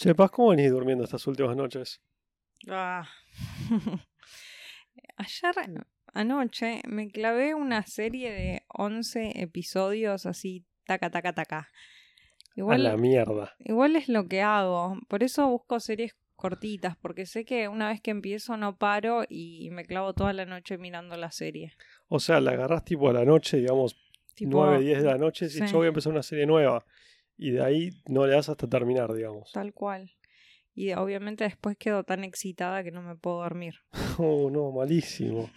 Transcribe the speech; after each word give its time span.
Che, 0.00 0.14
Paz, 0.14 0.30
¿cómo 0.30 0.48
venís 0.48 0.70
durmiendo 0.70 1.04
estas 1.04 1.26
últimas 1.26 1.54
noches? 1.54 2.00
Ah. 2.66 3.06
Ayer, 5.18 5.54
anoche, 6.14 6.80
me 6.88 7.10
clavé 7.10 7.54
una 7.54 7.84
serie 7.84 8.32
de 8.32 8.62
11 8.68 9.42
episodios 9.42 10.24
así, 10.24 10.64
taca, 10.86 11.10
taca, 11.10 11.34
taca. 11.34 11.68
a 12.56 12.78
la 12.78 12.96
mierda. 12.96 13.54
Igual 13.58 13.94
es 13.94 14.08
lo 14.08 14.26
que 14.26 14.40
hago. 14.40 14.96
Por 15.06 15.22
eso 15.22 15.46
busco 15.48 15.78
series 15.80 16.16
cortitas, 16.34 16.96
porque 16.96 17.26
sé 17.26 17.44
que 17.44 17.68
una 17.68 17.90
vez 17.90 18.00
que 18.00 18.10
empiezo 18.10 18.56
no 18.56 18.78
paro 18.78 19.24
y 19.28 19.68
me 19.70 19.84
clavo 19.84 20.14
toda 20.14 20.32
la 20.32 20.46
noche 20.46 20.78
mirando 20.78 21.18
la 21.18 21.30
serie. 21.30 21.74
O 22.08 22.20
sea, 22.20 22.40
la 22.40 22.52
agarrás 22.52 22.86
tipo 22.86 23.10
a 23.10 23.12
la 23.12 23.26
noche, 23.26 23.58
digamos, 23.58 24.00
tipo, 24.32 24.64
9, 24.64 24.80
10 24.80 25.02
de 25.02 25.04
la 25.04 25.18
noche, 25.18 25.48
y 25.54 25.66
yo 25.66 25.76
voy 25.76 25.84
a 25.84 25.88
empezar 25.88 26.10
una 26.10 26.22
serie 26.22 26.46
nueva. 26.46 26.86
Y 27.42 27.52
de 27.52 27.64
ahí 27.64 27.90
no 28.06 28.26
le 28.26 28.34
das 28.34 28.50
hasta 28.50 28.68
terminar, 28.68 29.14
digamos. 29.14 29.50
Tal 29.52 29.72
cual. 29.72 30.10
Y 30.74 30.92
obviamente 30.92 31.44
después 31.44 31.78
quedo 31.78 32.04
tan 32.04 32.22
excitada 32.22 32.84
que 32.84 32.90
no 32.90 33.00
me 33.00 33.16
puedo 33.16 33.38
dormir. 33.38 33.76
Oh, 34.22 34.50
no, 34.50 34.70
malísimo. 34.70 35.48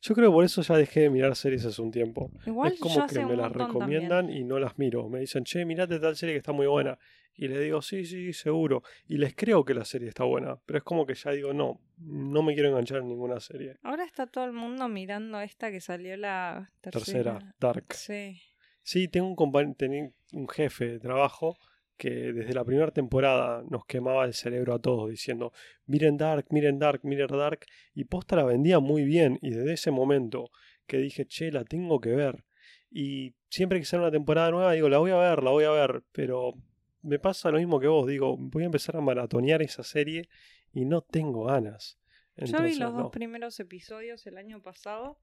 Yo 0.00 0.14
creo 0.14 0.30
que 0.30 0.32
por 0.32 0.44
eso 0.44 0.62
ya 0.62 0.76
dejé 0.76 1.00
de 1.00 1.10
mirar 1.10 1.34
series 1.34 1.64
hace 1.64 1.82
un 1.82 1.90
tiempo. 1.90 2.30
Igual 2.46 2.74
es 2.74 2.78
como 2.78 3.04
que 3.08 3.24
me 3.24 3.34
las 3.34 3.50
recomiendan 3.50 4.30
y 4.30 4.44
no 4.44 4.60
las 4.60 4.78
miro. 4.78 5.08
Me 5.08 5.18
dicen, 5.18 5.42
che, 5.42 5.64
mirate 5.64 5.98
tal 5.98 6.14
serie 6.14 6.34
que 6.34 6.38
está 6.38 6.52
muy 6.52 6.68
buena. 6.68 6.96
Y 7.34 7.48
les 7.48 7.58
digo, 7.60 7.82
sí, 7.82 8.04
sí, 8.04 8.32
seguro. 8.32 8.84
Y 9.08 9.16
les 9.16 9.34
creo 9.34 9.64
que 9.64 9.74
la 9.74 9.84
serie 9.84 10.08
está 10.08 10.22
buena. 10.22 10.56
Pero 10.66 10.78
es 10.78 10.84
como 10.84 11.04
que 11.04 11.14
ya 11.14 11.32
digo, 11.32 11.52
no, 11.52 11.80
no 11.98 12.42
me 12.44 12.54
quiero 12.54 12.68
enganchar 12.68 12.98
en 12.98 13.08
ninguna 13.08 13.40
serie. 13.40 13.76
Ahora 13.82 14.04
está 14.04 14.28
todo 14.28 14.44
el 14.44 14.52
mundo 14.52 14.86
mirando 14.86 15.40
esta 15.40 15.72
que 15.72 15.80
salió 15.80 16.16
la 16.16 16.70
tercera. 16.80 17.38
tercera 17.38 17.54
Dark. 17.58 17.94
Sí. 17.94 18.40
Sí, 18.82 19.08
tengo 19.08 19.28
un, 19.28 20.14
un 20.32 20.48
jefe 20.48 20.86
de 20.86 20.98
trabajo 20.98 21.58
que 21.96 22.32
desde 22.32 22.54
la 22.54 22.64
primera 22.64 22.90
temporada 22.90 23.62
nos 23.68 23.84
quemaba 23.84 24.24
el 24.24 24.32
cerebro 24.32 24.72
a 24.74 24.78
todos 24.78 25.10
diciendo 25.10 25.52
miren 25.84 26.16
Dark, 26.16 26.46
miren 26.48 26.78
Dark, 26.78 27.00
miren 27.04 27.26
Dark 27.28 27.66
y 27.94 28.04
posta 28.04 28.36
la 28.36 28.44
vendía 28.44 28.78
muy 28.78 29.04
bien 29.04 29.38
y 29.42 29.50
desde 29.50 29.74
ese 29.74 29.90
momento 29.90 30.50
que 30.86 30.96
dije 30.96 31.26
che 31.26 31.52
la 31.52 31.62
tengo 31.64 32.00
que 32.00 32.10
ver 32.10 32.42
y 32.90 33.34
siempre 33.50 33.78
que 33.78 33.84
sale 33.84 34.04
una 34.04 34.10
temporada 34.10 34.50
nueva 34.50 34.72
digo 34.72 34.88
la 34.88 34.96
voy 34.96 35.10
a 35.10 35.18
ver, 35.18 35.42
la 35.42 35.50
voy 35.50 35.64
a 35.64 35.70
ver 35.72 36.02
pero 36.10 36.54
me 37.02 37.18
pasa 37.18 37.50
lo 37.50 37.58
mismo 37.58 37.78
que 37.78 37.86
vos 37.86 38.08
digo 38.08 38.34
voy 38.38 38.62
a 38.62 38.66
empezar 38.66 38.96
a 38.96 39.02
maratonear 39.02 39.60
esa 39.60 39.82
serie 39.82 40.30
y 40.72 40.84
no 40.84 41.02
tengo 41.02 41.44
ganas. 41.44 41.98
Yo 42.36 42.62
vi 42.62 42.76
los 42.76 42.94
dos 42.94 43.10
primeros 43.10 43.60
episodios 43.60 44.26
el 44.26 44.38
año 44.38 44.62
pasado 44.62 45.18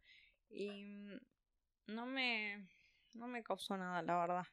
y 0.50 0.84
no 1.88 2.06
me 2.06 2.68
no 3.18 3.28
me 3.28 3.44
causó 3.44 3.78
nada 3.78 4.02
la 4.02 4.18
verdad 4.18 4.44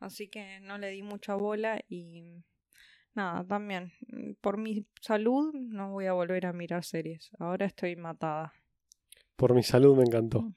Así 0.00 0.28
que 0.28 0.60
no 0.60 0.76
le 0.76 0.90
di 0.90 1.02
mucha 1.02 1.34
bola 1.34 1.80
y 1.88 2.44
nada, 3.14 3.42
también 3.44 3.92
por 4.40 4.58
mi 4.58 4.86
salud 5.00 5.54
no 5.54 5.92
voy 5.92 6.06
a 6.06 6.12
volver 6.12 6.44
a 6.44 6.52
mirar 6.52 6.84
series. 6.84 7.30
Ahora 7.38 7.64
estoy 7.64 7.96
matada. 7.96 8.52
Por 9.36 9.54
mi 9.54 9.62
salud 9.62 9.96
me 9.96 10.02
encantó. 10.02 10.42
Mm, 10.42 10.54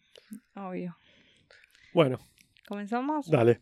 obvio. 0.55 0.97
Bueno. 1.93 2.19
¿Comenzamos? 2.67 3.29
Dale. 3.29 3.61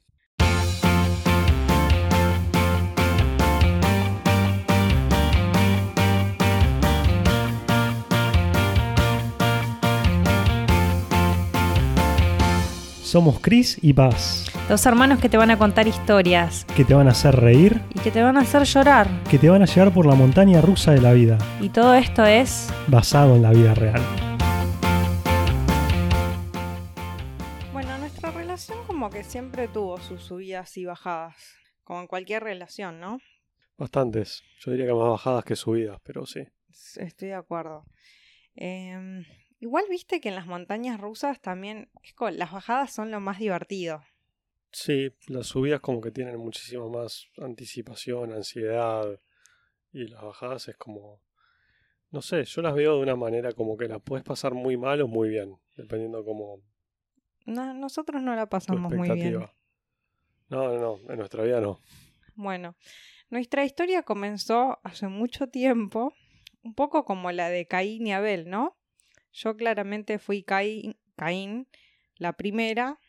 Somos 13.15 13.39
Chris 13.39 13.79
y 13.81 13.93
Paz. 13.93 14.51
Dos 14.67 14.85
hermanos 14.85 15.21
que 15.21 15.29
te 15.29 15.37
van 15.37 15.49
a 15.49 15.57
contar 15.57 15.87
historias. 15.87 16.65
Que 16.75 16.83
te 16.83 16.93
van 16.93 17.07
a 17.07 17.11
hacer 17.11 17.33
reír. 17.33 17.81
Y 17.93 17.99
que 18.01 18.11
te 18.11 18.21
van 18.21 18.35
a 18.35 18.41
hacer 18.41 18.63
llorar. 18.63 19.07
Que 19.31 19.39
te 19.39 19.47
van 19.47 19.61
a 19.61 19.65
llevar 19.65 19.93
por 19.93 20.05
la 20.05 20.15
montaña 20.15 20.59
rusa 20.59 20.91
de 20.91 20.99
la 20.99 21.13
vida. 21.13 21.37
Y 21.61 21.69
todo 21.69 21.93
esto 21.93 22.25
es... 22.25 22.67
Basado 22.89 23.37
en 23.37 23.41
la 23.41 23.51
vida 23.51 23.73
real. 23.73 24.01
Bueno, 27.71 27.97
nuestra 27.99 28.31
relación 28.31 28.79
como 28.85 29.09
que 29.09 29.23
siempre 29.23 29.69
tuvo 29.69 29.97
sus 30.01 30.21
subidas 30.21 30.75
y 30.75 30.83
bajadas. 30.83 31.37
Como 31.85 32.01
en 32.01 32.07
cualquier 32.07 32.43
relación, 32.43 32.99
¿no? 32.99 33.21
Bastantes. 33.77 34.43
Yo 34.59 34.71
diría 34.71 34.87
que 34.87 34.93
más 34.93 35.07
bajadas 35.07 35.45
que 35.45 35.55
subidas, 35.55 36.01
pero 36.03 36.25
sí. 36.25 36.41
Estoy 36.97 37.29
de 37.29 37.35
acuerdo. 37.35 37.85
Eh, 38.57 39.23
igual 39.59 39.85
viste 39.89 40.19
que 40.21 40.29
en 40.29 40.35
las 40.35 40.47
montañas 40.47 40.99
rusas 40.99 41.41
también 41.41 41.89
las 42.31 42.51
bajadas 42.51 42.93
son 42.93 43.11
lo 43.11 43.19
más 43.19 43.39
divertido. 43.39 44.03
Sí, 44.71 45.13
las 45.27 45.47
subidas 45.47 45.79
como 45.79 46.01
que 46.01 46.11
tienen 46.11 46.37
muchísima 46.37 46.89
más 46.89 47.27
anticipación, 47.37 48.33
ansiedad. 48.33 49.19
Y 49.93 50.07
las 50.07 50.21
bajadas 50.21 50.67
es 50.67 50.75
como... 50.75 51.21
No 52.11 52.21
sé, 52.21 52.43
yo 52.43 52.61
las 52.61 52.75
veo 52.75 52.97
de 52.97 53.01
una 53.01 53.15
manera 53.15 53.53
como 53.53 53.77
que 53.77 53.87
las 53.87 54.01
puedes 54.01 54.25
pasar 54.25 54.53
muy 54.53 54.75
mal 54.75 55.01
o 55.01 55.07
muy 55.07 55.29
bien, 55.29 55.57
dependiendo 55.75 56.25
como... 56.25 56.61
No, 57.45 57.73
nosotros 57.73 58.21
no 58.21 58.35
la 58.35 58.47
pasamos 58.47 58.91
muy 58.91 59.09
bien. 59.11 59.39
No, 60.49 60.67
no, 60.67 60.77
no, 60.77 61.11
en 61.11 61.17
nuestra 61.17 61.43
vida 61.43 61.61
no. 61.61 61.79
Bueno, 62.35 62.75
nuestra 63.29 63.63
historia 63.63 64.03
comenzó 64.03 64.79
hace 64.83 65.07
mucho 65.07 65.47
tiempo, 65.47 66.13
un 66.63 66.73
poco 66.73 67.05
como 67.05 67.31
la 67.31 67.49
de 67.49 67.65
Caín 67.65 68.07
y 68.07 68.13
Abel, 68.13 68.49
¿no? 68.49 68.77
Yo 69.35 69.57
claramente 69.57 70.17
fui 70.17 70.43
Caín, 70.43 70.95
Caín 71.17 71.67
la 72.15 72.37
primera, 72.37 73.01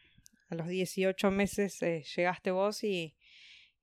a 0.48 0.54
los 0.56 0.66
18 0.66 1.30
meses 1.30 1.80
eh, 1.82 2.02
llegaste 2.16 2.50
vos 2.50 2.82
y, 2.82 3.14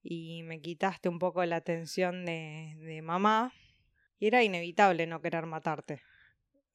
y, 0.02 0.44
me 0.44 0.60
quitaste 0.60 1.08
un 1.08 1.20
poco 1.20 1.46
la 1.46 1.56
atención 1.56 2.26
de, 2.26 2.76
de, 2.80 3.02
mamá. 3.02 3.54
Y 4.20 4.28
era 4.28 4.44
inevitable 4.44 5.08
no 5.08 5.22
querer 5.22 5.46
matarte. 5.46 6.02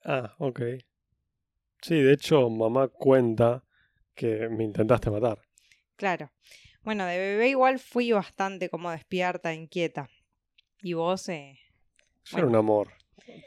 Ah, 0.05 0.35
ok. 0.39 0.61
Sí, 1.83 2.01
de 2.01 2.15
hecho, 2.15 2.49
mamá 2.49 2.89
cuenta 2.89 3.63
que 4.15 4.49
me 4.49 4.65
intentaste 4.65 5.11
matar. 5.11 5.39
Claro. 5.97 6.33
Bueno, 6.83 7.05
de 7.05 7.19
bebé 7.19 7.51
igual 7.51 7.79
fui 7.79 8.11
bastante 8.13 8.71
como 8.71 8.91
despierta, 8.91 9.53
inquieta. 9.53 10.09
Y 10.81 10.95
vos... 10.95 11.29
Eh, 11.29 11.59
Yo 12.25 12.39
era 12.39 12.47
un 12.47 12.57
amor. 12.57 12.95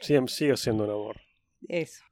Sí, 0.00 0.16
sigo 0.28 0.56
siendo 0.56 0.84
un 0.84 0.90
amor. 0.90 1.20
Eso. 1.68 2.04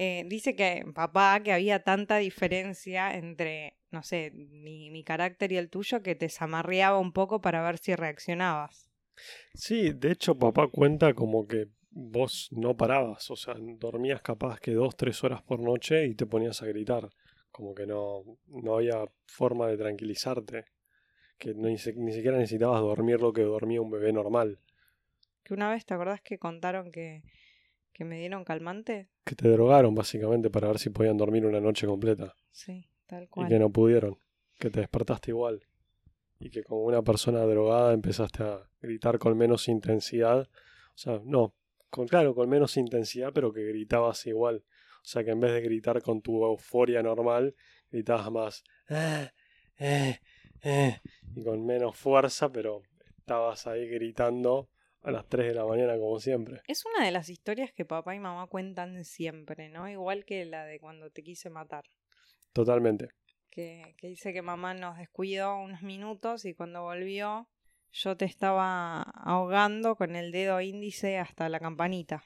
Eh, 0.00 0.22
dice 0.28 0.54
que 0.54 0.84
papá 0.94 1.40
que 1.42 1.52
había 1.52 1.82
tanta 1.82 2.18
diferencia 2.18 3.16
entre, 3.16 3.80
no 3.90 4.04
sé, 4.04 4.30
mi, 4.32 4.90
mi 4.90 5.02
carácter 5.02 5.50
y 5.50 5.56
el 5.56 5.70
tuyo 5.70 6.04
que 6.04 6.14
te 6.14 6.28
zamarreaba 6.28 7.00
un 7.00 7.12
poco 7.12 7.40
para 7.40 7.62
ver 7.62 7.78
si 7.78 7.96
reaccionabas. 7.96 8.88
Sí, 9.54 9.90
de 9.90 10.12
hecho 10.12 10.38
papá 10.38 10.68
cuenta 10.68 11.14
como 11.14 11.48
que 11.48 11.66
vos 11.90 12.46
no 12.52 12.76
parabas, 12.76 13.28
o 13.32 13.34
sea, 13.34 13.54
dormías 13.58 14.22
capaz 14.22 14.60
que 14.60 14.70
dos, 14.70 14.96
tres 14.96 15.24
horas 15.24 15.42
por 15.42 15.58
noche 15.58 16.06
y 16.06 16.14
te 16.14 16.26
ponías 16.26 16.62
a 16.62 16.66
gritar, 16.66 17.08
como 17.50 17.74
que 17.74 17.84
no, 17.84 18.22
no 18.46 18.76
había 18.76 19.04
forma 19.26 19.66
de 19.66 19.78
tranquilizarte, 19.78 20.66
que 21.38 21.54
ni, 21.54 21.72
ni 21.72 22.12
siquiera 22.12 22.38
necesitabas 22.38 22.82
dormir 22.82 23.20
lo 23.20 23.32
que 23.32 23.42
dormía 23.42 23.82
un 23.82 23.90
bebé 23.90 24.12
normal. 24.12 24.60
Que 25.42 25.54
una 25.54 25.68
vez 25.68 25.84
te 25.84 25.94
acordás 25.94 26.20
que 26.20 26.38
contaron 26.38 26.92
que 26.92 27.24
¿Que 27.98 28.04
me 28.04 28.20
dieron 28.20 28.44
calmante? 28.44 29.08
Que 29.24 29.34
te 29.34 29.48
drogaron 29.48 29.92
básicamente 29.92 30.50
para 30.50 30.68
ver 30.68 30.78
si 30.78 30.88
podían 30.88 31.16
dormir 31.16 31.44
una 31.44 31.60
noche 31.60 31.84
completa. 31.84 32.32
Sí, 32.52 32.88
tal 33.08 33.28
cual. 33.28 33.48
Y 33.48 33.50
que 33.50 33.58
no 33.58 33.70
pudieron. 33.70 34.16
Que 34.56 34.70
te 34.70 34.78
despertaste 34.78 35.32
igual. 35.32 35.66
Y 36.38 36.48
que 36.50 36.62
como 36.62 36.84
una 36.84 37.02
persona 37.02 37.40
drogada 37.40 37.92
empezaste 37.92 38.44
a 38.44 38.70
gritar 38.80 39.18
con 39.18 39.36
menos 39.36 39.66
intensidad. 39.66 40.48
O 40.94 40.96
sea, 40.96 41.20
no, 41.24 41.56
con, 41.90 42.06
claro, 42.06 42.36
con 42.36 42.48
menos 42.48 42.76
intensidad, 42.76 43.32
pero 43.34 43.52
que 43.52 43.64
gritabas 43.64 44.24
igual. 44.28 44.62
O 44.98 45.04
sea, 45.04 45.24
que 45.24 45.32
en 45.32 45.40
vez 45.40 45.52
de 45.52 45.62
gritar 45.62 46.00
con 46.00 46.22
tu 46.22 46.44
euforia 46.44 47.02
normal, 47.02 47.56
gritabas 47.90 48.30
más. 48.30 48.64
Eh, 48.90 49.28
eh, 49.76 50.20
eh, 50.62 51.00
y 51.34 51.42
con 51.42 51.66
menos 51.66 51.96
fuerza, 51.96 52.48
pero 52.52 52.80
estabas 53.18 53.66
ahí 53.66 53.88
gritando 53.88 54.68
a 55.02 55.10
las 55.10 55.28
3 55.28 55.48
de 55.48 55.54
la 55.54 55.66
mañana 55.66 55.96
como 55.98 56.18
siempre. 56.20 56.62
Es 56.66 56.84
una 56.86 57.04
de 57.04 57.12
las 57.12 57.28
historias 57.28 57.72
que 57.72 57.84
papá 57.84 58.14
y 58.14 58.20
mamá 58.20 58.46
cuentan 58.46 59.04
siempre, 59.04 59.68
¿no? 59.68 59.88
Igual 59.88 60.24
que 60.24 60.44
la 60.44 60.64
de 60.64 60.80
cuando 60.80 61.10
te 61.10 61.22
quise 61.22 61.50
matar. 61.50 61.84
Totalmente. 62.52 63.08
Que, 63.50 63.94
que 63.96 64.08
dice 64.08 64.32
que 64.32 64.42
mamá 64.42 64.74
nos 64.74 64.98
descuidó 64.98 65.58
unos 65.58 65.82
minutos 65.82 66.44
y 66.44 66.54
cuando 66.54 66.82
volvió 66.82 67.48
yo 67.92 68.16
te 68.16 68.24
estaba 68.24 69.02
ahogando 69.02 69.96
con 69.96 70.16
el 70.16 70.32
dedo 70.32 70.60
índice 70.60 71.18
hasta 71.18 71.48
la 71.48 71.60
campanita. 71.60 72.24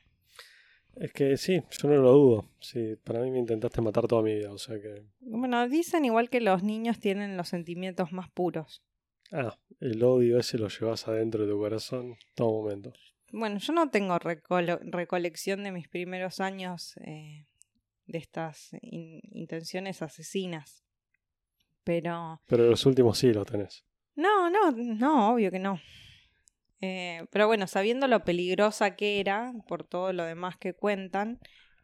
Es 0.96 1.12
que 1.12 1.36
sí, 1.36 1.62
yo 1.70 1.88
no 1.88 1.96
lo 1.96 2.12
dudo. 2.12 2.48
Sí, 2.60 2.96
para 3.02 3.20
mí 3.20 3.30
me 3.30 3.38
intentaste 3.38 3.80
matar 3.80 4.06
toda 4.06 4.22
mi 4.22 4.34
vida, 4.34 4.52
o 4.52 4.58
sea 4.58 4.78
que... 4.78 5.06
Bueno, 5.20 5.66
dicen 5.68 6.04
igual 6.04 6.28
que 6.28 6.40
los 6.40 6.62
niños 6.62 7.00
tienen 7.00 7.36
los 7.36 7.48
sentimientos 7.48 8.12
más 8.12 8.28
puros. 8.30 8.82
Ah, 9.32 9.58
el 9.80 10.02
odio 10.02 10.38
ese 10.38 10.58
lo 10.58 10.68
llevas 10.68 11.08
adentro 11.08 11.46
de 11.46 11.52
tu 11.52 11.58
corazón 11.58 12.16
todo 12.34 12.62
momento. 12.62 12.92
Bueno, 13.32 13.58
yo 13.58 13.72
no 13.72 13.88
tengo 13.88 14.18
recolección 14.18 15.64
de 15.64 15.72
mis 15.72 15.88
primeros 15.88 16.38
años 16.40 16.94
eh, 16.98 17.46
de 18.06 18.18
estas 18.18 18.70
intenciones 18.82 20.02
asesinas. 20.02 20.84
Pero. 21.82 22.42
Pero 22.46 22.68
los 22.68 22.84
últimos 22.84 23.18
sí 23.18 23.32
los 23.32 23.46
tenés. 23.46 23.84
No, 24.14 24.50
no, 24.50 24.70
no, 24.70 25.32
obvio 25.32 25.50
que 25.50 25.58
no. 25.58 25.80
Eh, 26.82 27.24
pero 27.30 27.46
bueno, 27.46 27.66
sabiendo 27.66 28.08
lo 28.08 28.24
peligrosa 28.24 28.96
que 28.96 29.18
era, 29.18 29.52
por 29.66 29.84
todo 29.84 30.12
lo 30.12 30.24
demás 30.24 30.58
que 30.58 30.74
cuentan, 30.74 31.40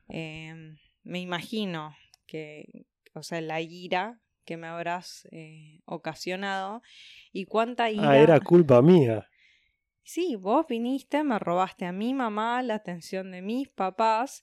eh, 0.08 0.76
me 1.02 1.20
imagino 1.20 1.96
que, 2.26 2.86
o 3.14 3.22
sea, 3.22 3.40
la 3.40 3.60
ira 3.62 4.20
que 4.48 4.56
me 4.56 4.66
habrás 4.66 5.28
eh, 5.30 5.80
ocasionado 5.84 6.80
y 7.32 7.44
cuánta 7.44 7.90
ira... 7.90 8.08
Ah, 8.10 8.18
era 8.18 8.40
culpa 8.40 8.80
mía. 8.80 9.28
Sí, 10.02 10.36
vos 10.36 10.64
viniste, 10.66 11.22
me 11.22 11.38
robaste 11.38 11.84
a 11.84 11.92
mi 11.92 12.14
mamá, 12.14 12.62
la 12.62 12.76
atención 12.76 13.30
de 13.30 13.42
mis 13.42 13.68
papás 13.68 14.42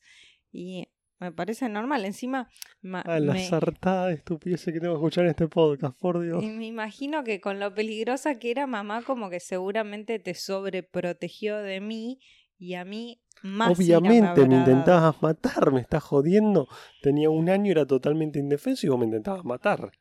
y 0.51 0.87
me 1.19 1.31
parece 1.31 1.67
normal. 1.69 2.05
Encima, 2.05 2.49
ma- 2.83 3.01
Ah, 3.03 3.19
la 3.19 3.33
me- 3.33 3.47
sartada 3.47 4.07
de 4.09 4.13
estupidez 4.13 4.63
que 4.63 4.73
tengo 4.79 4.93
que 4.93 4.99
escuchar 4.99 5.23
en 5.23 5.31
este 5.31 5.47
podcast, 5.47 5.97
por 5.99 6.21
Dios. 6.21 6.43
y 6.43 6.49
me 6.51 6.67
imagino 6.67 7.23
que 7.23 7.41
con 7.41 7.59
lo 7.59 7.73
peligrosa 7.73 8.37
que 8.37 8.51
era 8.51 8.67
mamá, 8.67 9.01
como 9.01 9.31
que 9.31 9.39
seguramente 9.39 10.19
te 10.19 10.35
sobreprotegió 10.35 11.57
de 11.57 11.81
mí 11.81 12.19
y 12.59 12.75
a 12.75 12.85
mí 12.85 13.21
más 13.43 13.77
Obviamente 13.77 14.47
me 14.47 14.55
intentabas 14.55 15.21
matar, 15.21 15.71
me 15.71 15.81
estás 15.81 16.03
jodiendo. 16.03 16.67
Tenía 17.01 17.29
un 17.29 17.49
año, 17.49 17.71
era 17.71 17.85
totalmente 17.85 18.39
indefenso 18.39 18.85
y 18.85 18.89
vos 18.89 18.99
me 18.99 19.05
intentabas 19.05 19.45
matar. 19.45 19.91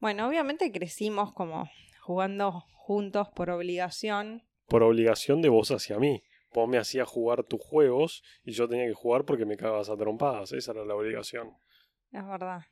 Bueno, 0.00 0.28
obviamente 0.28 0.70
crecimos 0.70 1.32
como 1.32 1.70
jugando 2.02 2.66
juntos 2.74 3.28
por 3.34 3.48
obligación. 3.48 4.42
Por 4.68 4.82
obligación 4.82 5.40
de 5.40 5.48
vos 5.48 5.70
hacia 5.70 5.98
mí. 5.98 6.22
Vos 6.52 6.68
me 6.68 6.76
hacías 6.76 7.08
jugar 7.08 7.42
tus 7.44 7.60
juegos 7.62 8.22
y 8.44 8.52
yo 8.52 8.68
tenía 8.68 8.86
que 8.86 8.92
jugar 8.92 9.24
porque 9.24 9.46
me 9.46 9.56
cagabas 9.56 9.88
a 9.88 9.96
trompadas. 9.96 10.52
Esa 10.52 10.72
era 10.72 10.84
la 10.84 10.94
obligación. 10.94 11.56
Es 12.12 12.26
verdad. 12.26 12.64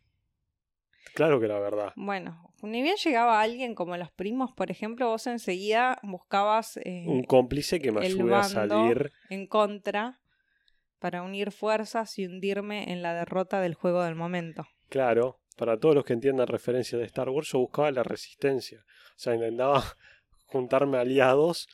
Claro 1.14 1.38
que 1.40 1.46
era 1.46 1.58
verdad. 1.58 1.92
Bueno, 1.96 2.52
ni 2.62 2.82
bien 2.82 2.96
llegaba 2.96 3.40
alguien 3.40 3.74
como 3.74 3.96
los 3.96 4.10
primos, 4.10 4.52
por 4.52 4.70
ejemplo, 4.70 5.08
vos 5.08 5.26
enseguida 5.26 5.98
buscabas 6.02 6.78
eh, 6.78 7.04
Un 7.06 7.24
cómplice 7.24 7.80
que 7.80 7.92
me 7.92 8.04
ayude 8.04 8.34
a 8.34 8.44
salir. 8.44 9.12
en 9.28 9.46
contra 9.46 10.20
para 10.98 11.22
unir 11.22 11.50
fuerzas 11.50 12.18
y 12.18 12.26
hundirme 12.26 12.92
en 12.92 13.02
la 13.02 13.12
derrota 13.14 13.60
del 13.60 13.74
juego 13.74 14.02
del 14.04 14.14
momento. 14.14 14.66
Claro, 14.88 15.40
para 15.56 15.78
todos 15.78 15.94
los 15.94 16.04
que 16.04 16.12
entiendan 16.12 16.46
referencias 16.46 17.00
de 17.00 17.06
Star 17.06 17.28
Wars, 17.28 17.48
yo 17.48 17.58
buscaba 17.58 17.90
la 17.90 18.04
resistencia. 18.04 18.84
O 18.86 19.18
sea, 19.18 19.34
intentaba 19.34 19.82
juntarme 20.46 20.98
aliados 20.98 21.68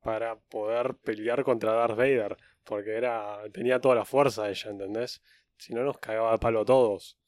para 0.00 0.36
poder 0.50 0.96
pelear 0.96 1.44
contra 1.44 1.72
Darth 1.72 1.96
Vader. 1.96 2.36
Porque 2.64 2.92
era 2.92 3.38
tenía 3.52 3.80
toda 3.80 3.94
la 3.94 4.04
fuerza 4.04 4.48
ella, 4.48 4.70
¿entendés? 4.70 5.22
Si 5.56 5.74
no 5.74 5.82
nos 5.82 5.98
cagaba 5.98 6.32
a 6.32 6.38
palo 6.38 6.62
a 6.62 6.64
todos. 6.64 7.18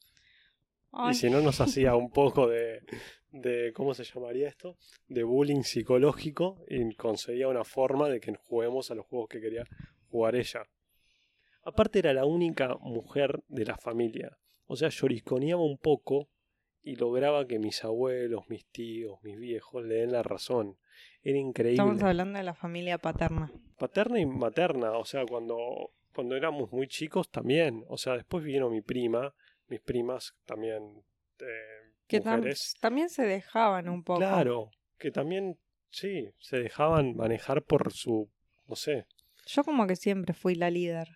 Ay, 0.95 1.13
Y 1.13 1.15
si 1.15 1.31
no 1.31 1.41
nos 1.41 1.61
hacía 1.61 1.95
un 1.97 2.11
poco 2.11 2.49
de, 2.49 2.83
de, 3.31 3.73
¿cómo 3.73 3.95
se 3.95 4.05
llamaría 4.05 4.49
esto? 4.49 4.77
De 5.09 5.25
bullying 5.25 5.63
psicológico 5.63 6.65
y 6.69 6.95
conseguía 6.95 7.49
una 7.49 7.65
forma 7.65 8.09
de 8.09 8.21
que 8.21 8.35
juguemos 8.35 8.91
a 8.91 8.95
los 8.95 9.07
juegos 9.07 9.29
que 9.29 9.41
quería 9.41 9.65
jugar 10.09 10.37
ella. 10.37 10.63
Aparte 11.65 11.99
era 11.99 12.13
la 12.13 12.27
única 12.27 12.77
mujer 12.81 13.43
de 13.49 13.65
la 13.65 13.77
familia. 13.77 14.39
O 14.67 14.77
sea, 14.77 14.89
llorisconeaba 14.89 15.63
un 15.63 15.79
poco 15.79 16.29
y 16.83 16.97
lograba 16.97 17.47
que 17.47 17.59
mis 17.59 17.83
abuelos, 17.85 18.45
mis 18.49 18.67
tíos, 18.67 19.19
mis 19.23 19.39
viejos 19.39 19.85
le 19.85 19.97
den 19.97 20.13
la 20.13 20.23
razón. 20.23 20.77
Era 21.23 21.39
increíble. 21.39 21.83
Estamos 21.83 22.03
hablando 22.03 22.39
de 22.39 22.45
la 22.45 22.55
familia 22.55 22.99
paterna. 22.99 23.51
Paterna 23.79 24.21
y 24.21 24.27
materna, 24.27 24.93
o 24.93 25.05
sea, 25.07 25.25
cuando, 25.25 25.93
cuando 26.15 26.37
éramos 26.37 26.71
muy 26.71 26.87
chicos 26.87 27.31
también. 27.31 27.85
O 27.89 27.97
sea, 27.97 28.15
después 28.15 28.45
vino 28.45 28.69
mi 28.69 28.83
prima, 28.83 29.35
mis 29.69 29.81
primas 29.81 30.35
también 30.45 31.05
eh, 31.41 31.93
Que 32.07 32.21
tam- 32.23 32.37
mujeres. 32.39 32.75
también 32.81 33.09
se 33.09 33.23
dejaban 33.25 33.89
un 33.89 34.03
poco. 34.05 34.21
Claro, 34.21 34.71
que 34.99 35.11
también, 35.11 35.59
sí, 35.91 36.31
se 36.39 36.59
dejaban 36.59 37.17
manejar 37.17 37.63
por 37.63 37.93
su, 37.93 38.31
no 38.69 38.77
sé, 38.77 39.07
Yo 39.47 39.63
como 39.65 39.87
que 39.87 39.97
siempre 39.97 40.35
fui 40.35 40.55
la 40.55 40.71
líder. 40.71 41.09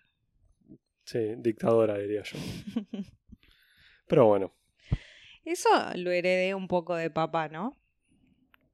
sí, 1.05 1.35
dictadora 1.37 1.97
diría 1.97 2.23
yo. 2.23 2.37
Pero 4.07 4.25
bueno, 4.27 4.53
Eso 5.45 5.69
lo 5.95 6.11
heredé 6.11 6.53
un 6.55 6.67
poco 6.67 6.95
de 6.95 7.09
papá, 7.09 7.47
¿no? 7.49 7.77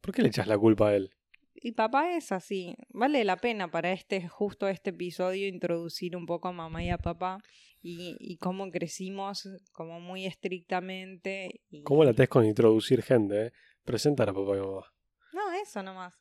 ¿por 0.01 0.13
qué 0.13 0.21
le 0.21 0.27
echas 0.27 0.45
la 0.47 0.57
culpa 0.57 0.89
a 0.89 0.95
él? 0.95 1.09
Y 1.55 1.71
papá 1.71 2.15
es 2.15 2.31
así. 2.31 2.75
Vale 2.89 3.23
la 3.23 3.37
pena 3.37 3.71
para 3.71 3.91
este, 3.91 4.27
justo 4.27 4.67
este 4.67 4.91
episodio, 4.91 5.47
introducir 5.47 6.15
un 6.15 6.25
poco 6.27 6.47
a 6.47 6.51
mamá 6.51 6.83
y 6.83 6.89
a 6.91 6.97
papá 6.99 7.39
y, 7.87 8.17
y 8.19 8.37
cómo 8.37 8.71
crecimos 8.71 9.47
como 9.71 9.99
muy 9.99 10.25
estrictamente. 10.25 11.61
Y... 11.69 11.83
¿Cómo 11.83 12.03
la 12.03 12.13
tenés 12.13 12.29
con 12.29 12.43
introducir 12.43 13.03
gente, 13.03 13.47
eh? 13.47 13.53
Presentar 13.83 14.27
a 14.27 14.33
papá 14.33 14.57
y 14.57 14.59
mamá. 14.59 14.91
No, 15.33 15.51
eso 15.51 15.83
nomás. 15.83 16.19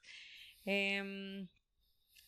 Em, 0.67 1.49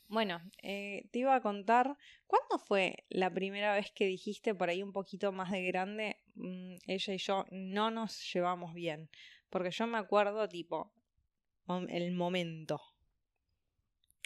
bueno, 0.08 0.40
eh, 0.62 1.06
te 1.10 1.18
iba 1.18 1.34
a 1.34 1.42
contar, 1.42 1.98
¿cuándo 2.26 2.58
fue 2.58 3.04
la 3.10 3.30
primera 3.30 3.74
vez 3.74 3.92
que 3.94 4.06
dijiste 4.06 4.54
por 4.54 4.70
ahí 4.70 4.82
un 4.82 4.92
poquito 4.92 5.32
más 5.32 5.50
de 5.50 5.64
grande, 5.64 6.16
mm, 6.36 6.76
ella 6.86 7.12
y 7.12 7.18
yo 7.18 7.44
no 7.50 7.90
nos 7.90 8.32
llevamos 8.32 8.72
bien? 8.72 9.10
Porque 9.50 9.70
yo 9.70 9.86
me 9.86 9.98
acuerdo 9.98 10.48
tipo 10.48 10.94
el 11.90 12.12
momento. 12.12 12.80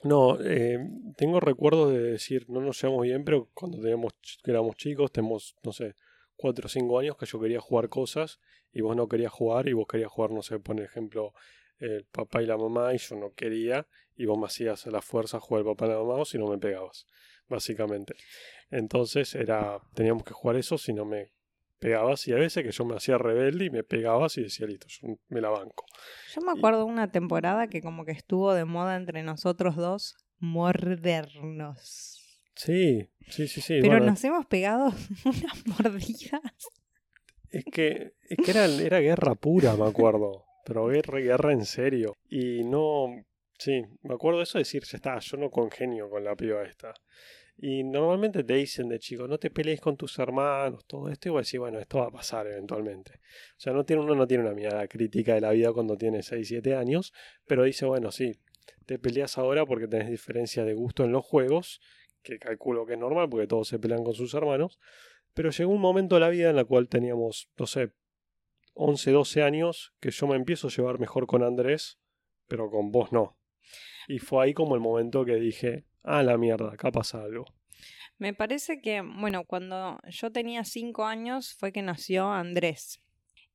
No, 0.03 0.39
eh, 0.41 0.79
tengo 1.17 1.41
recuerdos 1.41 1.93
de 1.93 2.01
decir, 2.01 2.47
no 2.49 2.61
nos 2.61 2.81
llevamos 2.81 3.03
bien, 3.03 3.25
pero 3.25 3.51
cuando 3.53 3.79
teníamos, 3.79 4.15
éramos 4.45 4.77
chicos, 4.77 5.13
tenemos, 5.13 5.57
no 5.63 5.73
sé, 5.73 5.95
cuatro 6.37 6.67
o 6.67 6.69
cinco 6.71 6.99
años 6.99 7.17
que 7.19 7.27
yo 7.27 7.39
quería 7.39 7.61
jugar 7.61 7.91
cosas 7.91 8.41
y 8.73 8.81
vos 8.81 8.97
no 8.97 9.09
querías 9.09 9.33
jugar 9.33 9.69
y 9.69 9.75
vos 9.75 9.87
querías 9.87 10.11
jugar, 10.11 10.31
no 10.31 10.43
sé, 10.43 10.59
por 10.59 10.81
ejemplo, 10.81 11.35
el 11.79 12.05
papá 12.05 12.43
y 12.43 12.47
la 12.47 12.57
mamá 12.57 12.95
y 12.95 12.99
yo 12.99 13.17
no 13.17 13.35
quería 13.35 13.87
y 14.17 14.25
vos 14.25 14.39
me 14.39 14.47
hacías 14.47 14.87
a 14.87 14.91
la 14.91 15.03
fuerza 15.03 15.39
jugar 15.39 15.61
el 15.61 15.67
papá 15.67 15.87
y 15.87 15.89
la 15.91 15.99
mamá 15.99 16.15
o 16.15 16.25
si 16.25 16.39
no 16.39 16.47
me 16.47 16.59
pegabas, 16.59 17.07
básicamente. 17.49 18.15
Entonces 18.71 19.35
era, 19.35 19.81
teníamos 19.95 20.25
que 20.25 20.33
jugar 20.33 20.57
eso 20.57 20.79
si 20.79 20.95
no 20.95 21.05
me 21.05 21.33
pegabas 21.81 22.29
y 22.29 22.33
a 22.33 22.37
veces 22.37 22.63
que 22.63 22.71
yo 22.71 22.85
me 22.85 22.95
hacía 22.95 23.19
rebelde 23.19 23.65
y 23.65 23.71
me 23.71 23.83
pegabas 23.83 24.39
y 24.39 24.43
decía, 24.43 24.67
listo, 24.69 24.87
yo 24.89 25.19
me 25.29 25.41
la 25.41 25.49
banco. 25.51 25.85
Yo 26.35 26.43
me 26.43 26.53
Y- 26.55 26.59
acuerdo 26.59 26.85
una 26.87 27.11
temporada 27.11 27.67
que 27.69 27.83
como 27.83 28.05
que 28.05 28.13
estuvo 28.13 28.55
de 28.55 28.65
moda 28.65 28.97
entre 28.97 29.23
nosotros 29.25 29.75
dos 29.77 30.15
mordernos. 30.39 32.17
Sí, 32.55 33.09
sí, 33.29 33.49
sí, 33.49 33.61
sí. 33.61 33.79
Pero 33.81 33.95
bueno, 33.95 34.07
nos 34.07 34.23
hemos 34.25 34.47
pegado 34.47 34.87
unas 35.25 35.67
mordidas. 35.67 36.41
Es 37.51 37.65
que, 37.65 38.13
es 38.29 38.39
que 38.45 38.51
era, 38.51 38.67
era 38.67 39.01
guerra 39.01 39.35
pura, 39.35 39.75
me 39.75 39.87
acuerdo. 39.89 40.45
Pero 40.65 40.87
guerra, 40.87 41.19
guerra 41.19 41.53
en 41.53 41.65
serio. 41.65 42.17
Y 42.29 42.63
no. 42.65 43.25
Sí, 43.59 43.83
me 44.03 44.15
acuerdo 44.15 44.39
de 44.39 44.45
eso 44.45 44.59
de 44.59 44.63
decir, 44.63 44.83
ya 44.85 44.97
está, 44.97 45.19
yo 45.19 45.37
no 45.37 45.51
congenio 45.51 46.09
con 46.09 46.25
la 46.25 46.35
piba 46.37 46.63
esta. 46.63 46.95
Y 47.63 47.85
normalmente 47.85 48.43
te 48.43 48.55
dicen 48.55 48.89
de 48.89 48.99
chico, 48.99 49.29
no 49.29 49.37
te 49.37 49.51
pelees 49.51 49.83
con 49.83 49.95
tus 49.95 50.19
hermanos, 50.19 50.87
todo 50.87 51.11
esto, 51.11 51.29
y 51.29 51.33
vos 51.33 51.47
decís, 51.47 51.61
bueno, 51.61 51.79
esto 51.79 51.99
va 51.99 52.07
a 52.07 52.11
pasar 52.11 52.47
eventualmente. 52.47 53.21
O 53.51 53.61
sea, 53.61 53.75
no 53.75 53.85
tiene, 53.85 54.01
uno 54.01 54.15
no 54.15 54.27
tiene 54.27 54.45
una 54.45 54.55
mirada 54.55 54.89
crítica 54.89 55.35
de 55.35 55.43
la 55.43 55.51
vida 55.51 55.71
cuando 55.71 55.99
tiene 55.99 56.23
6, 56.23 56.49
7 56.49 56.75
años, 56.75 57.13
pero 57.47 57.65
dice, 57.65 57.85
bueno, 57.85 58.13
sí, 58.13 58.33
te 58.87 58.99
peleas 58.99 59.37
ahora 59.37 59.67
porque 59.67 59.87
tenés 59.89 60.09
diferencia 60.09 60.65
de 60.65 60.73
gusto 60.73 61.05
en 61.05 61.13
los 61.13 61.23
juegos, 61.23 61.83
que 62.23 62.39
calculo 62.39 62.87
que 62.87 62.95
es 62.95 62.99
normal 62.99 63.29
porque 63.29 63.47
todos 63.47 63.69
se 63.69 63.79
pelean 63.79 64.05
con 64.05 64.15
sus 64.15 64.33
hermanos, 64.33 64.81
pero 65.35 65.51
llegó 65.51 65.71
un 65.71 65.83
momento 65.83 66.15
de 66.15 66.21
la 66.23 66.31
vida 66.31 66.49
en 66.49 66.57
la 66.57 66.65
cual 66.65 66.89
teníamos, 66.89 67.51
no 67.59 67.67
sé, 67.67 67.93
11, 68.73 69.11
12 69.11 69.43
años, 69.43 69.93
que 70.01 70.11
yo 70.11 70.27
me 70.27 70.37
empiezo 70.37 70.69
a 70.69 70.71
llevar 70.71 70.99
mejor 70.99 71.27
con 71.27 71.43
Andrés, 71.43 71.99
pero 72.49 72.71
con 72.71 72.91
vos 72.91 73.13
no. 73.13 73.37
Y 74.09 74.19
fue 74.19 74.45
ahí 74.45 74.55
como 74.55 74.75
el 74.75 74.81
momento 74.81 75.27
que 75.27 75.35
dije, 75.35 75.85
ah, 76.03 76.23
la 76.23 76.37
mierda, 76.39 76.73
acá 76.73 76.91
pasa 76.91 77.23
algo. 77.23 77.47
Me 78.19 78.35
parece 78.35 78.81
que, 78.83 79.01
bueno, 79.01 79.45
cuando 79.45 79.99
yo 80.09 80.31
tenía 80.31 80.65
cinco 80.65 81.07
años 81.07 81.55
fue 81.55 81.73
que 81.73 81.83
nació 81.83 82.31
Andrés. 82.31 83.01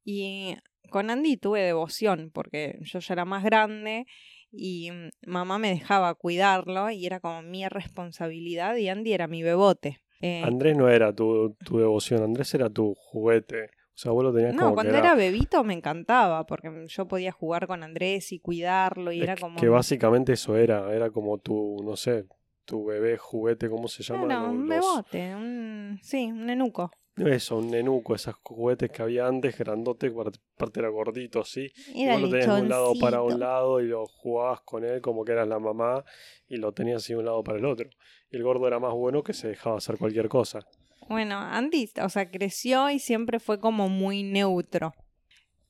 Y 0.03 0.55
con 0.89 1.09
Andy 1.09 1.37
tuve 1.37 1.61
devoción 1.61 2.31
porque 2.33 2.79
yo 2.81 2.99
ya 2.99 3.13
era 3.13 3.25
más 3.25 3.43
grande 3.43 4.05
y 4.51 4.89
mamá 5.25 5.59
me 5.59 5.69
dejaba 5.69 6.13
cuidarlo 6.15 6.89
y 6.89 7.05
era 7.05 7.19
como 7.19 7.41
mi 7.41 7.67
responsabilidad 7.67 8.75
y 8.75 8.89
Andy 8.89 9.13
era 9.13 9.27
mi 9.27 9.43
bebote. 9.43 10.01
Eh, 10.21 10.41
Andrés 10.43 10.75
no 10.77 10.89
era 10.89 11.13
tu, 11.13 11.55
tu 11.63 11.77
devoción, 11.77 12.23
Andrés 12.23 12.53
era 12.53 12.69
tu 12.69 12.95
juguete. 12.95 13.69
O 13.95 13.97
sea, 13.97 14.11
vos 14.11 14.25
lo 14.25 14.33
tenías 14.33 14.53
no, 14.53 14.63
como 14.63 14.73
cuando 14.75 14.91
que 14.91 14.99
era... 14.99 15.07
era, 15.07 15.15
bebito 15.15 15.63
me 15.63 15.73
encantaba 15.73 16.45
porque 16.45 16.69
yo 16.87 17.07
podía 17.07 17.31
jugar 17.31 17.65
con 17.65 17.81
Andrés 17.81 18.33
y 18.33 18.39
cuidarlo 18.39 19.13
y 19.13 19.19
es 19.19 19.23
era 19.23 19.37
como... 19.37 19.57
que 19.57 19.69
básicamente 19.69 20.33
eso 20.33 20.57
era, 20.57 20.93
era 20.93 21.09
como 21.11 21.37
tu, 21.37 21.77
no 21.81 21.95
sé, 21.95 22.25
tu 22.65 22.83
bebé 22.83 23.17
juguete, 23.17 23.69
¿cómo 23.69 23.87
se 23.87 24.03
llama? 24.03 24.27
Los- 24.27 24.49
un 24.49 24.67
los- 24.67 24.67
bebote, 24.69 25.35
un... 25.35 25.99
sí, 26.03 26.25
un 26.25 26.45
nenuco. 26.45 26.91
Eso, 27.15 27.59
un 27.59 27.71
nenuco, 27.71 28.13
esos 28.13 28.35
juguetes 28.43 28.91
que 28.91 29.01
había 29.01 29.25
antes, 29.25 29.57
grandote, 29.57 30.11
parte 30.57 30.81
era 30.81 30.89
gordito 30.89 31.39
así. 31.39 31.71
Y 31.93 32.05
vos 32.09 32.19
lo 32.19 32.29
tenías 32.29 32.53
de 32.53 32.61
un 32.63 32.67
lado 32.67 32.91
para 32.99 33.21
un 33.21 33.39
lado 33.39 33.79
y 33.79 33.87
lo 33.87 34.05
jugabas 34.05 34.59
con 34.65 34.83
él 34.83 34.99
como 34.99 35.23
que 35.23 35.31
eras 35.31 35.47
la 35.47 35.57
mamá 35.57 36.03
y 36.49 36.57
lo 36.57 36.73
tenías 36.73 36.97
así 37.01 37.13
de 37.13 37.19
un 37.19 37.25
lado 37.25 37.41
para 37.41 37.59
el 37.59 37.65
otro. 37.65 37.87
Y 38.29 38.35
el 38.35 38.43
gordo 38.43 38.67
era 38.67 38.79
más 38.79 38.91
bueno 38.93 39.23
que 39.23 39.31
se 39.31 39.47
dejaba 39.47 39.77
hacer 39.77 39.97
cualquier 39.97 40.27
cosa. 40.27 40.59
Bueno, 41.07 41.39
Andy, 41.39 41.89
o 42.01 42.09
sea, 42.09 42.31
creció 42.31 42.89
y 42.89 42.99
siempre 42.99 43.39
fue 43.39 43.59
como 43.59 43.89
muy 43.89 44.23
neutro. 44.23 44.93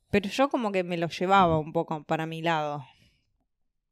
Pero 0.09 0.29
yo 0.29 0.49
como 0.49 0.71
que 0.71 0.83
me 0.83 0.97
lo 0.97 1.09
llevaba 1.09 1.59
un 1.59 1.73
poco 1.73 2.03
para 2.03 2.25
mi 2.25 2.41
lado. 2.41 2.85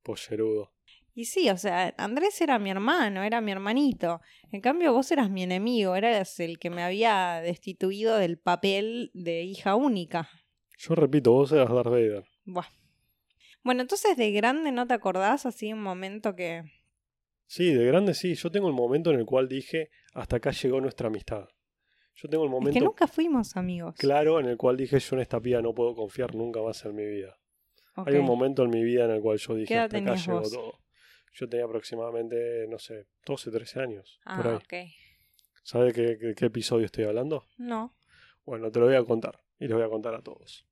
Pollerudo. 0.04 0.72
Y 1.16 1.26
sí, 1.26 1.50
o 1.50 1.58
sea, 1.58 1.94
Andrés 1.98 2.42
era 2.42 2.58
mi 2.58 2.72
hermano, 2.72 3.24
era 3.24 3.40
mi 3.40 3.52
hermanito. 3.52 4.20
En 4.52 4.62
cambio, 4.62 4.94
vos 4.94 5.12
eras 5.12 5.30
mi 5.30 5.44
enemigo, 5.44 5.96
eras 5.96 6.40
el 6.40 6.58
que 6.58 6.70
me 6.70 6.82
había 6.82 7.40
destituido 7.44 8.18
del 8.18 8.40
papel 8.40 9.12
de 9.14 9.44
hija 9.44 9.76
única. 9.76 10.30
Yo 10.78 10.96
repito, 10.96 11.32
vos 11.32 11.52
eras 11.52 11.70
Darth 11.70 11.90
Vader. 11.90 12.26
Buah. 12.46 12.68
Bueno, 13.64 13.82
entonces 13.82 14.18
de 14.18 14.32
grande 14.32 14.72
no 14.72 14.88
te 14.88 14.94
acordás 14.94 15.46
así 15.46 15.72
un 15.72 15.82
momento 15.82 16.36
que... 16.36 16.64
Sí, 17.56 17.72
de 17.72 17.86
grande 17.86 18.16
sí. 18.16 18.34
Yo 18.34 18.50
tengo 18.50 18.68
el 18.68 18.74
momento 18.74 19.12
en 19.12 19.20
el 19.20 19.26
cual 19.28 19.48
dije, 19.48 19.92
hasta 20.16 20.38
acá 20.38 20.50
llegó 20.50 20.82
nuestra 20.82 21.08
amistad. 21.10 21.48
Yo 22.16 22.28
tengo 22.28 22.46
el 22.46 22.50
Es 22.50 22.52
momento 22.52 22.80
que 22.80 22.86
nunca 22.86 23.06
fuimos 23.08 23.56
amigos. 23.56 23.94
claro 23.96 24.40
en 24.40 24.48
el 24.48 24.58
cual 24.58 24.76
dije, 24.76 24.98
yo 25.00 25.16
en 25.16 25.22
esta 25.22 25.40
piba 25.40 25.62
no 25.62 25.72
puedo 25.76 25.94
confiar 25.94 26.34
nunca 26.34 26.64
más 26.64 26.84
en 26.86 26.96
mi 26.96 27.06
vida. 27.06 27.38
Hay 27.96 28.16
un 28.16 28.26
momento 28.26 28.64
en 28.64 28.72
mi 28.72 28.84
vida 28.84 29.06
en 29.06 29.12
el 29.12 29.22
cual 29.22 29.38
yo 29.38 29.54
dije, 29.54 29.68
¿Qué 29.68 29.74
edad 29.76 29.84
hasta 29.86 29.98
acá 30.00 30.16
llegó 30.16 30.40
vos? 30.40 30.52
todo. 30.52 30.80
Yo 31.34 31.48
tenía 31.48 31.66
aproximadamente, 31.66 32.66
no 32.70 32.80
sé, 32.80 33.06
12, 33.24 33.52
13 33.52 33.80
años. 33.82 34.20
Ah, 34.26 34.38
por 34.38 34.48
ahí. 34.48 34.56
ok. 34.56 34.92
¿Sabes 35.64 35.94
de 35.94 36.06
qué, 36.08 36.18
qué- 36.18 36.34
qué 36.36 36.46
episodio 36.46 36.86
estoy 36.88 37.04
hablando? 37.04 37.46
No. 37.60 37.94
Bueno, 38.46 38.72
te 38.72 38.80
lo 38.80 38.88
voy 38.88 38.96
a 38.96 39.04
contar. 39.04 39.40
Y 39.60 39.68
lo 39.68 39.76
voy 39.76 39.86
a 39.86 39.90
contar 39.90 40.16
a 40.16 40.24
todos. 40.24 40.66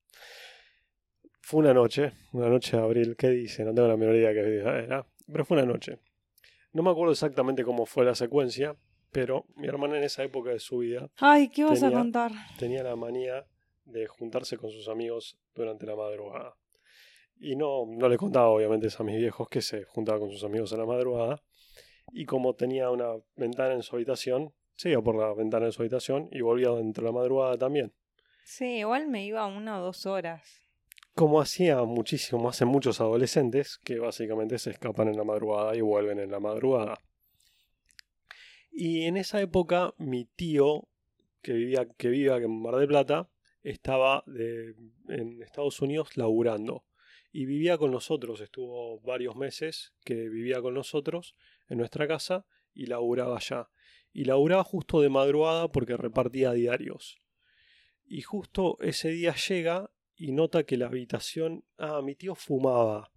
Fue 1.41 1.59
una 1.59 1.75
noche, 1.75 2.11
una 2.33 2.49
noche 2.49 2.75
de 2.75 2.81
abril, 2.83 3.15
¿qué 3.15 3.29
dice? 3.29 3.63
No 3.65 3.73
tengo 3.75 3.87
la 3.87 3.97
menor 3.97 4.15
idea 4.15 4.33
qué 4.33 4.43
día 4.43 4.79
era, 4.79 5.05
pero 5.31 5.45
fue 5.45 5.57
una 5.57 5.65
noche. 5.71 5.99
No 6.73 6.83
me 6.83 6.89
acuerdo 6.91 7.11
exactamente 7.11 7.63
cómo 7.63 7.85
fue 7.85 8.05
la 8.05 8.15
secuencia, 8.15 8.75
pero 9.11 9.45
mi 9.55 9.67
hermana 9.67 9.97
en 9.97 10.03
esa 10.03 10.23
época 10.23 10.51
de 10.51 10.59
su 10.59 10.77
vida 10.79 11.09
Ay, 11.17 11.49
¿qué 11.49 11.63
vas 11.63 11.81
a 11.83 11.87
Tenía- 11.87 11.97
contar? 11.99 12.31
tenía 12.57 12.83
la 12.83 12.95
manía 12.95 13.45
de 13.85 14.07
juntarse 14.07 14.57
con 14.57 14.69
sus 14.71 14.87
amigos 14.87 15.37
durante 15.53 15.85
la 15.85 15.95
madrugada. 15.95 16.55
Y 17.39 17.55
no, 17.55 17.85
no 17.87 18.07
le 18.07 18.17
contaba 18.17 18.47
obviamente 18.49 18.87
a 18.97 19.03
mis 19.03 19.17
viejos 19.17 19.49
que 19.49 19.61
se 19.61 19.83
juntaba 19.83 20.19
con 20.19 20.31
sus 20.31 20.43
amigos 20.43 20.71
a 20.73 20.77
la 20.77 20.85
madrugada. 20.85 21.41
Y 22.13 22.25
como 22.25 22.53
tenía 22.55 22.89
una 22.89 23.07
ventana 23.35 23.73
en 23.73 23.83
su 23.83 23.95
habitación, 23.95 24.53
se 24.75 24.91
iba 24.91 25.01
por 25.01 25.15
la 25.15 25.33
ventana 25.33 25.65
de 25.65 25.71
su 25.71 25.81
habitación 25.81 26.29
y 26.31 26.41
volvía 26.41 26.69
dentro 26.71 27.03
de 27.03 27.09
la 27.11 27.17
madrugada 27.17 27.57
también. 27.57 27.93
Sí, 28.43 28.77
igual 28.79 29.07
me 29.07 29.25
iba 29.25 29.45
una 29.47 29.79
o 29.79 29.83
dos 29.85 30.05
horas. 30.05 30.61
Como 31.13 31.41
hacía 31.41 31.83
muchísimo, 31.83 32.47
hacen 32.47 32.69
muchos 32.69 33.01
adolescentes 33.01 33.79
que 33.83 33.99
básicamente 33.99 34.57
se 34.57 34.69
escapan 34.71 35.09
en 35.09 35.17
la 35.17 35.25
madrugada 35.25 35.75
y 35.75 35.81
vuelven 35.81 36.19
en 36.19 36.31
la 36.31 36.39
madrugada. 36.39 36.97
Y 38.71 39.03
en 39.03 39.17
esa 39.17 39.41
época 39.41 39.93
mi 39.97 40.25
tío, 40.25 40.87
que 41.41 41.53
vivía, 41.53 41.85
que 41.97 42.07
vivía 42.07 42.37
en 42.37 42.61
Mar 42.61 42.75
del 42.77 42.87
Plata, 42.87 43.29
estaba 43.61 44.23
en 44.27 45.41
Estados 45.43 45.81
Unidos 45.81 46.15
laburando. 46.15 46.85
Y 47.33 47.45
vivía 47.45 47.77
con 47.77 47.91
nosotros, 47.91 48.41
estuvo 48.41 48.99
varios 49.01 49.35
meses 49.35 49.93
que 50.03 50.29
vivía 50.29 50.61
con 50.61 50.73
nosotros 50.73 51.35
en 51.67 51.77
nuestra 51.77 52.07
casa 52.07 52.45
y 52.73 52.85
laburaba 52.87 53.37
allá. 53.37 53.69
Y 54.13 54.25
laburaba 54.25 54.63
justo 54.63 55.01
de 55.01 55.09
madrugada 55.09 55.71
porque 55.71 55.95
repartía 55.95 56.51
diarios. 56.51 57.19
Y 58.05 58.21
justo 58.21 58.77
ese 58.81 59.09
día 59.09 59.33
llega 59.35 59.91
y 60.27 60.31
nota 60.33 60.63
que 60.63 60.77
la 60.77 60.85
habitación... 60.87 61.63
Ah, 61.77 62.01
mi 62.03 62.15
tío 62.15 62.35
fumaba. 62.35 63.11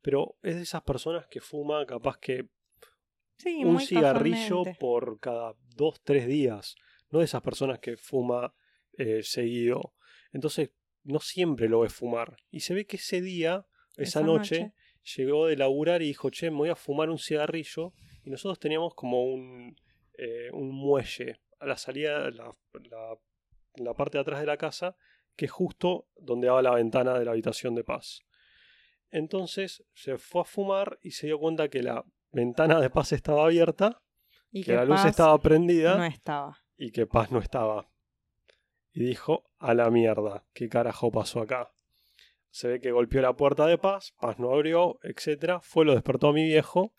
Pero 0.00 0.36
es 0.42 0.56
de 0.56 0.62
esas 0.62 0.82
personas 0.82 1.26
que 1.26 1.40
fuma 1.40 1.84
capaz 1.86 2.18
que 2.18 2.48
Sí, 3.36 3.64
un 3.64 3.78
cigarrillo 3.80 4.64
casualmente. 4.64 4.78
por 4.80 5.20
cada 5.20 5.54
dos, 5.76 6.00
tres 6.02 6.26
días. 6.26 6.74
No 7.10 7.18
de 7.20 7.26
esas 7.26 7.42
personas 7.42 7.78
que 7.78 7.96
fuma 7.96 8.52
eh, 8.96 9.22
seguido. 9.22 9.94
Entonces, 10.32 10.70
no 11.04 11.20
siempre 11.20 11.68
lo 11.68 11.80
ve 11.80 11.88
fumar. 11.88 12.36
Y 12.50 12.60
se 12.60 12.74
ve 12.74 12.86
que 12.86 12.96
ese 12.96 13.20
día, 13.20 13.66
esa, 13.96 14.02
Esa 14.02 14.22
noche, 14.22 14.60
noche. 14.60 14.74
llegó 15.16 15.46
de 15.46 15.56
laburar 15.56 16.02
y 16.02 16.06
dijo, 16.06 16.30
che, 16.30 16.50
me 16.50 16.56
voy 16.56 16.68
a 16.70 16.74
fumar 16.76 17.10
un 17.10 17.18
cigarrillo. 17.18 17.92
Y 18.24 18.30
nosotros 18.30 18.58
teníamos 18.58 18.94
como 18.94 19.22
un, 19.24 19.76
eh, 20.16 20.50
un 20.52 20.70
muelle 20.74 21.40
a 21.60 21.66
la 21.66 21.76
salida, 21.76 22.30
la, 22.30 22.56
la, 22.90 23.18
la 23.76 23.94
parte 23.94 24.18
de 24.18 24.22
atrás 24.22 24.40
de 24.40 24.46
la 24.46 24.56
casa, 24.56 24.96
que 25.38 25.44
es 25.44 25.52
justo 25.52 26.08
donde 26.16 26.48
daba 26.48 26.60
la 26.62 26.74
ventana 26.74 27.16
de 27.16 27.24
la 27.24 27.30
habitación 27.30 27.76
de 27.76 27.84
paz. 27.84 28.22
Entonces 29.10 29.84
se 29.94 30.18
fue 30.18 30.40
a 30.40 30.44
fumar 30.44 30.98
y 31.00 31.12
se 31.12 31.28
dio 31.28 31.38
cuenta 31.38 31.68
que 31.68 31.80
la 31.80 32.04
ventana 32.32 32.80
de 32.80 32.90
paz 32.90 33.12
estaba 33.12 33.44
abierta, 33.44 34.02
Y 34.50 34.64
que 34.64 34.74
la 34.74 34.84
luz 34.84 35.04
estaba 35.04 35.38
prendida 35.38 35.96
No 35.96 36.04
estaba. 36.04 36.58
y 36.76 36.90
que 36.90 37.06
paz 37.06 37.30
no 37.30 37.38
estaba. 37.38 37.88
Y 38.92 39.04
dijo, 39.04 39.44
a 39.58 39.74
la 39.74 39.90
mierda, 39.90 40.44
¿qué 40.52 40.68
carajo 40.68 41.12
pasó 41.12 41.40
acá? 41.40 41.72
Se 42.50 42.66
ve 42.66 42.80
que 42.80 42.90
golpeó 42.90 43.22
la 43.22 43.36
puerta 43.36 43.66
de 43.66 43.78
paz, 43.78 44.14
paz 44.20 44.40
no 44.40 44.52
abrió, 44.52 44.98
etc. 45.04 45.60
Fue, 45.62 45.84
lo 45.84 45.92
despertó 45.94 46.28
a 46.28 46.32
mi 46.32 46.44
viejo 46.44 46.94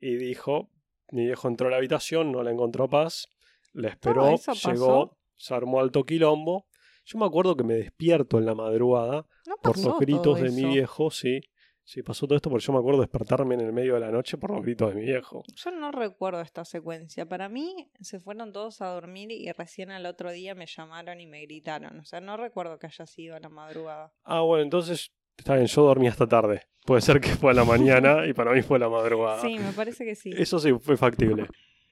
y 0.00 0.16
dijo, 0.16 0.70
mi 1.12 1.24
viejo 1.26 1.46
entró 1.46 1.68
a 1.68 1.70
la 1.70 1.76
habitación, 1.76 2.32
no 2.32 2.42
la 2.42 2.50
encontró 2.50 2.88
paz, 2.88 3.28
le 3.72 3.88
esperó, 3.88 4.34
pasó. 4.44 4.72
llegó, 4.72 5.16
se 5.36 5.54
armó 5.54 5.78
alto 5.78 6.02
quilombo. 6.04 6.66
Yo 7.06 7.18
me 7.18 7.24
acuerdo 7.24 7.56
que 7.56 7.62
me 7.62 7.74
despierto 7.74 8.38
en 8.38 8.46
la 8.46 8.54
madrugada 8.56 9.26
No 9.46 9.56
por 9.62 9.78
los 9.78 9.98
gritos 9.98 10.40
de 10.40 10.50
mi 10.50 10.64
viejo, 10.64 11.10
sí. 11.10 11.40
Sí, 11.84 12.02
pasó 12.02 12.26
todo 12.26 12.34
esto 12.34 12.50
porque 12.50 12.64
yo 12.64 12.72
me 12.72 12.80
acuerdo 12.80 13.00
despertarme 13.00 13.54
en 13.54 13.60
el 13.60 13.72
medio 13.72 13.94
de 13.94 14.00
la 14.00 14.10
noche 14.10 14.36
por 14.38 14.50
los 14.50 14.60
gritos 14.60 14.92
de 14.92 15.00
mi 15.00 15.06
viejo. 15.06 15.44
Yo 15.54 15.70
no 15.70 15.92
recuerdo 15.92 16.40
esta 16.40 16.64
secuencia. 16.64 17.28
Para 17.28 17.48
mí 17.48 17.92
se 18.00 18.18
fueron 18.18 18.52
todos 18.52 18.82
a 18.82 18.88
dormir 18.88 19.30
y 19.30 19.52
recién 19.52 19.92
al 19.92 20.04
otro 20.04 20.32
día 20.32 20.56
me 20.56 20.66
llamaron 20.66 21.20
y 21.20 21.26
me 21.26 21.42
gritaron. 21.42 22.00
O 22.00 22.04
sea, 22.04 22.20
no 22.20 22.36
recuerdo 22.36 22.80
que 22.80 22.88
haya 22.88 23.06
sido 23.06 23.36
a 23.36 23.38
la 23.38 23.50
madrugada. 23.50 24.12
Ah, 24.24 24.40
bueno, 24.40 24.64
entonces 24.64 25.12
está 25.36 25.54
bien, 25.54 25.68
yo 25.68 25.82
dormí 25.82 26.08
hasta 26.08 26.26
tarde. 26.26 26.62
Puede 26.84 27.02
ser 27.02 27.20
que 27.20 27.28
fue 27.28 27.52
a 27.52 27.54
la 27.54 27.64
mañana 27.64 28.26
y 28.26 28.32
para 28.32 28.50
mí 28.50 28.62
fue 28.62 28.78
a 28.78 28.80
la 28.80 28.88
madrugada. 28.88 29.42
Sí, 29.42 29.56
me 29.56 29.70
parece 29.70 30.04
que 30.04 30.16
sí. 30.16 30.32
Eso 30.36 30.58
sí, 30.58 30.72
fue 30.80 30.96
factible. 30.96 31.46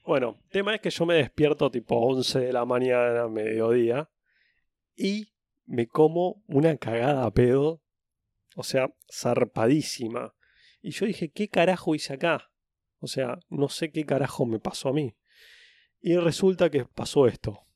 Bueno, 0.04 0.36
tema 0.50 0.74
es 0.74 0.80
que 0.80 0.90
yo 0.90 1.06
me 1.06 1.14
despierto 1.14 1.70
tipo 1.70 1.94
11 1.94 2.40
de 2.40 2.52
la 2.52 2.64
mañana, 2.64 3.28
mediodía, 3.28 4.10
y 4.96 5.28
me 5.66 5.86
como 5.86 6.42
una 6.46 6.76
cagada 6.76 7.24
a 7.24 7.30
pedo, 7.32 7.82
o 8.56 8.62
sea, 8.62 8.94
zarpadísima. 9.12 10.34
Y 10.80 10.90
yo 10.90 11.06
dije, 11.06 11.30
¿qué 11.30 11.48
carajo 11.48 11.94
hice 11.94 12.14
acá? 12.14 12.50
O 12.98 13.06
sea, 13.06 13.38
no 13.48 13.68
sé 13.68 13.90
qué 13.90 14.04
carajo 14.04 14.46
me 14.46 14.60
pasó 14.60 14.90
a 14.90 14.92
mí. 14.92 15.16
Y 16.00 16.16
resulta 16.16 16.70
que 16.70 16.84
pasó 16.84 17.26
esto. 17.26 17.66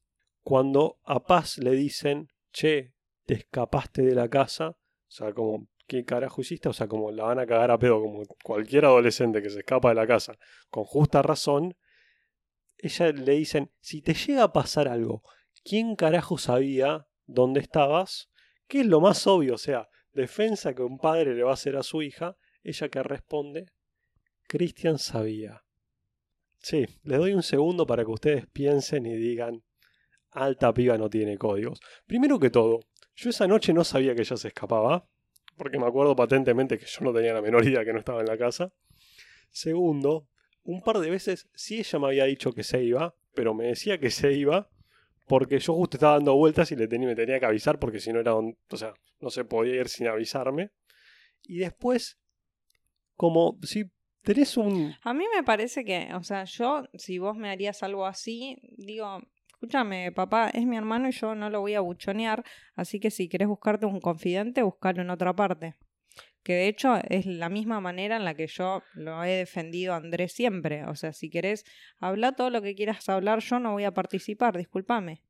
Cuando 0.42 1.00
a 1.04 1.24
Paz 1.24 1.58
le 1.58 1.72
dicen, 1.72 2.28
che, 2.52 2.94
te 3.24 3.34
escapaste 3.34 4.02
de 4.02 4.14
la 4.14 4.28
casa, 4.28 4.70
o 4.70 5.10
sea, 5.10 5.32
como, 5.32 5.68
¿qué 5.86 6.04
carajo 6.04 6.40
hiciste? 6.40 6.68
O 6.68 6.72
sea, 6.72 6.86
como 6.88 7.10
la 7.10 7.24
van 7.24 7.38
a 7.38 7.46
cagar 7.46 7.70
a 7.70 7.78
pedo, 7.78 8.00
como 8.00 8.22
cualquier 8.44 8.84
adolescente 8.84 9.42
que 9.42 9.50
se 9.50 9.60
escapa 9.60 9.88
de 9.88 9.94
la 9.94 10.06
casa, 10.06 10.38
con 10.70 10.84
justa 10.84 11.22
razón, 11.22 11.76
ella 12.76 13.12
le 13.12 13.32
dicen, 13.32 13.72
si 13.80 14.02
te 14.02 14.14
llega 14.14 14.44
a 14.44 14.52
pasar 14.52 14.88
algo, 14.88 15.22
¿quién 15.64 15.96
carajo 15.96 16.38
sabía 16.38 17.07
dónde 17.28 17.60
estabas? 17.60 18.28
Que 18.66 18.80
es 18.80 18.86
lo 18.86 19.00
más 19.00 19.26
obvio, 19.28 19.54
o 19.54 19.58
sea, 19.58 19.88
defensa 20.12 20.74
que 20.74 20.82
un 20.82 20.98
padre 20.98 21.34
le 21.34 21.44
va 21.44 21.50
a 21.50 21.54
hacer 21.54 21.76
a 21.76 21.84
su 21.84 22.02
hija, 22.02 22.36
ella 22.64 22.88
que 22.88 23.02
responde, 23.02 23.66
Cristian 24.48 24.98
sabía. 24.98 25.62
Sí, 26.58 26.86
les 27.04 27.18
doy 27.18 27.34
un 27.34 27.44
segundo 27.44 27.86
para 27.86 28.04
que 28.04 28.10
ustedes 28.10 28.46
piensen 28.48 29.06
y 29.06 29.14
digan, 29.14 29.62
alta 30.30 30.74
piba 30.74 30.98
no 30.98 31.08
tiene 31.08 31.38
códigos. 31.38 31.80
Primero 32.06 32.40
que 32.40 32.50
todo, 32.50 32.80
yo 33.14 33.30
esa 33.30 33.46
noche 33.46 33.72
no 33.72 33.84
sabía 33.84 34.14
que 34.14 34.22
ella 34.22 34.36
se 34.36 34.48
escapaba, 34.48 35.08
porque 35.56 35.78
me 35.78 35.86
acuerdo 35.86 36.16
patentemente 36.16 36.78
que 36.78 36.86
yo 36.86 37.00
no 37.02 37.12
tenía 37.12 37.34
la 37.34 37.42
menor 37.42 37.64
idea 37.64 37.84
que 37.84 37.92
no 37.92 37.98
estaba 37.98 38.20
en 38.20 38.26
la 38.26 38.38
casa. 38.38 38.72
Segundo, 39.50 40.28
un 40.64 40.82
par 40.82 40.98
de 40.98 41.10
veces 41.10 41.48
sí 41.54 41.78
ella 41.78 41.98
me 41.98 42.08
había 42.08 42.24
dicho 42.24 42.52
que 42.52 42.64
se 42.64 42.82
iba, 42.82 43.14
pero 43.34 43.54
me 43.54 43.66
decía 43.66 43.98
que 43.98 44.10
se 44.10 44.32
iba 44.32 44.68
porque 45.28 45.58
yo 45.58 45.74
justo 45.74 45.96
estaba 45.96 46.14
dando 46.14 46.34
vueltas 46.34 46.72
y 46.72 46.76
le 46.76 46.88
tenía, 46.88 47.06
me 47.08 47.14
tenía 47.14 47.38
que 47.38 47.46
avisar 47.46 47.78
porque 47.78 48.00
si 48.00 48.12
no 48.12 48.20
era, 48.20 48.34
un- 48.34 48.56
o 48.70 48.76
sea, 48.76 48.92
no 49.20 49.30
se 49.30 49.44
podía 49.44 49.76
ir 49.76 49.88
sin 49.88 50.08
avisarme. 50.08 50.70
Y 51.44 51.58
después, 51.58 52.18
como 53.16 53.58
si 53.62 53.84
tenés 54.22 54.56
un... 54.56 54.94
A 55.02 55.14
mí 55.14 55.24
me 55.34 55.42
parece 55.42 55.84
que, 55.84 56.08
o 56.14 56.22
sea, 56.22 56.44
yo, 56.44 56.84
si 56.94 57.18
vos 57.18 57.36
me 57.36 57.50
harías 57.50 57.82
algo 57.82 58.06
así, 58.06 58.56
digo, 58.76 59.20
escúchame, 59.48 60.12
papá, 60.12 60.50
es 60.50 60.66
mi 60.66 60.76
hermano 60.76 61.08
y 61.08 61.12
yo 61.12 61.34
no 61.34 61.50
lo 61.50 61.60
voy 61.60 61.74
a 61.74 61.80
buchonear, 61.80 62.44
así 62.74 63.00
que 63.00 63.10
si 63.10 63.28
querés 63.28 63.48
buscarte 63.48 63.86
un 63.86 64.00
confidente, 64.00 64.62
buscalo 64.62 65.02
en 65.02 65.10
otra 65.10 65.34
parte. 65.34 65.74
Que 66.48 66.54
de 66.54 66.68
hecho 66.68 66.94
es 67.10 67.26
la 67.26 67.50
misma 67.50 67.78
manera 67.82 68.16
en 68.16 68.24
la 68.24 68.32
que 68.32 68.46
yo 68.46 68.82
lo 68.94 69.22
he 69.22 69.32
defendido 69.32 69.92
a 69.92 69.98
Andrés 69.98 70.32
siempre. 70.32 70.86
O 70.86 70.94
sea, 70.94 71.12
si 71.12 71.28
querés 71.28 71.62
hablar 72.00 72.36
todo 72.36 72.48
lo 72.48 72.62
que 72.62 72.74
quieras 72.74 73.06
hablar, 73.10 73.40
yo 73.40 73.58
no 73.58 73.72
voy 73.72 73.84
a 73.84 73.92
participar, 73.92 74.56
discúlpame. 74.56 75.22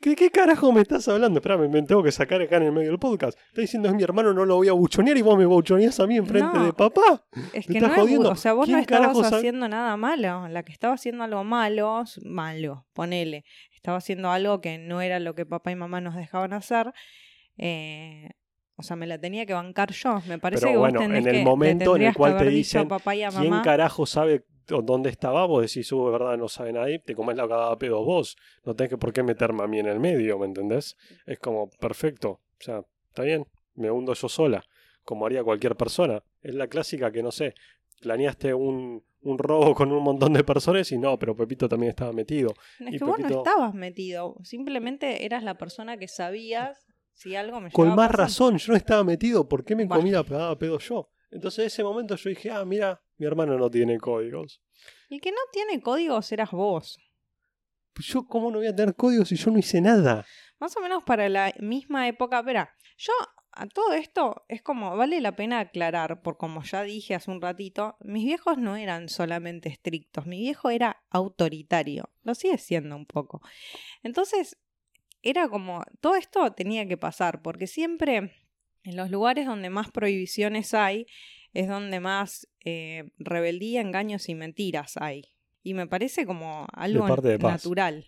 ¿Qué, 0.00 0.16
¿Qué 0.16 0.28
carajo 0.32 0.72
me 0.72 0.80
estás 0.80 1.06
hablando? 1.06 1.38
Espera, 1.38 1.56
me 1.56 1.82
tengo 1.82 2.02
que 2.02 2.10
sacar 2.10 2.42
acá 2.42 2.56
en 2.56 2.64
el 2.64 2.72
medio 2.72 2.88
del 2.90 2.98
podcast. 2.98 3.38
Está 3.46 3.60
diciendo 3.60 3.88
es 3.88 3.94
mi 3.94 4.02
hermano, 4.02 4.34
no 4.34 4.44
lo 4.44 4.56
voy 4.56 4.66
a 4.66 4.72
buchonear 4.72 5.16
y 5.16 5.22
vos 5.22 5.38
me 5.38 5.46
buchoneás 5.46 6.00
a 6.00 6.06
mí 6.08 6.16
enfrente 6.16 6.58
No. 6.58 6.64
de 6.66 6.72
papá. 6.72 7.24
Es 7.52 7.68
¿Me 7.68 7.74
que 7.74 7.78
estás 7.78 7.96
no 7.96 8.02
jodiendo? 8.02 8.30
o 8.30 8.34
sea, 8.34 8.52
vos 8.52 8.66
no 8.68 8.72
¿Quién 8.72 8.80
estabas 8.80 9.32
haciendo 9.34 9.68
nada 9.68 9.96
malo. 9.96 10.48
La 10.48 10.64
que 10.64 10.72
estaba 10.72 10.94
haciendo 10.94 11.22
algo 11.22 11.44
malo, 11.44 12.02
malo, 12.24 12.88
ponele. 12.92 13.44
Estaba 13.72 13.98
haciendo 13.98 14.32
algo 14.32 14.60
que 14.60 14.78
no 14.78 15.00
era 15.00 15.20
lo 15.20 15.36
que 15.36 15.46
papá 15.46 15.70
y 15.70 15.76
mamá 15.76 16.00
nos 16.00 16.16
dejaban 16.16 16.52
hacer. 16.54 16.92
eh, 17.56 18.30
o 18.76 18.82
sea, 18.82 18.96
me 18.96 19.06
la 19.06 19.18
tenía 19.18 19.46
que 19.46 19.54
bancar 19.54 19.92
yo. 19.92 20.20
Me 20.28 20.38
parece 20.38 20.66
Pero 20.66 20.72
que 20.72 20.78
bueno, 20.78 21.00
vos 21.00 21.08
en 21.08 21.16
el 21.16 21.24
que, 21.24 21.42
momento 21.42 21.96
en 21.96 22.02
el 22.02 22.14
cual 22.14 22.36
te 22.36 22.46
dicen, 22.46 22.82
a 22.82 22.88
papá 22.88 23.14
y 23.14 23.22
a 23.22 23.30
¿Quién 23.30 23.60
carajo 23.62 24.04
sabe 24.04 24.44
dónde 24.66 25.08
estaba? 25.10 25.46
Vos 25.46 25.62
decís, 25.62 25.90
uh, 25.92 26.06
de 26.06 26.12
verdad, 26.12 26.36
no 26.36 26.48
sabe 26.48 26.72
nadie, 26.72 26.98
te 26.98 27.14
comes 27.14 27.36
la 27.36 27.48
cagada 27.48 27.72
a 27.72 27.78
pedo 27.78 28.04
vos. 28.04 28.36
No 28.64 28.74
tenés 28.74 28.90
que 28.90 28.98
por 28.98 29.12
qué 29.12 29.22
meterme 29.22 29.62
a 29.64 29.66
mí 29.66 29.78
en 29.78 29.86
el 29.86 29.98
medio, 29.98 30.38
¿me 30.38 30.46
entendés? 30.46 30.96
Es 31.24 31.38
como, 31.38 31.70
perfecto. 31.70 32.30
O 32.30 32.60
sea, 32.60 32.82
está 33.08 33.22
bien, 33.22 33.46
me 33.74 33.90
hundo 33.90 34.12
yo 34.12 34.28
sola, 34.28 34.62
como 35.04 35.24
haría 35.24 35.42
cualquier 35.42 35.76
persona. 35.76 36.22
Es 36.42 36.54
la 36.54 36.66
clásica 36.66 37.10
que, 37.10 37.22
no 37.22 37.32
sé, 37.32 37.54
planeaste 38.02 38.52
un, 38.52 39.02
un 39.22 39.38
robo 39.38 39.74
con 39.74 39.90
un 39.90 40.02
montón 40.02 40.32
de 40.32 40.44
personas 40.44 40.90
y 40.92 40.98
no, 40.98 41.18
pero 41.18 41.34
Pepito 41.34 41.68
también 41.68 41.90
estaba 41.90 42.12
metido. 42.12 42.54
Es 42.80 42.94
y 42.94 42.98
que 42.98 43.04
vos 43.04 43.18
no 43.18 43.28
estabas 43.28 43.74
metido, 43.74 44.36
simplemente 44.42 45.24
eras 45.24 45.42
la 45.42 45.56
persona 45.56 45.96
que 45.96 46.08
sabías 46.08 46.85
si 47.16 47.34
algo 47.34 47.60
me 47.60 47.70
Con 47.72 47.94
más 47.94 48.10
razón, 48.10 48.58
yo 48.58 48.72
no 48.72 48.76
estaba 48.76 49.02
metido, 49.02 49.48
¿por 49.48 49.64
qué 49.64 49.74
me 49.74 49.86
Bueno. 49.86 50.00
comí 50.00 50.10
la 50.12 50.22
cagada 50.22 50.50
a 50.50 50.58
pedo 50.58 50.78
yo? 50.78 51.10
Entonces 51.30 51.58
en 51.60 51.66
ese 51.66 51.82
momento 51.82 52.14
yo 52.14 52.30
dije, 52.30 52.50
ah, 52.50 52.64
mira, 52.64 53.02
mi 53.16 53.26
hermano 53.26 53.58
no 53.58 53.70
tiene 53.70 53.98
códigos. 53.98 54.62
El 55.08 55.20
que 55.20 55.30
no 55.32 55.38
tiene 55.50 55.80
códigos 55.80 56.30
eras 56.30 56.50
vos. 56.50 56.98
Pues 57.94 58.06
Yo, 58.08 58.26
¿cómo 58.26 58.50
no 58.50 58.58
voy 58.58 58.66
a 58.66 58.76
tener 58.76 58.94
códigos 58.94 59.28
si 59.28 59.36
yo 59.36 59.50
no 59.50 59.58
hice 59.58 59.80
nada? 59.80 60.26
Más 60.60 60.76
o 60.76 60.80
menos 60.80 61.02
para 61.04 61.28
la 61.30 61.54
misma 61.58 62.06
época. 62.06 62.42
Verá, 62.42 62.76
yo 62.98 63.12
a 63.52 63.66
todo 63.66 63.94
esto 63.94 64.44
es 64.48 64.60
como, 64.60 64.94
vale 64.96 65.20
la 65.22 65.34
pena 65.34 65.60
aclarar, 65.60 66.20
por 66.20 66.36
como 66.36 66.62
ya 66.62 66.82
dije 66.82 67.14
hace 67.14 67.30
un 67.30 67.40
ratito, 67.40 67.96
mis 68.00 68.24
viejos 68.26 68.58
no 68.58 68.76
eran 68.76 69.08
solamente 69.08 69.70
estrictos, 69.70 70.26
mi 70.26 70.40
viejo 70.40 70.68
era 70.68 71.02
autoritario, 71.08 72.10
lo 72.22 72.34
sigue 72.34 72.58
siendo 72.58 72.94
un 72.94 73.06
poco. 73.06 73.40
Entonces, 74.02 74.58
era 75.30 75.48
como, 75.48 75.82
todo 76.00 76.16
esto 76.16 76.52
tenía 76.52 76.86
que 76.86 76.96
pasar, 76.96 77.42
porque 77.42 77.66
siempre 77.66 78.32
en 78.84 78.96
los 78.96 79.10
lugares 79.10 79.46
donde 79.46 79.70
más 79.70 79.90
prohibiciones 79.90 80.72
hay, 80.74 81.06
es 81.52 81.68
donde 81.68 82.00
más 82.00 82.48
eh, 82.64 83.10
rebeldía, 83.18 83.80
engaños 83.80 84.28
y 84.28 84.34
mentiras 84.34 84.96
hay. 84.96 85.32
Y 85.62 85.74
me 85.74 85.86
parece 85.86 86.26
como 86.26 86.66
algo 86.72 87.06
parte 87.08 87.28
de 87.28 87.38
natural. 87.38 88.06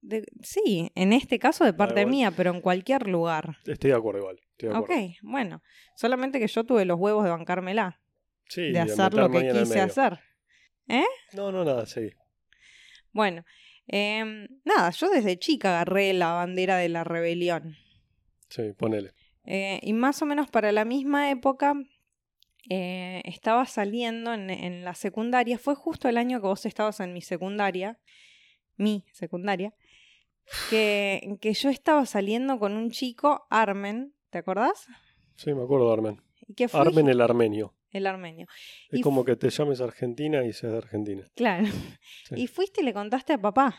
De- 0.00 0.26
sí, 0.42 0.90
en 0.94 1.12
este 1.12 1.38
caso 1.38 1.64
de 1.64 1.72
parte 1.72 2.00
igual. 2.00 2.10
mía, 2.10 2.30
pero 2.36 2.50
en 2.50 2.60
cualquier 2.60 3.06
lugar. 3.06 3.58
Estoy 3.66 3.90
de 3.90 3.96
acuerdo 3.96 4.20
igual. 4.20 4.40
Estoy 4.52 4.70
de 4.70 4.74
Ok, 4.76 4.90
bueno. 5.22 5.62
Solamente 5.94 6.40
que 6.40 6.48
yo 6.48 6.64
tuve 6.64 6.84
los 6.84 6.98
huevos 6.98 7.22
de 7.22 7.30
bancármela, 7.30 8.00
Sí, 8.48 8.72
de 8.72 8.80
hacer 8.80 9.14
lo 9.14 9.30
que 9.30 9.48
quise 9.52 9.80
hacer. 9.80 10.18
No, 11.32 11.52
no, 11.52 11.64
nada, 11.64 11.86
sí. 11.86 12.10
Bueno, 13.12 13.44
em, 13.90 14.48
nada, 14.64 14.90
yo 14.90 15.08
desde 15.10 15.38
chica 15.38 15.70
agarré 15.70 16.12
la 16.12 16.32
bandera 16.32 16.76
de 16.76 16.88
la 16.88 17.04
rebelión. 17.04 17.76
Sí, 18.48 18.72
ponele. 18.76 19.12
Eh, 19.44 19.80
y 19.82 19.92
más 19.92 20.20
o 20.22 20.26
menos 20.26 20.50
para 20.50 20.72
la 20.72 20.84
misma 20.84 21.30
época 21.30 21.74
eh, 22.68 23.22
estaba 23.24 23.66
saliendo 23.66 24.34
en, 24.34 24.50
en 24.50 24.84
la 24.84 24.94
secundaria. 24.94 25.58
Fue 25.58 25.74
justo 25.74 26.08
el 26.08 26.18
año 26.18 26.40
que 26.40 26.46
vos 26.46 26.66
estabas 26.66 27.00
en 27.00 27.12
mi 27.12 27.20
secundaria. 27.20 27.98
Mi 28.76 29.04
secundaria. 29.12 29.74
Que, 30.68 31.36
que 31.40 31.52
yo 31.52 31.68
estaba 31.68 32.06
saliendo 32.06 32.58
con 32.58 32.76
un 32.76 32.90
chico, 32.90 33.46
Armen. 33.50 34.14
¿Te 34.30 34.38
acordás? 34.38 34.86
Sí, 35.36 35.54
me 35.54 35.62
acuerdo 35.62 35.86
de 35.88 35.92
Armen. 35.92 36.22
Y 36.46 36.54
que 36.54 36.68
fue 36.68 36.80
Armen 36.80 37.08
el 37.08 37.20
armenio. 37.20 37.74
El 37.90 38.06
armenio. 38.06 38.46
Es 38.90 39.00
Y 39.00 39.02
como 39.02 39.24
que 39.24 39.36
te 39.36 39.50
llames 39.50 39.80
Argentina 39.80 40.44
y 40.44 40.52
seas 40.52 40.72
de 40.72 40.78
Argentina. 40.78 41.24
Claro. 41.34 41.66
Sí. 42.28 42.34
Y 42.36 42.46
fuiste 42.46 42.82
y 42.82 42.84
le 42.84 42.92
contaste 42.94 43.32
a 43.34 43.38
papá. 43.40 43.76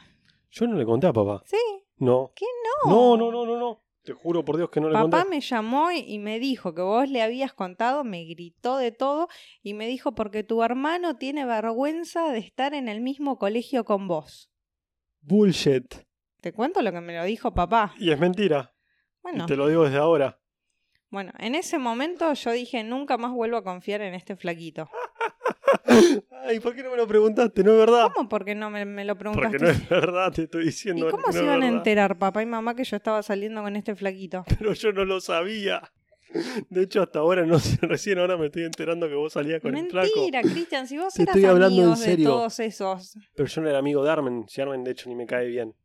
Yo 0.50 0.68
no 0.68 0.76
le 0.78 0.86
conté 0.86 1.08
a 1.08 1.14
papá. 1.14 1.42
Sí. 1.46 1.58
No. 1.98 2.32
¿Qué 2.36 2.46
No, 2.86 3.16
no, 3.18 3.32
no, 3.32 3.46
no, 3.46 3.58
no. 3.58 3.84
Te 4.04 4.14
juro 4.14 4.44
por 4.44 4.58
Dios 4.58 4.72
que 4.72 4.82
no 4.82 4.88
le 4.88 4.94
Papá 4.94 5.22
conté. 5.22 5.30
me 5.30 5.42
llamó 5.42 5.92
y- 5.92 6.00
y 6.00 6.18
me 6.18 6.40
dijo 6.40 6.74
que 6.74 6.82
vos 6.82 7.08
le 7.08 7.22
habías 7.22 7.54
contado, 7.54 8.04
me 8.04 8.26
gritó 8.26 8.78
de 8.78 8.92
todo 8.92 9.28
y 9.62 9.76
me 9.76 9.86
dijo 9.86 10.16
porque 10.16 10.44
tu 10.44 10.64
hermano 10.64 11.18
tiene 11.18 11.46
vergüenza 11.46 12.32
de 12.32 12.40
estar 12.40 12.74
en 12.74 12.90
el 12.90 13.00
mismo 13.02 13.38
colegio 13.38 13.86
con 13.86 14.08
vos. 14.08 14.50
Bullshit. 15.22 15.94
Te 16.42 16.52
cuento 16.52 16.82
lo 16.82 16.92
que 16.92 17.02
me 17.02 17.16
lo 17.16 17.24
dijo 17.26 17.54
papá. 17.54 17.94
Y 18.00 18.10
es 18.12 18.20
mentira. 18.20 18.74
Bueno, 19.22 19.44
Y 19.44 19.48
te 19.48 19.56
lo 19.56 19.68
digo 19.68 19.84
desde 19.84 19.98
ahora. 20.00 20.41
Bueno, 21.12 21.34
en 21.40 21.56
ese 21.56 21.78
momento 21.78 22.34
yo 22.34 22.52
dije 22.52 22.84
nunca 22.84 23.18
más 23.18 23.32
vuelvo 23.32 23.58
a 23.58 23.64
confiar 23.64 24.02
en 24.02 24.14
este 24.14 24.36
flaquito. 24.36 24.90
Ay, 26.46 26.60
¿por 26.60 26.74
qué 26.74 26.84
no 26.84 26.92
me 26.92 26.98
lo 26.98 27.08
preguntaste? 27.08 27.64
No 27.64 27.72
es 27.72 27.78
verdad. 27.78 28.12
¿Cómo 28.14 28.30
porque 28.30 28.56
no 28.56 28.70
me, 28.70 28.86
me 28.86 29.06
lo 29.06 29.18
preguntaste? 29.18 29.58
Porque 29.58 29.66
no 29.66 29.72
es 29.72 29.90
verdad, 29.90 30.32
te 30.32 30.44
estoy 30.44 30.64
¿Y 30.64 30.66
diciendo 30.68 31.10
cómo 31.12 31.24
que 31.26 31.34
se 31.34 31.44
iban 31.44 31.64
a 31.64 31.68
enterar 31.68 32.18
papá 32.18 32.42
y 32.42 32.46
mamá 32.46 32.76
que 32.76 32.84
yo 32.84 32.96
estaba 32.96 33.22
saliendo 33.24 33.62
con 33.62 33.76
este 33.76 33.96
flaquito? 33.96 34.44
Pero 34.60 34.74
yo 34.74 34.92
no 34.94 35.06
lo 35.06 35.20
sabía. 35.20 35.82
De 36.70 36.84
hecho, 36.84 37.02
hasta 37.02 37.20
ahora 37.20 37.46
no 37.46 37.58
recién 37.82 38.18
ahora 38.18 38.38
me 38.38 38.46
estoy 38.46 38.64
enterando 38.64 39.10
que 39.10 39.16
vos 39.16 39.34
salías 39.34 39.62
con 39.62 39.76
el 39.76 39.90
flaco. 39.90 40.08
Mentira, 40.16 40.42
Cristian, 40.42 40.88
si 40.88 40.98
vos 40.98 41.14
Te 41.14 41.24
eras 41.24 41.36
estoy 41.36 41.50
hablando 41.50 41.76
en 41.76 41.88
amigos 41.90 42.06
de 42.06 42.18
todos 42.18 42.60
esos. 42.62 43.18
Pero 43.36 43.50
yo 43.50 43.62
no 43.62 43.70
era 43.70 43.80
amigo 43.80 44.04
de 44.04 44.12
Armen. 44.12 44.46
Si 44.48 44.62
Armen, 44.62 44.84
de 44.86 44.92
hecho, 44.92 45.10
ni 45.10 45.16
me 45.16 45.26
cae 45.26 45.48
bien. 45.48 45.76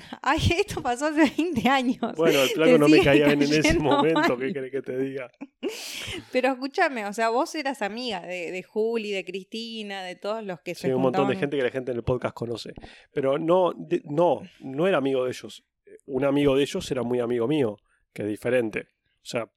Ay, 0.22 0.38
esto 0.58 0.82
pasó 0.82 1.06
hace 1.06 1.30
20 1.36 1.68
años. 1.68 1.98
Bueno, 2.16 2.42
el 2.42 2.48
flaco 2.48 2.78
no 2.78 2.88
me 2.88 3.02
caía 3.02 3.26
bien 3.26 3.42
en 3.42 3.52
ese 3.52 3.78
momento. 3.78 4.20
mal. 4.20 4.38
¿Qué 4.38 4.52
querés 4.52 4.70
que 4.72 4.82
te 4.82 4.98
diga? 4.98 5.30
Pero 6.32 6.48
escúchame, 6.52 7.06
o 7.06 7.12
sea, 7.12 7.28
vos 7.30 7.54
eras 7.54 7.82
amiga 7.82 8.20
de, 8.20 8.50
de 8.50 8.62
Juli, 8.62 9.10
de 9.10 9.24
Cristina, 9.24 10.02
de 10.02 10.16
todos 10.16 10.44
los 10.44 10.60
que 10.60 10.74
Sí, 10.74 10.82
se 10.88 10.94
un 10.94 11.02
montón 11.02 11.28
de 11.28 11.36
gente 11.36 11.56
que 11.56 11.62
la 11.62 11.70
gente 11.70 11.90
en 11.92 11.98
el 11.98 12.04
podcast 12.04 12.34
conoce. 12.34 12.72
Pero 13.12 13.38
no, 13.38 13.72
de- 13.76 14.02
no, 14.04 14.42
no 14.60 14.86
era 14.86 14.98
amigo 14.98 15.24
de 15.24 15.30
ellos. 15.30 15.64
Un 16.06 16.24
amigo 16.24 16.56
de 16.56 16.62
ellos 16.62 16.90
era 16.90 17.02
muy 17.02 17.20
amigo 17.20 17.48
mío, 17.48 17.76
que 18.12 18.22
es 18.22 18.28
diferente. 18.28 18.88
O 19.22 19.26
sea, 19.26 19.50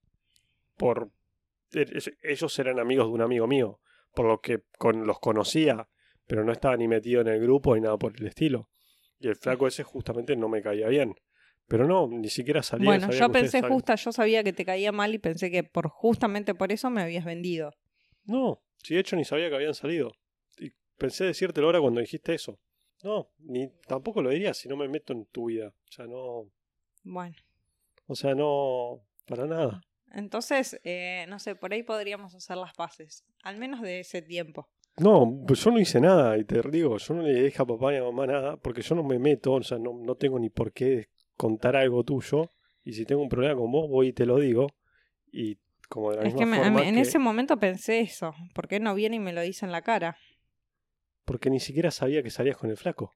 por 0.78 1.12
es- 1.72 2.12
ellos 2.24 2.60
eran 2.60 2.80
amigos 2.80 3.08
de 3.08 3.14
un 3.14 3.22
amigo 3.22 3.48
mío, 3.48 3.80
por 4.14 4.26
lo 4.28 4.42
que 4.42 4.64
con, 4.78 5.06
los 5.06 5.20
conocía, 5.20 5.88
pero 6.28 6.44
no 6.44 6.52
estaba 6.52 6.76
ni 6.78 6.88
metido 6.88 7.22
en 7.22 7.28
el 7.28 7.40
grupo 7.42 7.76
ni 7.76 7.82
nada 7.82 7.98
por 7.98 8.14
el 8.20 8.26
estilo. 8.28 8.70
Y 9.22 9.28
el 9.28 9.36
flaco 9.36 9.68
ese 9.68 9.84
justamente 9.84 10.36
no 10.36 10.50
me 10.50 10.62
caía 10.62 10.88
bien. 10.88 11.16
Pero 11.68 11.88
no, 11.88 12.08
ni 12.08 12.28
siquiera 12.30 12.64
salía. 12.64 12.86
Bueno, 12.86 13.12
yo 13.12 13.32
pensé 13.32 13.62
justa, 13.62 13.96
yo 13.96 14.12
sabía 14.12 14.44
que 14.44 14.52
te 14.52 14.66
caía 14.66 14.92
mal 14.92 15.14
y 15.14 15.20
pensé 15.20 15.50
que 15.50 15.64
por 15.64 15.88
justamente 15.88 16.54
por 16.54 16.72
eso 16.72 16.90
me 16.90 17.02
habías 17.02 17.24
vendido. 17.24 17.72
No, 18.26 18.62
si 18.84 18.96
de 18.96 19.00
hecho 19.00 19.16
ni 19.16 19.24
sabía 19.24 19.50
que 19.50 19.56
habían 19.56 19.74
salido. 19.74 20.12
Y 20.58 20.72
pensé 20.98 21.24
decírtelo 21.24 21.68
ahora 21.68 21.80
cuando 21.80 22.02
dijiste 22.02 22.34
eso. 22.34 22.60
No, 23.04 23.32
ni 23.40 23.70
tampoco 23.88 24.22
lo 24.22 24.32
diría 24.32 24.54
si 24.54 24.68
no 24.68 24.76
me 24.76 24.88
meto 24.88 25.14
en 25.14 25.26
tu 25.28 25.46
vida. 25.46 25.70
O 25.70 25.92
sea, 25.92 26.08
no. 26.08 26.52
Bueno, 27.04 27.36
O 28.08 28.16
sea, 28.16 28.36
no. 28.36 29.06
Para 29.26 29.46
nada. 29.46 29.82
entonces, 30.14 30.80
eh, 30.84 31.26
no 31.30 31.40
sé, 31.40 31.56
por 31.56 31.72
ahí 31.72 31.84
podríamos 31.84 32.36
hacer 32.36 32.58
las 32.58 32.74
paces, 32.74 33.24
al 33.44 33.58
menos 33.58 33.82
de 33.82 34.02
ese 34.02 34.22
tiempo. 34.22 34.68
No, 35.02 35.44
pues 35.48 35.64
yo 35.64 35.72
no 35.72 35.80
hice 35.80 36.00
nada. 36.00 36.38
Y 36.38 36.44
te 36.46 36.62
digo, 36.70 36.98
yo 36.98 37.14
no 37.14 37.22
le 37.24 37.44
dije 37.44 37.62
a 37.62 37.66
papá 37.66 37.92
ni 37.92 37.98
a 37.98 38.04
mamá 38.04 38.28
nada. 38.28 38.58
Porque 38.58 38.82
yo 38.82 38.96
no 38.96 39.04
me 39.04 39.18
meto. 39.20 39.54
O 39.54 39.64
sea, 39.64 39.78
no, 39.80 39.94
no 39.94 40.16
tengo 40.16 40.38
ni 40.40 40.50
por 40.50 40.72
qué 40.74 41.10
contar 41.36 41.76
algo 41.76 42.04
tuyo. 42.04 42.52
Y 42.84 42.94
si 42.94 43.06
tengo 43.06 43.22
un 43.22 43.30
problema 43.30 43.56
con 43.56 43.72
vos, 43.72 43.90
voy 43.90 44.08
y 44.10 44.14
te 44.14 44.26
lo 44.26 44.38
digo. 44.38 44.68
Y 45.32 45.58
como 45.90 46.12
de 46.12 46.18
la 46.18 46.22
Es 46.24 46.34
misma 46.34 46.40
que 46.40 46.46
me- 46.46 46.58
forma 46.64 46.84
en 46.88 46.96
que- 46.96 47.02
ese 47.02 47.20
momento 47.20 47.58
pensé 47.58 48.00
eso. 48.02 48.34
¿Por 48.54 48.68
qué 48.68 48.80
no 48.80 48.94
viene 48.96 49.16
y 49.18 49.20
me 49.20 49.34
lo 49.34 49.42
dice 49.42 49.66
en 49.66 49.72
la 49.72 49.82
cara? 49.82 50.18
Porque 51.26 51.50
ni 51.50 51.60
siquiera 51.60 51.92
sabía 51.92 52.24
que 52.24 52.30
salías 52.30 52.58
con 52.58 52.70
el 52.70 52.78
flaco. 52.78 53.14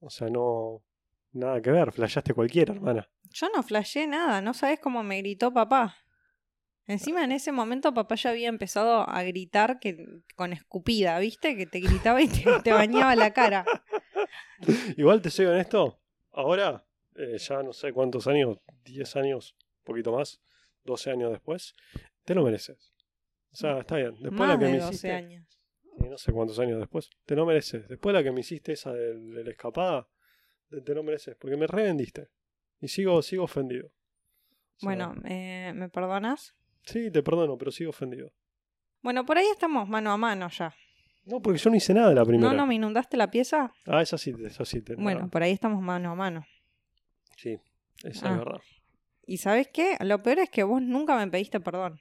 O 0.00 0.10
sea, 0.10 0.28
no. 0.28 0.82
Nada 1.32 1.60
que 1.60 1.70
ver. 1.70 1.92
Flashaste 1.92 2.32
cualquiera, 2.32 2.72
hermana. 2.72 3.08
Yo 3.30 3.48
no 3.54 3.62
flashé 3.62 4.06
nada, 4.06 4.40
no 4.40 4.54
sabes 4.54 4.80
cómo 4.80 5.02
me 5.02 5.18
gritó 5.18 5.52
papá. 5.52 5.96
Encima 6.86 7.24
en 7.24 7.32
ese 7.32 7.50
momento 7.52 7.92
papá 7.92 8.14
ya 8.14 8.30
había 8.30 8.48
empezado 8.48 9.08
a 9.08 9.22
gritar 9.24 9.80
que 9.80 10.22
con 10.36 10.52
escupida, 10.52 11.18
¿viste? 11.18 11.56
Que 11.56 11.66
te 11.66 11.80
gritaba 11.80 12.22
y 12.22 12.28
te, 12.28 12.44
te 12.62 12.72
bañaba 12.72 13.16
la 13.16 13.32
cara. 13.32 13.64
Igual 14.96 15.20
te 15.20 15.30
soy 15.30 15.46
honesto, 15.46 16.00
ahora, 16.32 16.84
eh, 17.16 17.36
ya 17.38 17.62
no 17.62 17.72
sé 17.72 17.92
cuántos 17.92 18.26
años, 18.26 18.58
10 18.84 19.16
años, 19.16 19.56
un 19.80 19.84
poquito 19.84 20.12
más, 20.12 20.40
12 20.84 21.10
años 21.10 21.32
después, 21.32 21.74
te 22.24 22.34
lo 22.34 22.44
mereces. 22.44 22.92
O 23.52 23.56
sea, 23.56 23.78
está 23.80 23.96
bien. 23.96 24.12
Después 24.14 24.32
Más 24.32 24.48
la 24.50 24.58
que 24.58 24.64
de 24.66 24.70
me 24.72 24.78
12 24.78 24.90
hiciste, 24.90 25.12
años. 25.12 25.58
sí, 25.98 26.08
no 26.08 26.18
sé 26.18 26.32
cuántos 26.32 26.58
años 26.58 26.78
después, 26.78 27.10
te 27.24 27.34
lo 27.34 27.46
mereces. 27.46 27.88
Después 27.88 28.14
la 28.14 28.22
que 28.22 28.30
me 28.32 28.40
hiciste 28.40 28.72
esa 28.72 28.92
de, 28.92 29.14
la 29.42 29.50
escapada, 29.50 30.08
te, 30.68 30.80
te 30.82 30.94
lo 30.94 31.02
mereces, 31.02 31.36
porque 31.36 31.56
me 31.56 31.66
revendiste. 31.66 32.28
Y 32.80 32.88
sigo, 32.88 33.20
sigo 33.22 33.44
ofendido. 33.44 33.86
O 33.86 33.90
sea, 34.80 34.86
Bueno, 34.88 35.14
eh, 35.24 35.72
¿me 35.74 35.88
perdonas? 35.88 36.54
Sí, 36.86 37.10
te 37.10 37.22
perdono, 37.22 37.58
pero 37.58 37.70
sigo 37.70 37.90
ofendido. 37.90 38.32
Bueno, 39.02 39.26
por 39.26 39.36
ahí 39.38 39.46
estamos 39.46 39.88
mano 39.88 40.10
a 40.12 40.16
mano 40.16 40.48
ya. 40.48 40.74
No, 41.24 41.42
porque 41.42 41.58
yo 41.58 41.70
no 41.70 41.76
hice 41.76 41.92
nada 41.92 42.14
la 42.14 42.24
primera. 42.24 42.50
¿No, 42.50 42.56
no 42.56 42.66
me 42.66 42.76
inundaste 42.76 43.16
la 43.16 43.30
pieza? 43.30 43.72
Ah, 43.86 44.00
esa 44.00 44.16
sí, 44.16 44.32
esa 44.44 44.64
sí. 44.64 44.80
Te, 44.80 44.94
Bueno, 44.94 45.28
por 45.28 45.42
ahí 45.42 45.52
estamos 45.52 45.82
mano 45.82 46.12
a 46.12 46.14
mano. 46.14 46.46
Sí, 47.36 47.58
esa 48.04 48.28
Ah. 48.28 48.32
es 48.32 48.38
verdad. 48.38 48.60
¿Y 49.26 49.38
sabes 49.38 49.68
qué? 49.72 49.96
Lo 50.00 50.22
peor 50.22 50.38
es 50.38 50.50
que 50.50 50.62
vos 50.62 50.80
nunca 50.80 51.16
me 51.16 51.28
pediste 51.28 51.58
perdón. 51.60 51.98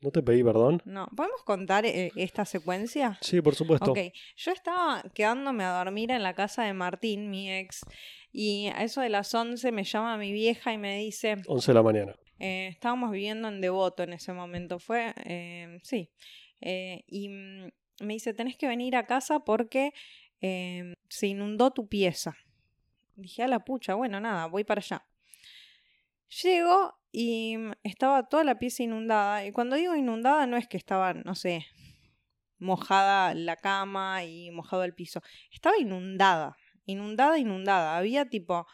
¿No 0.00 0.12
te 0.12 0.22
pedí 0.22 0.44
perdón? 0.44 0.80
No, 0.84 1.08
¿podemos 1.16 1.42
contar 1.42 1.84
eh, 1.84 2.12
esta 2.14 2.44
secuencia? 2.44 3.18
Sí, 3.20 3.40
por 3.42 3.56
supuesto. 3.56 3.90
Ok, 3.90 3.98
yo 4.36 4.52
estaba 4.52 5.02
quedándome 5.12 5.64
a 5.64 5.72
dormir 5.76 6.12
en 6.12 6.22
la 6.22 6.34
casa 6.34 6.62
de 6.62 6.72
Martín, 6.72 7.30
mi 7.30 7.52
ex, 7.52 7.80
Y 8.30 8.68
a 8.68 8.84
eso 8.84 9.00
de 9.00 9.08
las 9.08 9.34
11 9.34 9.72
me 9.72 9.82
llama 9.82 10.16
mi 10.16 10.30
vieja 10.32 10.72
y 10.72 10.78
me 10.78 10.98
dice, 10.98 11.38
11 11.48 11.72
de 11.72 11.74
la 11.74 11.82
mañana. 11.82 12.14
Eh, 12.38 12.68
estábamos 12.68 13.10
viviendo 13.10 13.48
en 13.48 13.60
Devoto 13.60 14.02
en 14.02 14.12
ese 14.12 14.32
momento, 14.32 14.78
fue, 14.78 15.14
eh, 15.24 15.78
sí, 15.82 16.10
Eh, 16.60 17.04
y 17.06 17.28
mm, 17.28 17.70
me 18.00 18.14
dice, 18.14 18.34
tenés 18.34 18.56
que 18.56 18.66
venir 18.66 18.96
a 18.96 19.06
casa 19.06 19.40
porque 19.40 19.92
se 20.40 21.26
inundó 21.26 21.70
tu 21.72 21.88
pieza. 21.88 22.36
Dije, 23.16 23.42
a 23.42 23.48
la 23.48 23.60
pucha, 23.60 23.94
bueno, 23.94 24.20
nada, 24.20 24.46
voy 24.46 24.64
para 24.64 24.80
allá. 24.80 25.06
Llego 26.42 26.94
y 27.12 27.56
mm, 27.56 27.72
estaba 27.82 28.28
toda 28.28 28.44
la 28.44 28.58
pieza 28.58 28.82
inundada. 28.82 29.44
Y 29.46 29.52
cuando 29.52 29.76
digo 29.76 29.94
inundada 29.96 30.46
no 30.46 30.56
es 30.56 30.68
que 30.68 30.76
estaba, 30.76 31.14
no 31.14 31.34
sé, 31.34 31.66
mojada 32.58 33.34
la 33.34 33.56
cama 33.56 34.24
y 34.24 34.50
mojado 34.50 34.84
el 34.84 34.94
piso. 34.94 35.22
Estaba 35.50 35.78
inundada, 35.78 36.56
inundada, 36.86 37.38
inundada. 37.38 37.96
Había 37.96 38.26
tipo 38.28 38.66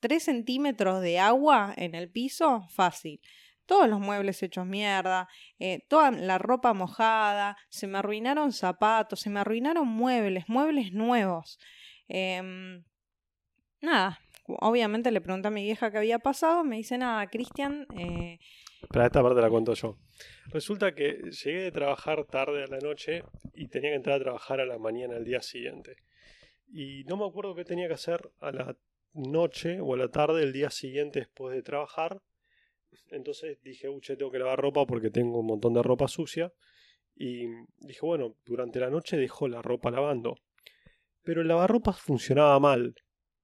3 0.00 0.22
centímetros 0.22 1.02
de 1.02 1.18
agua 1.18 1.74
en 1.76 1.94
el 1.94 2.10
piso, 2.10 2.66
fácil. 2.70 3.20
Todos 3.66 3.88
los 3.88 4.00
muebles 4.00 4.42
hechos 4.42 4.64
mierda, 4.64 5.28
eh, 5.58 5.80
toda 5.88 6.10
la 6.10 6.38
ropa 6.38 6.72
mojada, 6.72 7.56
se 7.68 7.86
me 7.86 7.98
arruinaron 7.98 8.52
zapatos, 8.52 9.20
se 9.20 9.30
me 9.30 9.40
arruinaron 9.40 9.86
muebles, 9.86 10.48
muebles 10.48 10.92
nuevos. 10.92 11.58
Em, 12.08 12.82
nada, 13.82 14.20
obviamente 14.46 15.10
le 15.10 15.20
pregunté 15.20 15.48
a 15.48 15.50
mi 15.50 15.62
vieja 15.62 15.90
qué 15.90 15.98
había 15.98 16.18
pasado, 16.18 16.64
me 16.64 16.76
dice 16.76 16.96
nada, 16.96 17.26
Cristian, 17.26 17.86
eh, 17.96 18.38
Pero 18.90 19.04
esta 19.04 19.22
parte 19.22 19.40
la 19.42 19.50
cuento 19.50 19.74
yo. 19.74 19.98
Resulta 20.46 20.94
que 20.94 21.30
llegué 21.44 21.62
de 21.64 21.72
trabajar 21.72 22.24
tarde 22.24 22.64
a 22.64 22.66
la 22.68 22.78
noche 22.78 23.22
y 23.54 23.68
tenía 23.68 23.90
que 23.90 23.96
entrar 23.96 24.16
a 24.16 24.24
trabajar 24.24 24.60
a 24.60 24.66
la 24.66 24.78
mañana 24.78 25.16
al 25.16 25.24
día 25.24 25.42
siguiente. 25.42 25.96
Y 26.70 27.04
no 27.04 27.16
me 27.16 27.26
acuerdo 27.26 27.54
qué 27.54 27.64
tenía 27.64 27.88
que 27.88 27.94
hacer 27.94 28.30
a 28.40 28.52
la 28.52 28.76
noche 29.14 29.80
o 29.80 29.94
a 29.94 29.96
la 29.96 30.08
tarde 30.08 30.40
del 30.40 30.52
día 30.52 30.70
siguiente 30.70 31.20
después 31.20 31.54
de 31.54 31.62
trabajar. 31.62 32.20
Entonces 33.10 33.58
dije, 33.62 33.88
uche, 33.88 34.16
tengo 34.16 34.30
que 34.30 34.38
lavar 34.38 34.60
ropa 34.60 34.86
porque 34.86 35.10
tengo 35.10 35.40
un 35.40 35.46
montón 35.46 35.74
de 35.74 35.82
ropa 35.82 36.08
sucia. 36.08 36.52
Y 37.16 37.46
dije, 37.80 38.00
bueno, 38.02 38.36
durante 38.44 38.78
la 38.80 38.90
noche 38.90 39.16
dejo 39.16 39.48
la 39.48 39.62
ropa 39.62 39.90
lavando. 39.90 40.36
Pero 41.22 41.42
el 41.42 41.48
lavarropas 41.48 42.00
funcionaba 42.00 42.58
mal. 42.60 42.94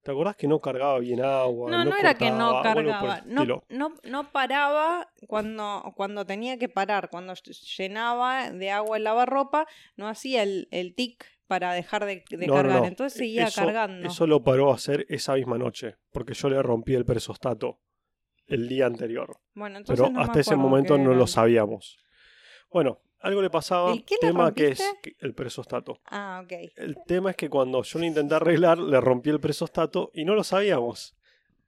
¿Te 0.05 0.11
acordás 0.11 0.37
que 0.37 0.47
no 0.47 0.61
cargaba 0.61 0.99
bien 0.99 1.25
agua? 1.25 1.71
No, 1.71 1.83
no, 1.83 1.97
era 1.97 2.13
que 2.13 2.31
no 2.31 2.59
el 2.59 2.63
cargaba, 2.63 3.23
no, 3.25 3.65
no, 3.71 3.95
no 4.05 4.33
paraba 4.33 5.11
cuando, 5.27 5.95
cuando 5.97 6.27
tenía 6.27 6.59
que 6.59 6.69
parar, 6.69 7.09
cuando 7.09 7.33
llenaba 7.79 8.51
de 8.51 8.71
agua 8.71 8.99
el 8.99 9.05
lavarropa, 9.05 9.67
no 9.97 10.07
hacía 10.07 10.43
el, 10.43 10.69
el 10.73 10.95
tic 10.95 11.25
para 11.47 11.73
dejar 11.73 12.05
de, 12.05 12.25
de 12.31 12.47
No, 12.47 12.55
no, 12.55 12.63
cargar, 12.63 12.81
no. 12.81 12.87
entonces 12.87 13.19
seguía 13.19 13.47
Eso- 13.47 13.61
cargando. 13.65 14.07
Eso 14.09 14.27
lo 14.27 14.43
paró 14.43 14.71
a 14.73 14.75
hacer 14.75 15.07
esa 15.09 15.35
misma 15.35 15.59
noche, 15.59 15.97
porque 16.13 16.35
yo 16.35 16.49
le 16.49 16.63
rompí 16.63 16.95
el 16.95 17.05
presostato 17.05 17.81
el 18.47 18.69
día 18.69 18.87
anterior. 18.87 19.39
Bueno, 19.55 19.79
entonces 19.79 20.07
Pero 20.09 20.21
hasta 20.21 20.41
ese 20.41 20.57
momento 20.57 20.99
no 20.99 21.15
lo 21.15 21.27
sabíamos. 21.27 21.99
Bueno, 22.71 23.01
algo 23.21 23.41
le 23.41 23.49
pasaba. 23.51 23.93
¿El 23.93 24.05
qué 24.05 24.17
le 24.21 24.29
tema 24.29 24.53
que 24.53 24.69
es 24.69 24.83
el 25.21 25.35
presostato. 25.35 26.01
Ah, 26.07 26.43
ok. 26.45 26.53
El 26.77 26.97
tema 27.07 27.31
es 27.31 27.37
que 27.37 27.49
cuando 27.49 27.83
yo 27.83 27.99
lo 27.99 28.05
intenté 28.05 28.35
arreglar, 28.35 28.77
le 28.79 29.01
rompí 29.01 29.31
el 29.31 29.41
presostato 29.41 30.11
y 30.13 30.25
no 30.27 30.35
lo 30.35 30.45
sabíamos. 30.45 31.15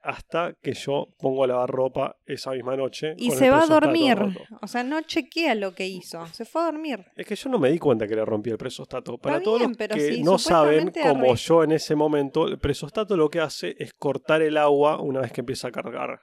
Hasta 0.06 0.54
que 0.62 0.72
yo 0.72 1.08
pongo 1.18 1.42
a 1.42 1.48
lavar 1.48 1.68
ropa 1.68 2.16
esa 2.24 2.52
misma 2.52 2.76
noche. 2.76 3.14
Y 3.18 3.32
se 3.32 3.50
va 3.50 3.62
a 3.62 3.66
dormir, 3.66 4.16
o 4.62 4.66
sea, 4.68 4.84
no 4.84 5.00
chequea 5.02 5.56
lo 5.56 5.74
que 5.74 5.88
hizo, 5.88 6.24
se 6.28 6.44
fue 6.44 6.62
a 6.62 6.66
dormir. 6.66 7.04
Es 7.16 7.26
que 7.26 7.34
yo 7.34 7.50
no 7.50 7.58
me 7.58 7.70
di 7.70 7.78
cuenta 7.80 8.06
que 8.06 8.14
le 8.14 8.24
rompí 8.24 8.50
el 8.50 8.56
presostato. 8.56 9.18
Para 9.18 9.42
todos 9.42 9.62
los 9.62 9.76
pero 9.76 9.96
que 9.96 10.20
no 10.22 10.38
saben, 10.38 10.92
como 10.92 11.34
yo 11.34 11.64
en 11.64 11.72
ese 11.72 11.96
momento, 11.96 12.46
el 12.46 12.58
presostato 12.58 13.16
lo 13.16 13.28
que 13.28 13.40
hace 13.40 13.74
es 13.80 13.94
cortar 13.94 14.42
el 14.42 14.56
agua 14.56 15.00
una 15.00 15.22
vez 15.22 15.32
que 15.32 15.40
empieza 15.40 15.68
a 15.68 15.72
cargar. 15.72 16.20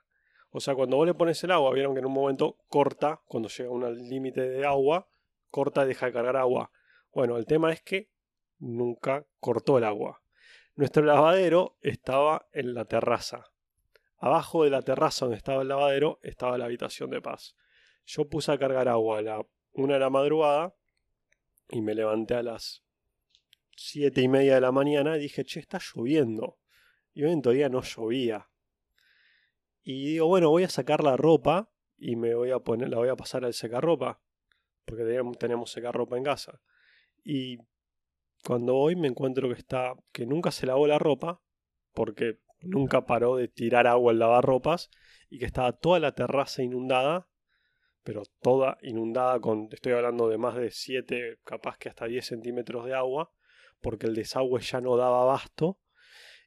O 0.49 0.61
sea, 0.61 0.75
cuando 0.75 0.95
vos 0.95 1.05
le 1.05 1.13
pones 1.13 1.43
el 1.43 1.51
agua, 1.51 1.73
vieron 1.73 1.93
que 1.93 1.99
en 1.99 2.05
un 2.05 2.13
momento 2.13 2.57
corta, 2.67 3.21
cuando 3.25 3.49
llega 3.49 3.69
a 3.69 3.73
un 3.73 4.07
límite 4.07 4.47
de 4.47 4.65
agua, 4.65 5.09
corta 5.49 5.83
y 5.83 5.87
deja 5.87 6.05
de 6.05 6.13
cargar 6.13 6.37
agua. 6.37 6.71
Bueno, 7.11 7.37
el 7.37 7.45
tema 7.45 7.73
es 7.73 7.81
que 7.81 8.09
nunca 8.59 9.25
cortó 9.39 9.77
el 9.77 9.83
agua. 9.83 10.21
Nuestro 10.75 11.03
lavadero 11.03 11.77
estaba 11.81 12.47
en 12.51 12.73
la 12.73 12.85
terraza. 12.85 13.43
Abajo 14.23 14.63
de 14.63 14.69
la 14.69 14.81
terraza 14.81 15.25
donde 15.25 15.35
estaba 15.35 15.63
el 15.63 15.67
lavadero 15.67 16.17
estaba 16.23 16.57
la 16.57 16.63
habitación 16.63 17.09
de 17.09 17.21
paz. 17.21 17.57
Yo 18.05 18.29
puse 18.29 18.53
a 18.53 18.57
cargar 18.57 18.87
agua 18.87 19.17
a 19.17 19.21
la 19.21 19.45
una 19.73 19.95
de 19.95 19.99
la 19.99 20.09
madrugada 20.09 20.73
y 21.67 21.81
me 21.81 21.93
levanté 21.93 22.35
a 22.35 22.41
las 22.41 22.85
siete 23.75 24.21
y 24.21 24.29
media 24.29 24.55
de 24.55 24.61
la 24.61 24.71
mañana 24.71 25.17
y 25.17 25.23
dije, 25.23 25.43
che, 25.43 25.59
está 25.59 25.77
lloviendo. 25.77 26.57
Y 27.13 27.25
hoy 27.25 27.33
en 27.33 27.41
teoría 27.41 27.67
no 27.67 27.81
llovía. 27.81 28.49
Y 29.81 30.11
digo, 30.11 30.27
bueno, 30.27 30.51
voy 30.51 30.63
a 30.63 30.69
sacar 30.69 31.03
la 31.03 31.17
ropa 31.17 31.69
y 31.97 32.15
me 32.15 32.33
voy 32.33 32.51
a 32.51 32.59
poner, 32.59 32.87
la 32.87 32.99
voy 32.99 33.09
a 33.09 33.17
pasar 33.17 33.43
al 33.43 33.53
secarropa. 33.53 34.21
Porque 34.85 35.03
tenemos 35.37 35.69
secarropa 35.69 36.15
en 36.15 36.23
casa. 36.23 36.61
Y 37.25 37.57
cuando 38.45 38.75
voy 38.75 38.95
me 38.95 39.09
encuentro 39.09 39.49
que 39.49 39.59
está, 39.59 39.95
que 40.13 40.25
nunca 40.25 40.51
se 40.51 40.65
lavó 40.65 40.87
la 40.87 40.97
ropa, 40.97 41.41
porque 41.91 42.39
nunca 42.63 43.05
paró 43.05 43.35
de 43.35 43.47
tirar 43.47 43.87
agua 43.87 44.11
al 44.11 44.19
lavarropas, 44.19 44.89
y 45.29 45.39
que 45.39 45.45
estaba 45.45 45.73
toda 45.73 45.99
la 45.99 46.13
terraza 46.13 46.63
inundada, 46.63 47.27
pero 48.03 48.23
toda 48.41 48.77
inundada 48.81 49.39
con, 49.39 49.69
estoy 49.71 49.93
hablando 49.93 50.29
de 50.29 50.37
más 50.37 50.55
de 50.55 50.71
7, 50.71 51.39
capaz 51.43 51.77
que 51.77 51.89
hasta 51.89 52.05
10 52.05 52.25
centímetros 52.25 52.85
de 52.85 52.93
agua, 52.93 53.31
porque 53.81 54.07
el 54.07 54.15
desagüe 54.15 54.61
ya 54.61 54.81
no 54.81 54.97
daba 54.97 55.21
abasto. 55.21 55.79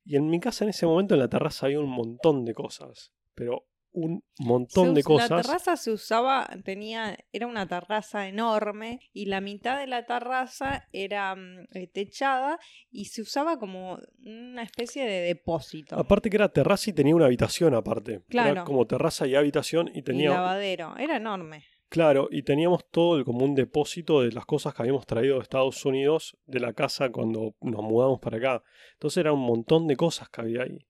Y 0.04 0.16
en 0.16 0.28
mi 0.28 0.38
casa 0.38 0.64
en 0.64 0.70
ese 0.70 0.86
momento 0.86 1.14
en 1.14 1.20
la 1.20 1.28
terraza 1.28 1.66
había 1.66 1.80
un 1.80 1.90
montón 1.90 2.44
de 2.44 2.54
cosas, 2.54 3.12
pero 3.34 3.66
un 3.96 4.22
montón 4.38 4.88
Se 4.88 4.92
de 4.94 5.02
cosas. 5.02 5.30
La 5.30 5.42
terraza 5.42 5.76
se 5.76 5.90
usaba, 5.90 6.48
tenía, 6.64 7.16
era 7.32 7.46
una 7.46 7.66
terraza 7.66 8.28
enorme 8.28 9.00
y 9.12 9.26
la 9.26 9.40
mitad 9.40 9.78
de 9.78 9.86
la 9.86 10.04
terraza 10.04 10.86
era 10.92 11.34
mm, 11.34 11.66
eh, 11.72 11.86
techada 11.88 12.58
y 12.90 13.06
se 13.06 13.22
usaba 13.22 13.58
como 13.58 13.98
una 14.24 14.62
especie 14.62 15.04
de 15.04 15.22
depósito. 15.22 15.96
Aparte 15.96 16.30
que 16.30 16.36
era 16.36 16.50
terraza 16.50 16.90
y 16.90 16.92
tenía 16.92 17.16
una 17.16 17.26
habitación 17.26 17.74
aparte. 17.74 18.12
Era 18.12 18.24
Claro. 18.28 18.64
como 18.64 18.86
terraza 18.86 19.26
y 19.26 19.34
habitación 19.34 19.90
y 19.94 19.96
y 19.96 20.02
tenía... 20.02 20.30
lavadero, 20.30 20.94
era 20.98 21.16
enorme. 21.16 21.64
Claro, 21.88 22.28
y 22.30 22.42
teníamos 22.42 22.84
todo 22.90 23.16
el, 23.16 23.24
como 23.24 23.44
un 23.44 23.54
depósito 23.54 24.20
de 24.20 24.32
las 24.32 24.44
cosas 24.44 24.74
que 24.74 24.82
habíamos 24.82 25.06
traído 25.06 25.36
de 25.36 25.42
Estados 25.42 25.84
Unidos 25.86 26.36
de 26.44 26.60
la 26.60 26.74
casa 26.74 27.10
cuando 27.10 27.54
nos 27.62 27.82
mudamos 27.82 28.20
para 28.20 28.36
acá. 28.36 28.62
Entonces 28.94 29.18
era 29.18 29.32
un 29.32 29.40
montón 29.40 29.86
de 29.86 29.96
cosas 29.96 30.28
que 30.28 30.42
había 30.42 30.62
ahí. 30.64 30.86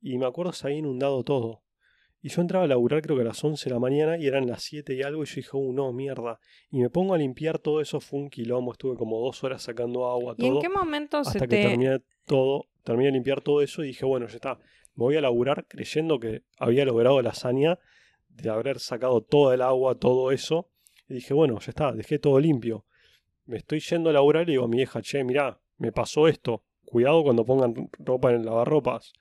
Y 0.00 0.18
me 0.18 0.26
acuerdo 0.26 0.52
se 0.52 0.66
había 0.66 0.78
inundado 0.78 1.22
todo. 1.24 1.62
Y 2.22 2.28
yo 2.28 2.42
entraba 2.42 2.66
a 2.66 2.68
laburar 2.68 3.00
creo 3.00 3.16
que 3.16 3.22
a 3.22 3.26
las 3.26 3.42
11 3.42 3.68
de 3.68 3.74
la 3.74 3.80
mañana 3.80 4.18
y 4.18 4.26
eran 4.26 4.46
las 4.46 4.62
7 4.62 4.94
y 4.94 5.02
algo 5.02 5.22
y 5.22 5.26
yo 5.26 5.34
dije, 5.36 5.50
uh, 5.52 5.72
no, 5.72 5.92
mierda. 5.92 6.38
Y 6.70 6.80
me 6.80 6.90
pongo 6.90 7.14
a 7.14 7.18
limpiar 7.18 7.58
todo 7.58 7.80
eso, 7.80 8.00
fue 8.00 8.20
un 8.20 8.28
quilombo, 8.28 8.72
estuve 8.72 8.96
como 8.96 9.18
dos 9.20 9.42
horas 9.42 9.62
sacando 9.62 10.06
agua, 10.06 10.34
¿Y 10.36 10.46
en 10.46 10.52
todo. 10.52 10.60
qué 10.60 10.68
momento 10.68 11.18
Hasta 11.18 11.32
se 11.32 11.38
que 11.40 11.46
te... 11.46 11.62
terminé 11.62 12.00
todo, 12.26 12.66
terminé 12.84 13.06
de 13.06 13.12
limpiar 13.12 13.40
todo 13.40 13.62
eso 13.62 13.82
y 13.82 13.88
dije, 13.88 14.04
bueno, 14.04 14.26
ya 14.26 14.34
está. 14.34 14.58
Me 14.94 15.04
voy 15.04 15.16
a 15.16 15.22
laburar 15.22 15.66
creyendo 15.66 16.20
que 16.20 16.42
había 16.58 16.84
logrado 16.84 17.22
la 17.22 17.30
hazaña 17.30 17.78
de 18.28 18.50
haber 18.50 18.80
sacado 18.80 19.22
toda 19.22 19.54
el 19.54 19.62
agua, 19.62 19.94
todo 19.98 20.30
eso. 20.30 20.68
Y 21.08 21.14
dije, 21.14 21.32
bueno, 21.32 21.58
ya 21.58 21.70
está, 21.70 21.92
dejé 21.92 22.18
todo 22.18 22.38
limpio. 22.38 22.84
Me 23.46 23.56
estoy 23.56 23.80
yendo 23.80 24.10
a 24.10 24.12
laburar 24.12 24.42
y 24.42 24.46
le 24.46 24.52
digo 24.52 24.64
a 24.64 24.68
mi 24.68 24.82
hija, 24.82 25.00
che, 25.00 25.24
mirá, 25.24 25.58
me 25.78 25.90
pasó 25.90 26.28
esto. 26.28 26.64
Cuidado 26.84 27.22
cuando 27.22 27.44
pongan 27.44 27.88
ropa 27.98 28.30
en 28.30 28.40
el 28.40 28.44
lavarropas. 28.44 29.12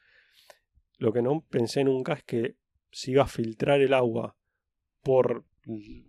Lo 0.97 1.13
que 1.13 1.21
no 1.21 1.45
pensé 1.49 1.83
nunca 1.83 2.13
es 2.13 2.23
que 2.23 2.55
se 2.91 3.11
iba 3.11 3.23
a 3.23 3.27
filtrar 3.27 3.81
el 3.81 3.93
agua 3.93 4.35
por 5.03 5.45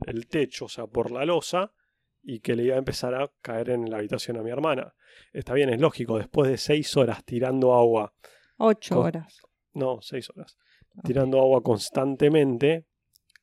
el 0.07 0.27
techo, 0.29 0.65
o 0.67 0.69
sea, 0.69 0.87
por 0.87 1.11
la 1.11 1.25
losa, 1.25 1.73
y 2.23 2.41
que 2.41 2.55
le 2.55 2.65
iba 2.65 2.75
a 2.75 2.79
empezar 2.79 3.15
a 3.15 3.31
caer 3.41 3.71
en 3.71 3.91
la 3.91 3.99
habitación 3.99 4.37
a 4.37 4.43
mi 4.43 4.51
hermana. 4.51 4.95
Está 5.33 5.55
bien, 5.55 5.71
es 5.71 5.81
lógico, 5.81 6.19
después 6.19 6.51
de 6.51 6.57
seis 6.59 6.97
horas 6.97 7.25
tirando 7.25 7.75
agua, 7.75 8.15
Ocho 8.59 8.97
con- 8.97 9.07
horas. 9.07 9.41
no, 9.75 10.01
seis 10.03 10.29
horas, 10.31 10.57
tirando 11.05 11.41
agua 11.41 11.63
constantemente, 11.63 12.87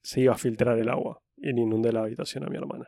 se 0.02 0.22
iba 0.22 0.34
a 0.34 0.38
filtrar 0.38 0.78
el 0.80 0.90
agua 0.90 1.22
y 1.36 1.54
le 1.54 1.62
inundé 1.62 1.92
la 1.92 2.02
habitación 2.02 2.44
a 2.46 2.48
mi 2.50 2.58
hermana. 2.58 2.88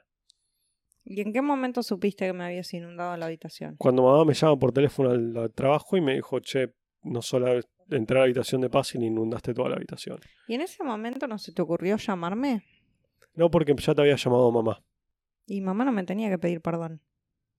¿Y 1.03 1.21
en 1.21 1.33
qué 1.33 1.41
momento 1.41 1.81
supiste 1.81 2.25
que 2.27 2.33
me 2.33 2.43
habías 2.45 2.71
inundado 2.73 3.15
la 3.17 3.25
habitación? 3.25 3.75
Cuando 3.77 4.03
mamá 4.03 4.25
me 4.25 4.33
llama 4.33 4.57
por 4.59 4.71
teléfono 4.71 5.09
al, 5.09 5.35
al 5.37 5.51
trabajo 5.53 5.97
y 5.97 6.01
me 6.01 6.13
dijo, 6.15 6.39
che, 6.39 6.73
no 7.03 7.21
solo 7.21 7.47
entré 7.91 8.17
a 8.17 8.19
la 8.19 8.25
habitación 8.25 8.61
de 8.61 8.69
paz 8.69 8.95
y 8.95 8.97
le 8.99 9.05
inundaste 9.05 9.53
toda 9.53 9.69
la 9.69 9.75
habitación. 9.75 10.19
¿Y 10.47 10.55
en 10.55 10.61
ese 10.61 10.83
momento 10.83 11.27
no 11.27 11.37
se 11.37 11.51
te 11.51 11.61
ocurrió 11.61 11.97
llamarme? 11.97 12.63
No, 13.35 13.49
porque 13.49 13.75
ya 13.77 13.95
te 13.95 14.01
había 14.01 14.15
llamado 14.15 14.51
mamá. 14.51 14.83
Y 15.45 15.61
mamá 15.61 15.85
no 15.85 15.91
me 15.91 16.03
tenía 16.03 16.29
que 16.29 16.37
pedir 16.37 16.61
perdón. 16.61 17.01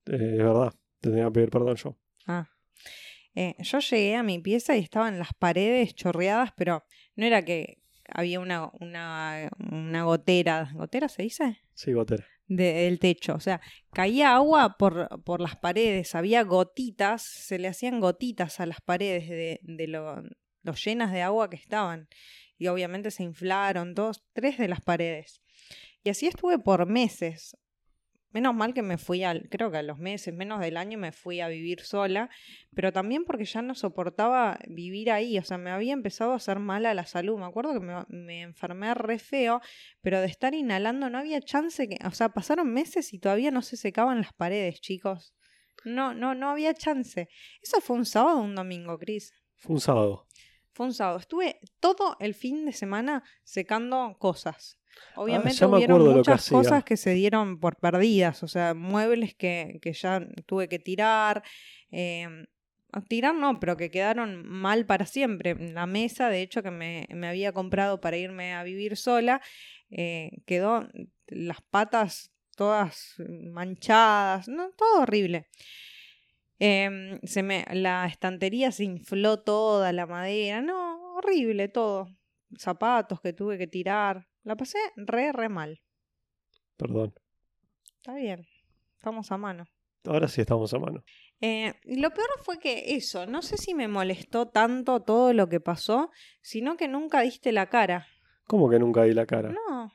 Eh, 0.06 0.36
es 0.36 0.38
verdad, 0.38 0.72
te 1.00 1.10
tenía 1.10 1.24
que 1.26 1.32
pedir 1.32 1.50
perdón 1.50 1.76
yo. 1.76 1.96
Ah. 2.26 2.48
Eh, 3.34 3.54
yo 3.58 3.78
llegué 3.78 4.16
a 4.16 4.22
mi 4.22 4.38
pieza 4.38 4.76
y 4.76 4.80
estaban 4.80 5.18
las 5.18 5.32
paredes 5.34 5.94
chorreadas, 5.94 6.52
pero 6.56 6.84
no 7.16 7.26
era 7.26 7.44
que 7.44 7.78
había 8.12 8.40
una, 8.40 8.70
una, 8.80 9.50
una 9.70 10.04
gotera. 10.04 10.70
¿Gotera 10.74 11.08
se 11.08 11.22
dice? 11.22 11.58
Sí, 11.74 11.92
gotera. 11.92 12.26
De- 12.50 12.72
del 12.72 12.98
techo. 12.98 13.34
O 13.36 13.40
sea, 13.40 13.60
caía 13.92 14.34
agua 14.34 14.74
por, 14.76 15.22
por 15.22 15.40
las 15.40 15.54
paredes, 15.56 16.16
había 16.16 16.42
gotitas, 16.42 17.22
se 17.22 17.60
le 17.60 17.68
hacían 17.68 18.00
gotitas 18.00 18.58
a 18.58 18.66
las 18.66 18.80
paredes 18.80 19.28
de, 19.28 19.60
de 19.62 19.86
lo, 19.86 20.20
llenas 20.84 21.12
de 21.12 21.22
agua 21.22 21.48
que 21.48 21.56
estaban. 21.56 22.08
Y 22.58 22.66
obviamente 22.66 23.12
se 23.12 23.22
inflaron 23.22 23.94
dos, 23.94 24.24
tres 24.32 24.58
de 24.58 24.66
las 24.66 24.80
paredes. 24.80 25.40
Y 26.02 26.10
así 26.10 26.26
estuve 26.26 26.58
por 26.58 26.86
meses. 26.86 27.56
Menos 28.32 28.54
mal 28.54 28.74
que 28.74 28.82
me 28.82 28.96
fui 28.96 29.24
al, 29.24 29.48
creo 29.48 29.70
que 29.70 29.78
a 29.78 29.82
los 29.82 29.98
meses, 29.98 30.32
menos 30.32 30.60
del 30.60 30.76
año 30.76 30.98
me 30.98 31.10
fui 31.10 31.40
a 31.40 31.48
vivir 31.48 31.80
sola, 31.80 32.30
pero 32.74 32.92
también 32.92 33.24
porque 33.24 33.44
ya 33.44 33.60
no 33.60 33.74
soportaba 33.74 34.58
vivir 34.68 35.10
ahí, 35.10 35.36
o 35.36 35.42
sea, 35.42 35.58
me 35.58 35.70
había 35.70 35.92
empezado 35.92 36.32
a 36.32 36.36
hacer 36.36 36.60
mal 36.60 36.86
a 36.86 36.94
la 36.94 37.06
salud. 37.06 37.38
Me 37.38 37.46
acuerdo 37.46 37.72
que 37.72 37.80
me, 37.80 38.04
me 38.08 38.42
enfermé 38.42 38.94
re 38.94 39.18
feo, 39.18 39.60
pero 40.00 40.20
de 40.20 40.26
estar 40.26 40.54
inhalando 40.54 41.10
no 41.10 41.18
había 41.18 41.40
chance 41.40 41.88
que, 41.88 41.98
o 42.06 42.12
sea, 42.12 42.28
pasaron 42.28 42.72
meses 42.72 43.12
y 43.12 43.18
todavía 43.18 43.50
no 43.50 43.62
se 43.62 43.76
secaban 43.76 44.20
las 44.20 44.32
paredes, 44.32 44.80
chicos. 44.80 45.34
No, 45.84 46.14
no, 46.14 46.34
no 46.34 46.50
había 46.50 46.74
chance. 46.74 47.28
Eso 47.62 47.80
fue 47.80 47.96
un 47.96 48.04
sábado 48.04 48.38
o 48.38 48.42
un 48.42 48.54
domingo, 48.54 48.98
Cris. 48.98 49.32
Fue 49.56 49.74
un 49.74 49.80
sábado. 49.80 50.26
Fue 50.72 50.86
un 50.86 50.94
sábado. 50.94 51.18
Estuve 51.18 51.60
todo 51.80 52.16
el 52.20 52.34
fin 52.34 52.64
de 52.64 52.72
semana 52.72 53.22
secando 53.44 54.16
cosas. 54.18 54.79
Obviamente 55.14 55.58
ya 55.58 55.68
me 55.68 55.76
hubieron 55.76 56.04
que 56.04 56.14
muchas 56.14 56.48
cosas 56.48 56.84
que 56.84 56.96
se 56.96 57.14
dieron 57.14 57.58
por 57.58 57.76
perdidas, 57.76 58.42
o 58.42 58.48
sea, 58.48 58.74
muebles 58.74 59.34
que, 59.34 59.78
que 59.82 59.92
ya 59.92 60.26
tuve 60.46 60.68
que 60.68 60.78
tirar. 60.78 61.42
eh, 61.90 62.46
tirar 63.08 63.34
no, 63.34 63.60
pero 63.60 63.76
que 63.76 63.90
quedaron 63.90 64.46
mal 64.46 64.86
para 64.86 65.06
siempre. 65.06 65.54
La 65.54 65.86
mesa, 65.86 66.28
de 66.28 66.42
hecho, 66.42 66.62
que 66.62 66.70
me, 66.70 67.06
me 67.10 67.28
había 67.28 67.52
comprado 67.52 68.00
para 68.00 68.16
irme 68.16 68.54
a 68.54 68.64
vivir 68.64 68.96
sola, 68.96 69.40
eh, 69.90 70.42
quedó 70.46 70.88
las 71.28 71.60
patas 71.62 72.32
todas 72.56 73.14
manchadas, 73.28 74.48
no, 74.48 74.70
todo 74.76 75.02
horrible. 75.02 75.48
Em, 76.58 77.18
se 77.22 77.42
me, 77.42 77.64
la 77.72 78.06
estantería 78.06 78.70
se 78.70 78.84
infló 78.84 79.40
toda, 79.40 79.92
la 79.92 80.06
madera, 80.06 80.60
no, 80.60 81.14
horrible 81.14 81.68
todo. 81.68 82.08
Zapatos 82.58 83.20
que 83.20 83.32
tuve 83.32 83.56
que 83.56 83.66
tirar. 83.66 84.26
La 84.42 84.56
pasé 84.56 84.78
re, 84.96 85.32
re 85.32 85.48
mal. 85.48 85.80
Perdón. 86.76 87.14
Está 87.96 88.14
bien, 88.14 88.46
estamos 88.96 89.30
a 89.32 89.36
mano. 89.36 89.66
Ahora 90.04 90.28
sí 90.28 90.40
estamos 90.40 90.72
a 90.72 90.78
mano. 90.78 91.04
Eh, 91.42 91.74
lo 91.84 92.10
peor 92.10 92.28
fue 92.42 92.58
que 92.58 92.94
eso, 92.94 93.26
no 93.26 93.42
sé 93.42 93.56
si 93.56 93.74
me 93.74 93.88
molestó 93.88 94.48
tanto 94.48 95.00
todo 95.02 95.32
lo 95.32 95.48
que 95.48 95.60
pasó, 95.60 96.10
sino 96.40 96.76
que 96.76 96.88
nunca 96.88 97.20
diste 97.20 97.52
la 97.52 97.68
cara. 97.68 98.06
¿Cómo 98.46 98.68
que 98.68 98.78
nunca 98.78 99.04
di 99.04 99.12
la 99.12 99.26
cara? 99.26 99.50
No, 99.50 99.92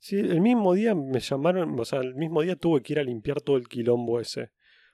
Sí, 0.00 0.16
el 0.16 0.40
mismo 0.40 0.74
día 0.74 0.94
me 0.94 1.18
llamaron, 1.18 1.78
o 1.78 1.84
sea, 1.84 2.00
el 2.00 2.14
mismo 2.14 2.42
día 2.42 2.56
tuve 2.56 2.82
que 2.82 2.92
ir 2.92 3.00
a 3.00 3.02
limpiar 3.02 3.40
todo 3.40 3.56
el 3.56 3.68
quilombo 3.68 4.20
ese. 4.20 4.50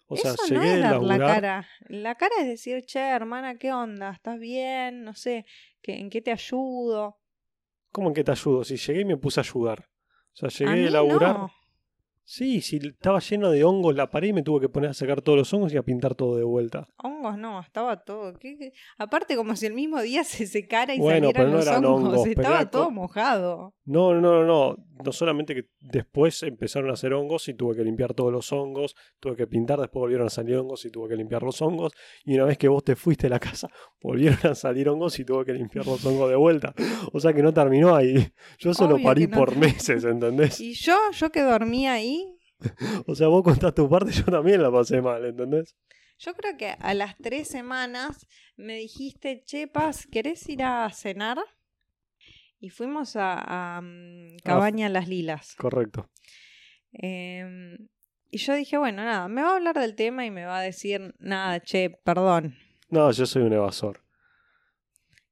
O 0.06 0.16
sea, 0.16 0.32
eso 0.32 0.42
no 0.54 0.60
llegué 0.60 0.74
es 0.74 0.76
de 0.76 0.80
dar 0.82 1.02
la 1.02 1.18
cara. 1.18 1.68
La 1.88 2.14
cara 2.14 2.34
es 2.40 2.46
decir, 2.46 2.84
che, 2.84 3.00
hermana, 3.00 3.56
¿qué 3.56 3.72
onda? 3.72 4.10
¿Estás 4.10 4.38
bien? 4.38 5.02
No 5.02 5.14
sé, 5.14 5.44
¿qué, 5.82 5.98
¿en 5.98 6.10
qué 6.10 6.22
te 6.22 6.32
ayudo? 6.32 7.18
¿Cómo 7.94 8.08
en 8.08 8.14
qué 8.14 8.24
te 8.24 8.32
ayudo? 8.32 8.64
Si 8.64 8.76
llegué 8.76 9.02
y 9.02 9.04
me 9.04 9.16
puse 9.16 9.38
a 9.38 9.44
ayudar. 9.44 9.86
O 10.32 10.36
sea, 10.36 10.48
A 10.48 10.50
llegué 10.50 10.72
mí 10.72 10.84
de 10.86 10.90
laburar. 10.90 11.38
no. 11.38 11.50
Sí, 12.26 12.60
si 12.62 12.78
estaba 12.78 13.20
lleno 13.20 13.50
de 13.50 13.62
hongos 13.64 13.94
la 13.94 14.08
pared 14.10 14.28
y 14.28 14.32
me 14.32 14.42
tuve 14.42 14.62
que 14.62 14.68
poner 14.70 14.88
a 14.90 14.94
sacar 14.94 15.20
todos 15.20 15.36
los 15.38 15.52
hongos 15.52 15.72
y 15.74 15.76
a 15.76 15.82
pintar 15.82 16.14
todo 16.14 16.36
de 16.36 16.42
vuelta. 16.42 16.88
Hongos 16.96 17.36
no, 17.36 17.60
estaba 17.60 18.02
todo. 18.02 18.32
¿qué- 18.38 18.56
qué? 18.58 18.72
Aparte, 18.98 19.36
como 19.36 19.54
si 19.56 19.66
el 19.66 19.74
mismo 19.74 20.00
día 20.00 20.24
se 20.24 20.46
secara 20.46 20.94
y 20.94 20.98
Bueno, 20.98 21.28
salieran 21.28 21.34
pero 21.34 21.48
no 21.50 21.56
los 21.58 21.66
eran 21.66 21.84
hongos. 21.84 22.12
hongos, 22.14 22.26
estaba 22.26 22.70
todo 22.70 22.90
mojado. 22.90 23.74
No, 23.84 24.14
no, 24.14 24.42
no, 24.42 24.44
no. 24.44 24.76
No 25.02 25.12
solamente 25.12 25.54
que 25.54 25.68
después 25.80 26.42
empezaron 26.42 26.90
a 26.90 26.92
hacer 26.92 27.14
hongos 27.14 27.48
y 27.48 27.54
tuve 27.54 27.76
que 27.76 27.84
limpiar 27.84 28.14
todos 28.14 28.32
los 28.32 28.52
hongos, 28.52 28.94
tuve 29.18 29.36
que 29.36 29.46
pintar, 29.46 29.80
después 29.80 30.00
volvieron 30.00 30.26
a 30.26 30.30
salir 30.30 30.56
hongos 30.56 30.84
y 30.84 30.90
tuve 30.90 31.08
que 31.08 31.16
limpiar 31.16 31.42
los 31.42 31.60
hongos. 31.62 31.92
Y 32.24 32.34
una 32.34 32.44
vez 32.44 32.58
que 32.58 32.68
vos 32.68 32.84
te 32.84 32.94
fuiste 32.94 33.26
de 33.26 33.30
la 33.30 33.40
casa, 33.40 33.68
volvieron 34.02 34.38
a 34.50 34.54
salir 34.54 34.88
hongos 34.88 35.18
y 35.18 35.24
tuve 35.24 35.44
que 35.44 35.52
limpiar 35.52 35.86
los 35.86 36.04
hongos 36.04 36.30
de 36.30 36.36
vuelta. 36.36 36.74
O 37.12 37.20
sea 37.20 37.32
que 37.32 37.42
no 37.42 37.52
terminó 37.52 37.94
ahí. 37.94 38.32
Yo 38.58 38.74
solo 38.74 38.96
Obvio 38.96 39.04
parí 39.04 39.26
no 39.26 39.38
por 39.38 39.56
meses, 39.56 40.04
¿entendés? 40.04 40.60
Y 40.60 40.74
yo, 40.74 40.96
yo 41.12 41.30
que 41.30 41.42
dormía 41.42 41.94
ahí, 41.94 42.34
O 43.06 43.14
sea, 43.14 43.28
vos 43.28 43.42
contás 43.42 43.74
tu 43.74 43.88
parte, 43.88 44.12
yo 44.12 44.24
también 44.24 44.62
la 44.62 44.70
pasé 44.70 45.00
mal, 45.00 45.24
¿entendés? 45.24 45.76
yo 46.16 46.32
creo 46.34 46.56
que 46.56 46.74
a 46.78 46.94
las 46.94 47.16
tres 47.18 47.48
semanas 47.48 48.26
me 48.56 48.76
dijiste, 48.76 49.42
che, 49.44 49.66
Paz, 49.66 50.06
¿querés 50.10 50.48
ir 50.48 50.62
a 50.62 50.88
cenar? 50.90 51.38
Y 52.64 52.70
fuimos 52.70 53.14
a, 53.16 53.76
a, 53.76 53.82
mm, 53.82 54.38
Cabaña 54.42 54.88
Las 54.88 55.06
Lilas. 55.06 55.54
Correcto. 55.56 56.08
Em, 56.92 57.76
y 58.30 58.38
yo 58.38 58.54
dije, 58.54 58.78
bueno, 58.78 59.04
nada, 59.04 59.28
me 59.28 59.42
va 59.42 59.50
a 59.50 59.56
hablar 59.56 59.78
del 59.78 59.94
tema 59.94 60.24
y 60.24 60.30
me 60.30 60.46
va 60.46 60.60
a 60.60 60.62
decir, 60.62 61.14
nada, 61.18 61.60
che, 61.60 61.90
perdón. 61.90 62.56
No, 62.88 63.10
yo 63.10 63.26
soy 63.26 63.42
un 63.42 63.52
evasor. 63.52 64.02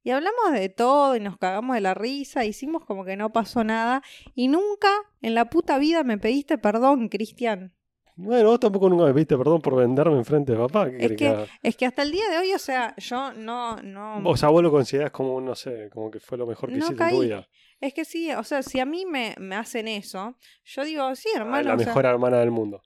Y 0.03 0.11
hablamos 0.11 0.53
de 0.53 0.69
todo 0.69 1.17
y 1.17 1.21
nos 1.21 1.39
cagamos 1.39 1.75
de 1.75 1.81
la 1.81 1.95
risa, 1.95 2.45
hicimos 2.45 2.85
como 2.85 3.07
que 3.07 3.17
no 3.17 3.33
pasó 3.33 3.65
nada 3.65 4.03
y 4.35 4.49
nunca 4.49 4.91
en 5.23 5.35
la 5.35 5.47
puta 5.47 5.79
vida 5.79 6.05
me 6.05 6.19
pediste 6.19 6.59
perdón, 6.59 7.09
Cristian. 7.09 7.73
Bueno, 8.17 8.51
vos 8.51 8.61
tampoco 8.61 8.89
nunca 8.91 9.05
me 9.07 9.13
pediste 9.15 9.37
perdón 9.39 9.61
por 9.63 9.75
venderme 9.77 10.17
enfrente 10.19 10.53
de 10.53 10.59
papá. 10.59 10.91
¿Qué 10.91 11.05
Es 11.07 11.13
que 11.17 11.47
es 11.63 11.77
que 11.77 11.87
hasta 11.87 12.03
el 12.03 12.11
día 12.13 12.29
de 12.29 12.39
hoy, 12.39 12.53
o 12.53 12.59
sea, 12.59 12.95
yo 12.99 13.33
no, 13.33 13.77
no, 13.83 14.19
O 14.25 14.37
sea, 14.37 14.51
vos 14.51 14.63
lo 14.63 14.71
considerás 14.71 15.11
como, 15.11 15.41
no 15.41 15.55
sé, 15.55 15.89
como 15.93 16.11
que 16.11 16.21
fue 16.21 16.37
lo 16.39 16.47
mejor 16.47 16.69
que 16.69 16.77
No 16.77 16.85
hiciste 16.87 17.03
en 17.05 17.11
tu 17.11 17.21
vida. 17.21 17.49
es 17.81 17.95
que 17.95 18.05
sí, 18.05 18.31
o 18.33 18.45
sea, 18.45 18.63
si 18.63 18.81
a 18.81 18.85
mí 18.87 19.05
me, 19.07 19.35
me 19.39 19.57
hacen 19.57 19.89
eso, 19.89 20.37
yo 20.65 20.85
digo, 20.85 21.15
sí, 21.17 21.29
Ah, 21.35 21.39
hermano, 21.39 21.69
la 21.71 21.75
o 21.75 21.79
sea, 21.79 21.87
mejor 21.87 22.05
hermana 22.07 22.39
del 22.39 22.51
mundo. 22.51 22.83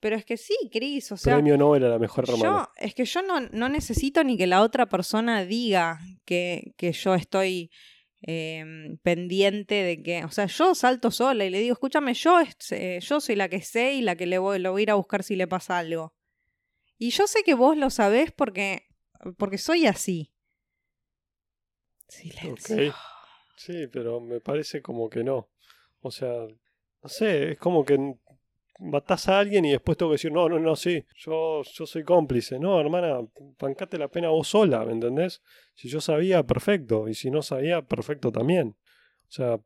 pero 0.00 0.16
es 0.16 0.24
que 0.26 0.36
sí, 0.36 0.54
Cris, 0.70 1.10
o 1.12 1.16
sea, 1.16 1.34
Premio 1.36 1.56
Nobel 1.56 1.84
a 1.84 1.88
la 1.88 1.98
mejor 1.98 2.28
hermana. 2.28 2.44
yo, 2.44 2.68
es 2.76 2.94
que 2.94 3.06
yo 3.06 3.22
no, 3.22 3.40
no 3.52 3.68
necesito 3.70 4.22
ni 4.22 4.36
que 4.36 4.46
la 4.46 4.60
otra 4.60 4.84
persona 4.86 5.44
diga 5.46 5.98
que, 6.26 6.74
que 6.76 6.92
yo 6.92 7.14
estoy 7.14 7.70
eh, 8.26 8.96
pendiente 9.02 9.74
de 9.74 10.02
que, 10.02 10.24
o 10.24 10.30
sea, 10.30 10.46
yo 10.46 10.74
salto 10.74 11.10
sola 11.10 11.44
y 11.44 11.50
le 11.50 11.58
digo, 11.60 11.74
escúchame, 11.74 12.14
yo, 12.14 12.38
eh, 12.70 12.98
yo 13.00 13.20
soy 13.20 13.36
la 13.36 13.48
que 13.48 13.60
sé 13.60 13.94
y 13.94 14.00
la 14.00 14.16
que 14.16 14.26
le 14.26 14.38
voy, 14.38 14.58
lo 14.58 14.72
voy 14.72 14.80
a 14.80 14.84
ir 14.84 14.90
a 14.90 14.94
buscar 14.94 15.22
si 15.22 15.36
le 15.36 15.46
pasa 15.46 15.78
algo. 15.78 16.14
Y 16.96 17.10
yo 17.10 17.26
sé 17.26 17.42
que 17.44 17.54
vos 17.54 17.76
lo 17.76 17.90
sabés 17.90 18.32
porque, 18.32 18.86
porque 19.36 19.58
soy 19.58 19.86
así. 19.86 20.32
Silencio. 22.08 22.94
Sí, 23.56 23.86
pero 23.88 24.20
me 24.20 24.40
parece 24.40 24.80
como 24.80 25.10
que 25.10 25.22
no. 25.22 25.50
O 26.00 26.10
sea, 26.10 26.46
no 27.02 27.08
sé, 27.08 27.52
es 27.52 27.58
como 27.58 27.84
que 27.84 27.98
matás 28.78 29.28
a 29.28 29.38
alguien 29.38 29.64
y 29.64 29.70
después 29.72 29.96
tengo 29.96 30.10
que 30.10 30.14
decir, 30.14 30.32
no, 30.32 30.48
no, 30.48 30.58
no, 30.58 30.76
sí, 30.76 31.04
yo, 31.16 31.62
yo 31.62 31.86
soy 31.86 32.04
cómplice. 32.04 32.58
No, 32.58 32.80
hermana, 32.80 33.20
bancate 33.58 33.98
la 33.98 34.08
pena 34.08 34.28
vos 34.30 34.48
sola, 34.48 34.84
¿me 34.84 34.92
entendés? 34.92 35.42
Si 35.74 35.88
yo 35.88 36.00
sabía, 36.00 36.42
perfecto. 36.42 37.08
Y 37.08 37.14
si 37.14 37.30
no 37.30 37.42
sabía, 37.42 37.82
perfecto 37.82 38.30
también. 38.32 38.76
O 39.28 39.30
sea, 39.32 39.60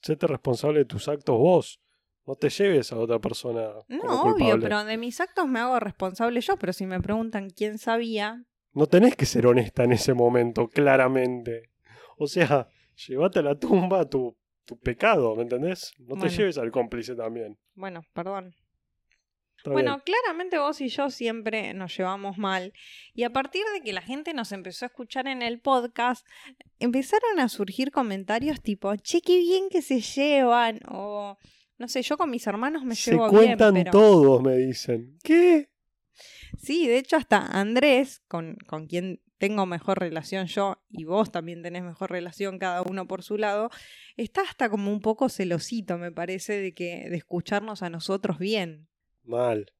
séte 0.00 0.26
responsable 0.26 0.80
de 0.80 0.84
tus 0.84 1.08
actos 1.08 1.36
vos. 1.38 1.80
No 2.26 2.34
te 2.34 2.50
lleves 2.50 2.92
a 2.92 2.98
otra 2.98 3.18
persona. 3.18 3.70
como 3.88 4.02
No, 4.04 4.22
obvio, 4.22 4.34
culpable. 4.34 4.62
pero 4.62 4.84
de 4.84 4.96
mis 4.98 5.18
actos 5.20 5.46
me 5.48 5.60
hago 5.60 5.80
responsable 5.80 6.40
yo, 6.42 6.56
pero 6.58 6.72
si 6.74 6.84
me 6.84 7.00
preguntan 7.00 7.48
quién 7.50 7.78
sabía, 7.78 8.44
No 8.74 8.86
tenés 8.86 9.16
que 9.16 9.24
ser 9.26 9.46
honesta 9.46 9.84
en 9.84 9.92
ese 9.92 10.12
momento, 10.12 10.68
claramente. 10.68 11.70
O 12.18 12.26
sea, 12.26 12.68
llévate 13.06 13.38
a 13.38 13.42
la 13.42 13.54
tumba 13.58 14.04
tu, 14.08 14.36
tu 14.68 14.78
pecado, 14.78 15.34
¿me 15.34 15.42
entendés? 15.42 15.92
No 15.98 16.14
te 16.14 16.20
Bueno. 16.20 16.36
lleves 16.36 16.58
al 16.58 16.70
cómplice 16.70 17.14
también. 17.16 17.56
bueno, 17.74 18.02
perdón. 18.12 18.54
Está 19.56 19.70
Bueno, 19.70 19.92
bien. 19.96 20.02
claramente 20.04 20.58
vos 20.58 20.80
y 20.80 20.88
yo 20.88 21.10
siempre 21.10 21.72
nos 21.74 21.96
llevamos 21.96 22.36
mal. 22.38 22.72
Y 23.14 23.24
a 23.24 23.30
partir 23.30 23.62
de 23.74 23.80
que 23.80 23.92
la 23.92 24.02
gente 24.02 24.32
nos 24.34 24.52
empezó 24.52 24.84
a 24.84 24.88
escuchar 24.88 25.26
en 25.26 25.42
el 25.42 25.58
podcast, 25.60 26.24
empezaron 26.78 27.40
a 27.40 27.48
surgir 27.48 27.90
comentarios 27.90 28.60
tipo, 28.60 28.94
che, 28.96 29.20
qué 29.20 29.38
bien 29.38 29.68
que 29.70 29.82
se 29.82 30.00
llevan. 30.00 30.78
O, 30.88 31.36
no 31.78 31.88
sé, 31.88 32.02
yo 32.02 32.16
con 32.18 32.30
mis 32.30 32.46
hermanos 32.46 32.84
me 32.84 32.94
Se 32.94 33.10
llevo 33.12 33.28
cuentan 33.28 33.74
bien, 33.74 33.84
pero... 33.86 33.98
todos, 33.98 34.42
me 34.42 34.56
dicen. 34.58 35.18
¿Qué? 35.24 35.70
Sí, 36.56 36.86
de 36.86 36.98
hecho 36.98 37.16
hasta 37.16 37.38
Andrés, 37.46 38.22
con, 38.28 38.56
con 38.68 38.86
quien 38.86 39.20
tengo 39.38 39.66
mejor 39.66 39.98
relación 39.98 40.46
yo, 40.46 40.78
y 40.90 41.04
vos 41.04 41.32
también 41.32 41.62
tenés 41.62 41.82
mejor 41.82 42.10
relación 42.10 42.58
cada 42.58 42.82
uno 42.82 43.06
por 43.06 43.22
su 43.22 43.38
lado, 43.38 43.70
está 44.16 44.42
hasta 44.42 44.68
como 44.68 44.92
un 44.92 45.00
poco 45.00 45.28
celosito, 45.28 45.96
me 45.96 46.12
parece, 46.12 46.60
de 46.60 46.74
que, 46.74 47.08
de 47.08 47.16
escucharnos 47.16 47.82
a 47.82 47.90
nosotros 47.90 48.38
bien. 48.38 48.88
Mal. 49.22 49.72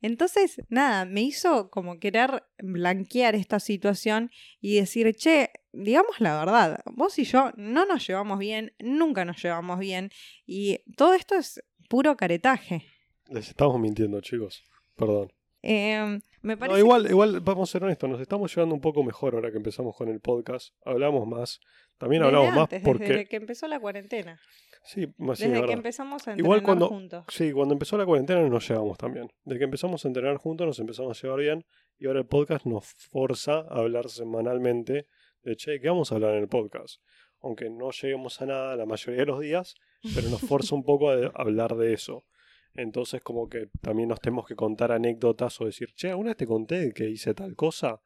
Entonces, 0.00 0.60
nada, 0.68 1.04
me 1.04 1.22
hizo 1.22 1.70
como 1.70 2.00
querer 2.00 2.42
blanquear 2.58 3.36
esta 3.36 3.60
situación 3.60 4.32
y 4.60 4.74
decir, 4.74 5.14
che, 5.14 5.50
digamos 5.72 6.20
la 6.20 6.36
verdad, 6.38 6.80
vos 6.86 7.18
y 7.20 7.24
yo 7.24 7.52
no 7.56 7.86
nos 7.86 8.04
llevamos 8.06 8.40
bien, 8.40 8.74
nunca 8.80 9.24
nos 9.24 9.40
llevamos 9.40 9.78
bien, 9.78 10.10
y 10.44 10.80
todo 10.96 11.14
esto 11.14 11.36
es 11.36 11.62
puro 11.88 12.16
caretaje. 12.16 12.84
Les 13.28 13.48
estamos 13.48 13.78
mintiendo, 13.78 14.20
chicos. 14.20 14.64
Perdón. 14.96 15.32
Eh, 15.62 16.18
me 16.42 16.56
parece 16.56 16.74
No, 16.74 16.84
igual, 16.84 17.06
igual, 17.10 17.40
vamos 17.40 17.68
a 17.68 17.72
ser 17.72 17.84
honestos, 17.84 18.08
nos 18.10 18.20
estamos 18.20 18.54
llevando 18.54 18.74
un 18.74 18.80
poco 18.80 19.02
mejor 19.02 19.34
ahora 19.34 19.50
que 19.50 19.56
empezamos 19.56 19.96
con 19.96 20.08
el 20.08 20.20
podcast. 20.20 20.74
Hablamos 20.84 21.26
más. 21.26 21.60
También 21.98 22.22
desde 22.22 22.36
hablamos 22.36 22.58
antes, 22.62 22.82
más 22.82 22.88
porque. 22.88 23.04
desde 23.08 23.26
que 23.28 23.36
empezó 23.36 23.68
la 23.68 23.78
cuarentena. 23.78 24.40
Sí, 24.84 25.06
más 25.18 25.38
desde 25.38 25.60
es 25.60 25.66
que 25.66 25.72
empezamos 25.72 26.26
a 26.26 26.32
entrenar 26.32 26.44
Igual 26.44 26.62
cuando- 26.64 26.88
juntos. 26.88 27.24
Sí, 27.28 27.52
cuando 27.52 27.74
empezó 27.74 27.96
la 27.96 28.04
cuarentena 28.04 28.40
no 28.40 28.48
nos 28.48 28.68
llevamos 28.68 28.98
tan 28.98 29.14
bien. 29.14 29.28
Desde 29.44 29.58
que 29.58 29.64
empezamos 29.64 30.04
a 30.04 30.08
entrenar 30.08 30.36
juntos 30.38 30.66
nos 30.66 30.78
empezamos 30.80 31.16
a 31.16 31.22
llevar 31.22 31.38
bien 31.40 31.64
y 31.98 32.06
ahora 32.06 32.18
el 32.20 32.26
podcast 32.26 32.66
nos 32.66 32.86
forza 32.86 33.58
a 33.60 33.78
hablar 33.78 34.08
semanalmente 34.08 35.06
de, 35.42 35.56
che, 35.56 35.80
¿qué 35.80 35.88
vamos 35.88 36.10
a 36.10 36.16
hablar 36.16 36.34
en 36.34 36.42
el 36.42 36.48
podcast? 36.48 36.96
Aunque 37.40 37.70
no 37.70 37.90
lleguemos 37.92 38.40
a 38.42 38.46
nada 38.46 38.74
la 38.76 38.86
mayoría 38.86 39.20
de 39.20 39.26
los 39.26 39.40
días, 39.40 39.74
pero 40.14 40.28
nos 40.28 40.40
forza 40.40 40.74
un 40.74 40.82
poco 40.84 41.10
a 41.10 41.30
hablar 41.34 41.76
de 41.76 41.92
eso. 41.92 42.24
Entonces 42.74 43.20
como 43.22 43.48
que 43.48 43.68
también 43.80 44.08
nos 44.08 44.20
tenemos 44.20 44.46
que 44.46 44.56
contar 44.56 44.92
anécdotas 44.92 45.60
o 45.60 45.66
decir, 45.66 45.92
che, 45.94 46.10
¿alguna 46.10 46.30
vez 46.30 46.36
te 46.38 46.46
conté 46.46 46.92
que 46.92 47.08
hice 47.08 47.34
tal 47.34 47.54
cosa? 47.54 48.00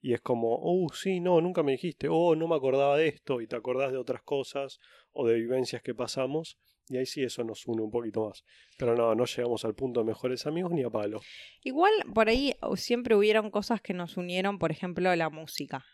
Y 0.00 0.14
es 0.14 0.20
como, 0.20 0.58
oh, 0.60 0.88
sí, 0.92 1.20
no, 1.20 1.40
nunca 1.40 1.62
me 1.62 1.72
dijiste, 1.72 2.08
oh, 2.10 2.34
no 2.34 2.48
me 2.48 2.56
acordaba 2.56 2.96
de 2.96 3.08
esto, 3.08 3.40
y 3.40 3.46
te 3.46 3.54
acordás 3.54 3.92
de 3.92 3.98
otras 3.98 4.22
cosas 4.22 4.80
o 5.12 5.26
de 5.26 5.34
vivencias 5.34 5.80
que 5.80 5.94
pasamos, 5.94 6.58
y 6.88 6.96
ahí 6.96 7.06
sí 7.06 7.22
eso 7.22 7.44
nos 7.44 7.66
une 7.66 7.82
un 7.82 7.90
poquito 7.90 8.28
más. 8.28 8.44
Pero 8.78 8.96
no, 8.96 9.14
no 9.14 9.24
llegamos 9.24 9.64
al 9.64 9.74
punto 9.74 10.00
de 10.00 10.06
mejores 10.06 10.46
amigos 10.46 10.72
ni 10.72 10.82
a 10.82 10.90
palo. 10.90 11.20
Igual 11.62 11.92
por 12.12 12.28
ahí 12.28 12.54
siempre 12.74 13.14
hubieron 13.14 13.50
cosas 13.50 13.80
que 13.80 13.94
nos 13.94 14.16
unieron, 14.16 14.58
por 14.58 14.72
ejemplo, 14.72 15.14
la 15.14 15.30
música. 15.30 15.84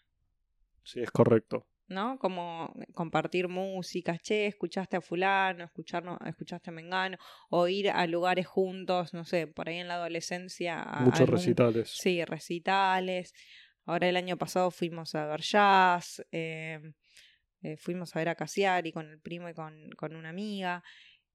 Sí, 0.85 1.01
es 1.01 1.11
correcto. 1.11 1.67
¿No? 1.89 2.19
Como 2.19 2.75
compartir 2.95 3.49
música, 3.49 4.19
che, 4.19 4.47
escuchaste 4.47 4.97
a 4.97 5.01
fulano, 5.01 5.65
escucharnos, 5.65 6.19
escuchaste 6.27 6.71
a 6.71 6.73
Mengano, 6.73 7.19
o 7.51 7.67
ir 7.69 7.91
a 7.91 8.07
lugares 8.07 8.47
juntos, 8.47 9.15
no 9.15 9.25
sé, 9.25 9.47
por 9.47 9.69
ahí 9.69 9.79
en 9.79 9.89
la 9.89 9.95
adolescencia. 9.95 10.85
Muchos 11.01 11.21
algún- 11.21 11.37
recitales. 11.37 11.91
Sí, 11.91 12.25
recitales. 12.25 13.33
Ahora 13.87 14.09
el 14.09 14.17
año 14.17 14.37
pasado 14.37 14.71
fuimos 14.71 15.15
a 15.15 15.27
ver 15.27 15.41
jazz, 15.41 16.23
eh, 16.31 16.79
eh, 17.63 17.77
fuimos 17.79 18.15
a 18.15 18.19
ver 18.19 18.29
a 18.29 18.35
Casiari 18.35 18.93
con 18.93 19.09
el 19.09 19.19
primo 19.21 19.49
y 19.49 19.55
con, 19.55 19.91
con 19.97 20.15
una 20.15 20.29
amiga. 20.29 20.85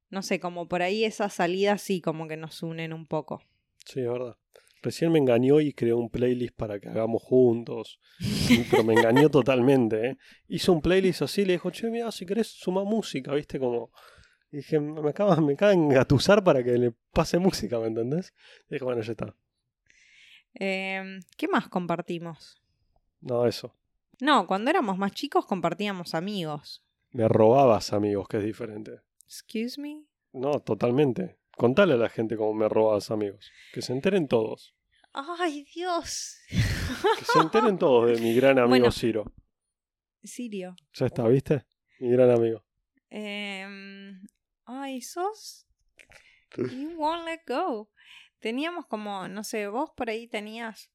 No 0.09 0.21
sé, 0.21 0.39
como 0.39 0.67
por 0.67 0.83
ahí 0.83 1.03
esas 1.03 1.33
salidas 1.33 1.81
sí 1.81 1.99
como 1.99 2.27
que 2.27 2.37
nos 2.37 2.61
unen 2.61 2.93
un 2.93 3.07
poco. 3.07 3.41
Sí, 3.85 4.01
es 4.01 4.07
verdad. 4.11 4.37
Recién 4.83 5.13
me 5.13 5.19
engañó 5.19 5.61
y 5.61 5.71
creó 5.71 5.97
un 5.97 6.09
playlist 6.09 6.53
para 6.57 6.77
que 6.77 6.89
hagamos 6.89 7.23
juntos. 7.23 8.01
Pero 8.69 8.83
me 8.83 8.93
engañó 8.93 9.29
totalmente, 9.29 10.09
¿eh? 10.09 10.17
Hizo 10.49 10.73
un 10.73 10.81
playlist 10.81 11.21
así, 11.21 11.45
le 11.45 11.53
dijo, 11.53 11.71
che, 11.71 11.89
mira, 11.89 12.11
si 12.11 12.25
querés 12.25 12.47
suma 12.47 12.83
música, 12.83 13.33
¿viste? 13.33 13.59
Como... 13.59 13.91
Y 14.51 14.57
dije, 14.57 14.81
me 14.81 15.09
acaba, 15.09 15.37
me 15.37 15.53
acaba 15.53 15.71
de 15.71 15.77
engatusar 15.77 16.43
para 16.43 16.61
que 16.63 16.77
le 16.77 16.91
pase 17.13 17.39
música, 17.39 17.79
¿me 17.79 17.87
entendés? 17.87 18.33
Y 18.69 18.75
dije, 18.75 18.83
bueno, 18.83 19.01
ya 19.01 19.13
está. 19.13 19.33
Eh, 20.53 21.19
¿Qué 21.37 21.47
más 21.47 21.69
compartimos? 21.69 22.61
No, 23.21 23.47
eso. 23.47 23.73
No, 24.19 24.45
cuando 24.45 24.69
éramos 24.69 24.97
más 24.97 25.13
chicos 25.13 25.45
compartíamos 25.45 26.13
amigos. 26.13 26.83
Me 27.11 27.29
robabas 27.29 27.93
amigos, 27.93 28.27
que 28.27 28.37
es 28.37 28.43
diferente. 28.43 28.99
Excuse 29.23 29.79
me. 29.79 30.03
No, 30.33 30.59
totalmente. 30.59 31.37
Contale 31.57 31.93
a 31.93 31.97
la 31.97 32.09
gente 32.09 32.35
cómo 32.35 32.53
me 32.53 32.67
robabas 32.69 33.11
amigos. 33.11 33.51
Que 33.73 33.81
se 33.81 33.93
enteren 33.93 34.27
todos. 34.27 34.75
Ay, 35.13 35.65
Dios. 35.75 36.37
Que 36.49 37.25
se 37.25 37.39
enteren 37.39 37.77
todos 37.77 38.09
de 38.09 38.19
mi 38.19 38.33
gran 38.33 38.57
amigo 38.57 38.69
Bueno. 38.69 38.91
Ciro. 38.91 39.31
Sirio. 40.23 40.75
Ya 40.93 41.05
está, 41.07 41.27
¿viste? 41.27 41.65
Mi 41.99 42.09
gran 42.09 42.31
amigo. 42.31 42.65
Em, 43.09 44.21
ay, 44.65 45.01
sos. 45.01 45.67
You 46.57 46.93
won't 46.97 47.25
let 47.25 47.41
go. 47.47 47.91
Teníamos 48.39 48.85
como, 48.87 49.27
no 49.27 49.43
sé, 49.43 49.67
vos 49.67 49.91
por 49.95 50.09
ahí 50.09 50.27
tenías 50.27 50.91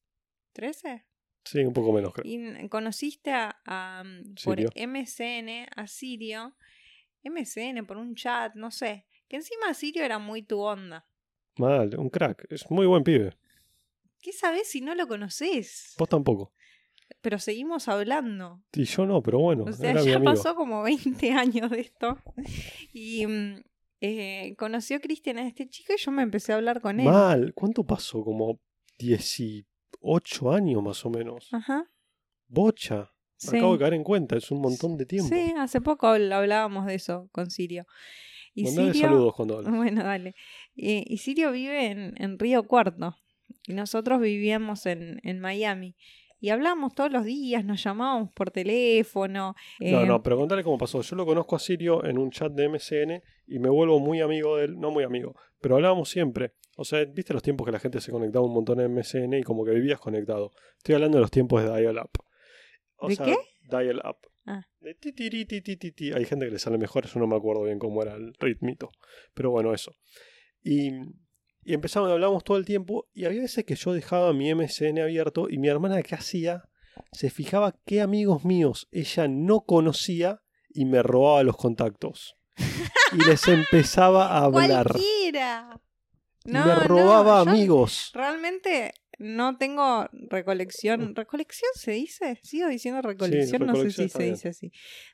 13 0.53 1.05
Sí, 1.45 1.59
un 1.59 1.73
poco 1.73 1.91
menos, 1.93 2.13
creo. 2.13 2.25
y 2.25 2.69
conociste 2.69 3.31
a, 3.31 3.59
a, 3.65 4.03
mm, 4.03 4.35
por 4.43 4.57
Sirio. 4.57 4.69
MSN 4.75 5.67
a 5.75 5.87
Sirio. 5.87 6.55
MSN 7.23 7.85
por 7.87 7.97
un 7.97 8.15
chat, 8.15 8.53
no 8.55 8.69
sé. 8.71 9.05
Que 9.29 9.37
encima 9.37 9.73
Sirio 9.73 10.03
era 10.03 10.19
muy 10.19 10.41
tu 10.41 10.59
onda. 10.59 11.05
Mal, 11.57 11.97
un 11.97 12.09
crack. 12.09 12.45
Es 12.49 12.69
muy 12.69 12.85
buen 12.85 13.03
pibe. 13.03 13.37
¿Qué 14.21 14.33
sabes 14.33 14.67
si 14.69 14.81
no 14.81 14.95
lo 14.95 15.07
conoces? 15.07 15.95
Vos 15.97 16.09
tampoco. 16.09 16.51
Pero 17.21 17.39
seguimos 17.39 17.87
hablando. 17.87 18.61
Y 18.73 18.83
yo 18.83 19.05
no, 19.05 19.21
pero 19.23 19.39
bueno, 19.39 19.63
O 19.65 19.71
sea, 19.73 19.91
era 19.91 20.01
ya 20.03 20.19
pasó 20.21 20.55
como 20.55 20.83
20 20.83 21.31
años 21.31 21.69
de 21.71 21.79
esto. 21.81 22.17
Y 22.93 23.25
mm, 23.25 23.63
eh, 24.01 24.55
conoció 24.57 24.97
a 24.97 24.99
Cristian 24.99 25.37
a 25.37 25.47
este 25.47 25.67
chico 25.69 25.93
y 25.93 25.97
yo 26.01 26.11
me 26.11 26.23
empecé 26.23 26.51
a 26.53 26.55
hablar 26.57 26.81
con 26.81 26.99
él. 26.99 27.05
Mal. 27.05 27.53
¿Cuánto 27.53 27.83
pasó? 27.83 28.23
Como 28.23 28.59
18 28.97 30.51
años 30.51 30.83
más 30.83 31.05
o 31.05 31.09
menos. 31.09 31.49
Ajá. 31.51 31.89
Bocha. 32.47 33.11
Sí. 33.37 33.55
Acabo 33.57 33.73
de 33.73 33.79
caer 33.79 33.93
en 33.93 34.03
cuenta, 34.03 34.35
es 34.35 34.51
un 34.51 34.59
montón 34.59 34.97
de 34.97 35.05
tiempo. 35.05 35.33
Sí, 35.33 35.53
hace 35.57 35.79
poco 35.79 36.07
habl- 36.07 36.33
hablábamos 36.33 36.85
de 36.85 36.95
eso 36.95 37.29
con 37.31 37.49
Sirio. 37.49 37.85
Y 38.53 38.63
Mandale 38.65 38.93
Sirio, 38.93 39.07
saludos 39.09 39.33
cuando 39.35 39.57
hables. 39.57 39.75
bueno, 39.75 40.03
dale. 40.03 40.35
Y, 40.75 41.03
y 41.11 41.17
Sirio 41.17 41.51
vive 41.51 41.87
en, 41.87 42.13
en 42.17 42.39
Río 42.39 42.63
Cuarto. 42.63 43.15
Y 43.67 43.73
nosotros 43.73 44.19
vivíamos 44.19 44.85
en, 44.85 45.19
en 45.23 45.39
Miami. 45.39 45.95
Y 46.41 46.49
hablábamos 46.49 46.95
todos 46.95 47.11
los 47.11 47.25
días, 47.25 47.65
nos 47.65 47.83
llamábamos 47.83 48.31
por 48.31 48.49
teléfono. 48.49 49.55
No, 49.79 50.01
eh, 50.01 50.05
no, 50.05 50.23
pero 50.23 50.37
contale 50.37 50.63
cómo 50.63 50.77
pasó. 50.77 51.01
Yo 51.01 51.15
lo 51.15 51.25
conozco 51.25 51.55
a 51.55 51.59
Sirio 51.59 52.05
en 52.05 52.17
un 52.17 52.31
chat 52.31 52.51
de 52.53 52.69
MSN 52.69 53.21
y 53.47 53.59
me 53.59 53.69
vuelvo 53.69 53.99
muy 53.99 54.21
amigo 54.21 54.55
de 54.55 54.65
él. 54.65 54.79
No 54.79 54.89
muy 54.89 55.03
amigo, 55.03 55.35
pero 55.59 55.75
hablábamos 55.75 56.09
siempre. 56.09 56.53
O 56.77 56.85
sea, 56.85 57.03
viste 57.03 57.33
los 57.33 57.43
tiempos 57.43 57.65
que 57.65 57.73
la 57.73 57.79
gente 57.79 57.99
se 57.99 58.09
conectaba 58.09 58.45
un 58.45 58.53
montón 58.53 58.79
en 58.79 58.93
MSN 58.93 59.33
y 59.33 59.43
como 59.43 59.65
que 59.65 59.71
vivías 59.71 59.99
conectado. 59.99 60.51
Estoy 60.77 60.95
hablando 60.95 61.17
de 61.17 61.21
los 61.23 61.31
tiempos 61.31 61.61
de 61.61 61.77
dial-up. 61.77 62.11
O 62.95 63.09
¿De 63.09 63.15
sea, 63.15 63.25
qué? 63.25 63.35
Dial-up. 63.69 64.15
Ah. 64.51 64.65
Hay 66.15 66.25
gente 66.25 66.45
que 66.45 66.51
le 66.51 66.57
sale 66.57 66.79
mejor, 66.79 67.05
yo 67.05 67.19
no 67.19 67.27
me 67.27 67.35
acuerdo 67.35 67.63
bien 67.63 67.77
cómo 67.77 68.01
era 68.01 68.15
el 68.15 68.33
ritmito. 68.39 68.89
Pero 69.35 69.51
bueno, 69.51 69.75
eso. 69.75 69.93
Y, 70.63 70.89
y 71.63 71.73
empezamos, 71.75 72.09
hablábamos 72.09 72.43
todo 72.43 72.57
el 72.57 72.65
tiempo 72.65 73.07
y 73.13 73.25
había 73.25 73.41
veces 73.41 73.63
que 73.63 73.75
yo 73.75 73.93
dejaba 73.93 74.33
mi 74.33 74.51
MSN 74.51 74.99
abierto 74.99 75.49
y 75.49 75.59
mi 75.59 75.67
hermana, 75.67 76.01
¿qué 76.01 76.15
hacía? 76.15 76.63
Se 77.11 77.29
fijaba 77.29 77.75
qué 77.85 78.01
amigos 78.01 78.43
míos 78.43 78.87
ella 78.91 79.27
no 79.27 79.61
conocía 79.61 80.41
y 80.69 80.85
me 80.85 81.03
robaba 81.03 81.43
los 81.43 81.55
contactos. 81.55 82.35
Y 83.13 83.25
les 83.25 83.47
empezaba 83.47 84.27
a 84.27 84.43
hablar. 84.43 84.87
¡Cualquiera! 84.87 85.81
Y 86.45 86.51
me 86.51 86.75
robaba 86.75 87.41
amigos. 87.41 88.11
Realmente 88.13 88.93
no 89.19 89.57
tengo 89.57 90.07
recolección. 90.11 91.13
¿Recolección 91.13 91.69
se 91.75 91.91
dice? 91.91 92.39
Sigo 92.41 92.67
diciendo 92.69 93.01
recolección, 93.01 93.65
no 93.65 93.75
sé 93.75 93.91
si 93.91 94.09
se 94.09 94.17
bien. 94.17 94.33
dice 94.33 94.49
así. 94.49 94.71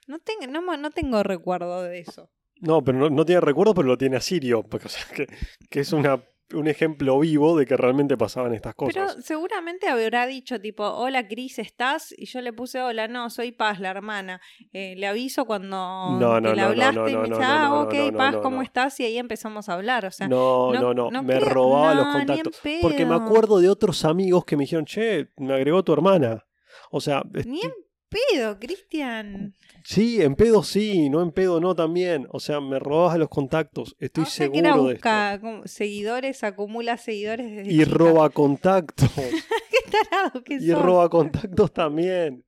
No 0.08 0.20
tengo, 0.20 0.48
no, 0.48 0.78
no 0.78 0.91
tengo 0.91 1.24
recuerdo 1.24 1.82
de 1.84 2.00
eso. 2.00 2.32
No, 2.62 2.84
pero 2.84 2.98
no, 3.00 3.10
no 3.10 3.26
tiene 3.26 3.41
recuerdo, 3.41 3.74
pero 3.74 3.88
lo 3.88 3.98
tiene 3.98 4.18
a 4.18 4.22
Sirio. 4.22 4.63
Porque, 4.63 4.86
o 4.86 4.89
sea, 4.89 5.04
que, 5.13 5.28
que 5.70 5.80
es 5.80 5.91
una, 5.91 6.24
un 6.53 6.67
ejemplo 6.67 7.19
vivo 7.19 7.58
de 7.58 7.65
que 7.65 7.75
realmente 7.75 8.17
pasaban 8.17 8.53
estas 8.53 8.75
cosas. 8.75 8.93
Pero 9.13 9.21
seguramente 9.23 9.88
habrá 9.88 10.27
dicho 10.27 10.62
tipo, 10.62 10.84
hola 10.88 11.27
Cris, 11.27 11.58
¿estás? 11.60 12.13
Y 12.17 12.25
yo 12.27 12.41
le 12.41 12.53
puse, 12.53 12.81
hola, 12.81 13.08
no, 13.08 13.29
soy 13.29 13.51
Paz, 13.51 13.79
la 13.79 13.89
hermana. 13.89 14.39
Eh, 14.71 14.93
le 14.97 15.08
aviso 15.08 15.45
cuando 15.45 15.75
No, 16.19 16.39
no, 16.39 16.49
hablaste 16.49 16.95
no, 16.99 17.10
y 17.10 17.17
me 17.17 17.29
dice, 17.29 17.41
ah, 17.43 17.81
ok, 17.84 18.15
Paz, 18.15 18.36
¿cómo 18.38 18.62
estás? 18.62 18.99
Y 18.99 19.05
ahí 19.05 19.17
empezamos 19.17 19.69
a 19.69 19.73
hablar. 19.73 20.05
O 20.05 20.12
sea, 20.12 20.27
no, 20.27 20.71
no- 20.73 20.93
no, 20.93 21.23
me 21.23 21.38
creo- 21.39 21.49
robaba 21.49 21.95
los 21.95 22.08
contactos. 22.08 22.62
Porque 22.81 23.05
me 23.05 23.15
acuerdo 23.15 23.60
de 23.60 23.69
otros 23.69 24.05
amigos 24.05 24.45
que 24.45 24.55
me 24.55 24.63
dijeron, 24.63 24.86
che, 24.86 25.29
me 25.38 25.53
agregó 25.53 25.84
tu 25.84 25.93
hermana. 25.93 26.45
O 26.91 27.01
sea, 27.01 27.23
ni 27.45 27.62
en 27.62 27.71
pedo, 28.10 28.60
Cristian. 28.60 29.54
sí, 29.84 30.22
en 30.22 30.36
pedo 30.36 30.63
sí, 30.63 31.10
no 31.10 31.22
en 31.22 31.32
pedo 31.32 31.60
no 31.60 31.76
también. 31.76 32.28
O 32.32 32.39
sea, 32.39 32.62
me 32.62 32.80
robabas 32.80 33.18
los 33.18 33.30
contactos. 33.30 33.96
Estoy 34.00 34.24
o 34.24 34.28
sea 34.28 34.50
que 34.50 34.60
era 34.60 34.74
seguro 34.74 34.89
de 34.89 34.96
esto. 34.96 35.10
busca 35.10 35.68
seguidores, 35.68 36.44
acumula 36.44 36.98
seguidores 36.98 37.52
desde 37.56 37.72
Y 37.72 37.80
chica. 37.80 37.91
roba 37.98 38.30
contactos. 38.32 39.12
Qué 39.15 39.91
tarado 39.91 40.44
que 40.44 40.56
y 40.56 40.68
sos. 40.70 40.82
roba 40.82 41.10
contactos 41.10 41.74
también. 41.74 42.46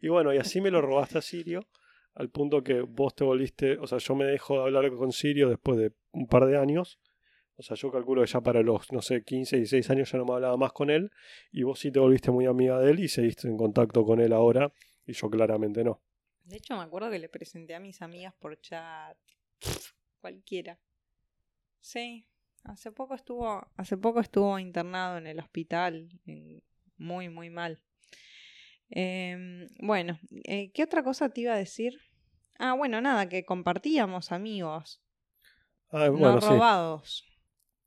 Y 0.00 0.08
bueno, 0.08 0.32
y 0.34 0.38
así 0.38 0.60
me 0.60 0.70
lo 0.70 0.82
robaste 0.82 1.18
a 1.18 1.22
Sirio, 1.22 1.66
al 2.14 2.28
punto 2.28 2.62
que 2.62 2.80
vos 2.82 3.14
te 3.14 3.24
volviste, 3.24 3.78
o 3.78 3.86
sea, 3.86 3.96
yo 3.98 4.14
me 4.14 4.26
dejo 4.26 4.54
de 4.54 4.60
hablar 4.64 4.90
con 4.94 5.10
Sirio 5.12 5.48
después 5.48 5.78
de 5.78 5.92
un 6.12 6.26
par 6.26 6.46
de 6.46 6.58
años. 6.58 6.98
O 7.56 7.62
sea, 7.62 7.76
yo 7.76 7.90
calculo 7.90 8.22
que 8.22 8.26
ya 8.26 8.40
para 8.40 8.62
los, 8.62 8.90
no 8.90 9.02
sé, 9.02 9.22
15, 9.22 9.56
16 9.58 9.90
años 9.90 10.10
ya 10.10 10.18
no 10.18 10.24
me 10.24 10.32
hablaba 10.32 10.56
más 10.56 10.72
con 10.72 10.88
él. 10.88 11.10
Y 11.52 11.62
vos 11.62 11.78
sí 11.78 11.90
te 11.90 11.98
volviste 12.00 12.30
muy 12.30 12.46
amiga 12.46 12.78
de 12.78 12.90
él 12.90 13.00
y 13.00 13.08
seguiste 13.08 13.48
en 13.48 13.58
contacto 13.58 14.02
con 14.04 14.18
él 14.20 14.32
ahora. 14.32 14.72
Y 15.10 15.12
yo 15.12 15.28
claramente 15.28 15.82
no. 15.82 16.00
De 16.44 16.56
hecho, 16.58 16.76
me 16.76 16.84
acuerdo 16.84 17.10
que 17.10 17.18
le 17.18 17.28
presenté 17.28 17.74
a 17.74 17.80
mis 17.80 18.00
amigas 18.00 18.32
por 18.38 18.60
chat. 18.60 19.18
Cualquiera. 20.20 20.78
Sí. 21.80 22.28
Hace 22.62 22.92
poco 22.92 23.14
estuvo, 23.14 23.66
hace 23.74 23.96
poco 23.96 24.20
estuvo 24.20 24.56
internado 24.60 25.18
en 25.18 25.26
el 25.26 25.40
hospital. 25.40 26.08
en- 26.26 26.62
muy, 26.96 27.28
muy 27.28 27.50
mal. 27.50 27.82
Em, 28.90 29.68
bueno, 29.80 30.20
eh, 30.44 30.70
¿qué 30.72 30.84
otra 30.84 31.02
cosa 31.02 31.28
te 31.30 31.40
iba 31.40 31.54
a 31.54 31.56
decir? 31.56 31.98
Ah, 32.58 32.74
bueno, 32.74 33.00
nada, 33.00 33.28
que 33.28 33.44
compartíamos 33.44 34.30
amigos, 34.30 35.02
Ah, 35.90 36.08
bueno, 36.10 36.34
no 36.34 36.40
sí. 36.40 36.46
robados. 36.46 37.24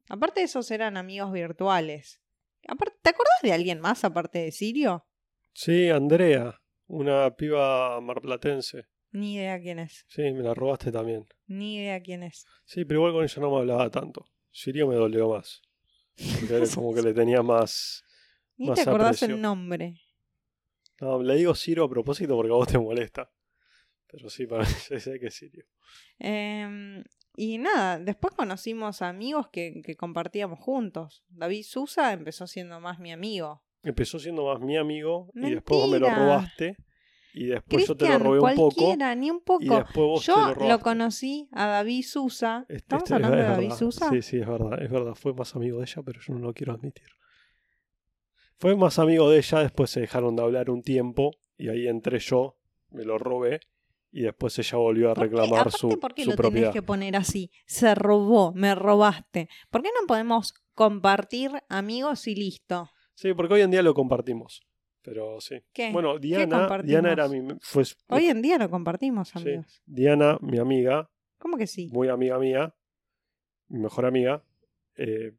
Aparte 0.10 0.42
de 0.42 0.46
esos 0.48 0.70
eran 0.72 0.98
amigos 0.98 1.32
virtuales. 1.32 2.20
¿Te 2.62 3.10
acordás 3.10 3.42
de 3.44 3.54
alguien 3.54 3.80
más 3.80 4.04
aparte 4.04 4.40
de 4.40 4.52
Sirio? 4.52 5.06
Sí, 5.54 5.90
Andrea, 5.90 6.60
una 6.94 7.36
piba 7.36 8.00
marplatense. 8.02 8.86
Ni 9.12 9.36
idea 9.36 9.60
quién 9.60 9.80
es. 9.80 10.06
Sí, 10.08 10.22
me 10.32 10.42
la 10.42 10.54
robaste 10.54 10.92
también. 10.92 11.28
Ni 11.48 11.76
idea 11.78 12.02
quién 12.02 12.24
es. 12.24 12.46
Sí, 12.66 12.86
pero 12.86 13.00
igual 13.00 13.14
con 13.14 13.24
ella 13.24 13.42
no 13.42 13.52
me 13.52 13.58
hablaba 13.60 13.90
tanto. 13.90 14.26
Sirio 14.52 14.88
me 14.88 14.96
dolió 14.96 15.30
más. 15.30 15.62
Porque 16.40 16.56
era 16.56 16.66
como 16.74 16.94
que 16.94 17.02
le 17.02 17.14
tenía 17.14 17.42
más. 17.42 18.04
Ni 18.58 18.68
Más 18.68 18.76
te 18.76 18.90
acordás 18.90 19.18
aprecio. 19.18 19.36
el 19.36 19.42
nombre. 19.42 19.96
No, 21.02 21.22
le 21.22 21.36
digo 21.36 21.56
Sirio 21.56 21.86
a 21.86 21.90
propósito 21.90 22.36
porque 22.36 22.52
a 22.52 22.56
vos 22.56 22.68
te 22.68 22.78
molesta. 22.78 23.32
Pero 24.08 24.30
sí, 24.30 24.46
para 24.46 24.64
mí 24.92 25.00
sé 25.00 25.20
que 25.20 25.28
es 25.28 25.34
Sirio. 25.36 25.66
Em, 26.20 27.04
y 27.36 27.58
nada, 27.58 28.00
después 28.00 28.34
conocimos 28.36 29.02
amigos 29.02 29.48
que, 29.52 29.82
que 29.84 29.96
compartíamos 29.96 30.60
juntos. 30.60 31.24
David 31.30 31.64
Sousa 31.64 32.14
empezó 32.14 32.46
siendo 32.46 32.80
más 32.80 33.00
mi 33.00 33.12
amigo. 33.12 33.63
Empezó 33.84 34.18
siendo 34.20 34.46
más 34.46 34.60
mi 34.62 34.78
amigo 34.78 35.30
y 35.36 35.52
después 35.52 35.82
vos 35.82 35.90
me 35.92 36.00
lo 36.00 36.10
robaste. 36.10 36.78
Y 37.36 37.48
después 37.48 37.88
yo 37.88 37.98
te 37.98 38.08
lo 38.08 38.20
robé 38.20 38.40
un 38.40 38.56
poco. 38.56 38.96
ni 39.18 39.32
un 39.32 39.38
Y 39.38 39.42
poco. 39.42 39.60
después 39.78 39.96
vos 39.96 40.26
Yo 40.26 40.54
te 40.56 40.68
lo 40.70 40.80
conocí 40.80 41.50
a 41.52 41.66
David 41.66 42.04
Sousa. 42.04 42.60
Este- 42.70 42.76
¿Estamos 42.76 43.04
este- 43.06 43.14
hablando 43.16 43.38
es 43.38 43.44
de 43.44 43.50
David 43.50 43.64
verdad. 43.66 43.78
Sousa? 43.80 44.10
Sí, 44.12 44.22
sí, 44.22 44.38
es 44.38 44.48
verdad, 44.48 44.82
es 44.84 44.90
verdad. 44.92 45.16
Fue 45.16 45.34
más 45.34 45.56
amigo 45.56 45.80
de 45.80 45.86
ella, 45.86 46.02
pero 46.06 46.22
yo 46.22 46.34
no 46.34 46.40
lo 46.40 46.54
quiero 46.54 46.74
admitir. 46.74 47.08
Fue 48.60 48.76
más 48.76 49.00
amigo 49.00 49.30
de 49.30 49.40
ella, 49.40 49.60
después 49.60 49.90
se 49.90 50.00
dejaron 50.00 50.36
de 50.36 50.44
hablar 50.44 50.70
un 50.70 50.84
tiempo 50.84 51.32
y 51.58 51.70
ahí 51.70 51.88
entré 51.88 52.20
yo, 52.20 52.56
me 52.92 53.04
lo 53.04 53.18
robé 53.18 53.60
y 54.12 54.22
después 54.22 54.58
ella 54.60 54.78
volvió 54.78 55.10
a 55.12 55.14
¿Por 55.16 55.28
qué? 55.28 55.36
reclamar 55.36 55.72
su, 55.72 56.00
¿por 56.00 56.14
qué 56.14 56.24
su 56.24 56.30
lo 56.30 56.36
propiedad. 56.36 56.68
tenés 56.70 56.74
que 56.74 56.82
poner 56.84 57.16
así? 57.16 57.52
Se 57.66 57.96
robó, 57.96 58.54
me 58.54 58.76
robaste. 58.76 59.50
¿Por 59.72 59.82
qué 59.82 59.90
no 60.00 60.06
podemos 60.08 60.54
compartir 60.76 61.52
amigos 61.68 62.28
y 62.28 62.36
listo? 62.36 62.90
Sí, 63.24 63.34
porque 63.34 63.54
hoy 63.54 63.62
en 63.62 63.72
día 63.72 63.82
lo 63.82 63.94
compartimos. 63.94 64.62
Pero 65.02 65.40
sí. 65.40 65.56
¿Qué? 65.72 65.94
Bueno, 65.94 66.16
¿Qué 66.16 66.28
Diana? 66.28 66.68
Diana 66.84 67.12
era 67.14 67.30
mi. 67.30 67.40
Fue, 67.62 67.84
Hoy 68.10 68.26
en 68.28 68.42
día 68.42 68.58
lo 68.58 68.70
compartimos, 68.70 69.30
sí, 69.30 69.38
amigos. 69.40 69.82
Diana, 69.86 70.38
mi 70.42 70.58
amiga, 70.60 71.10
¿Cómo 71.38 71.56
que 71.56 71.66
sí? 71.66 71.90
muy 71.94 72.10
amiga 72.10 72.38
mía, 72.38 72.76
mi 73.70 73.80
mejor 73.80 74.06
amiga, 74.08 74.44
eh, 74.98 75.32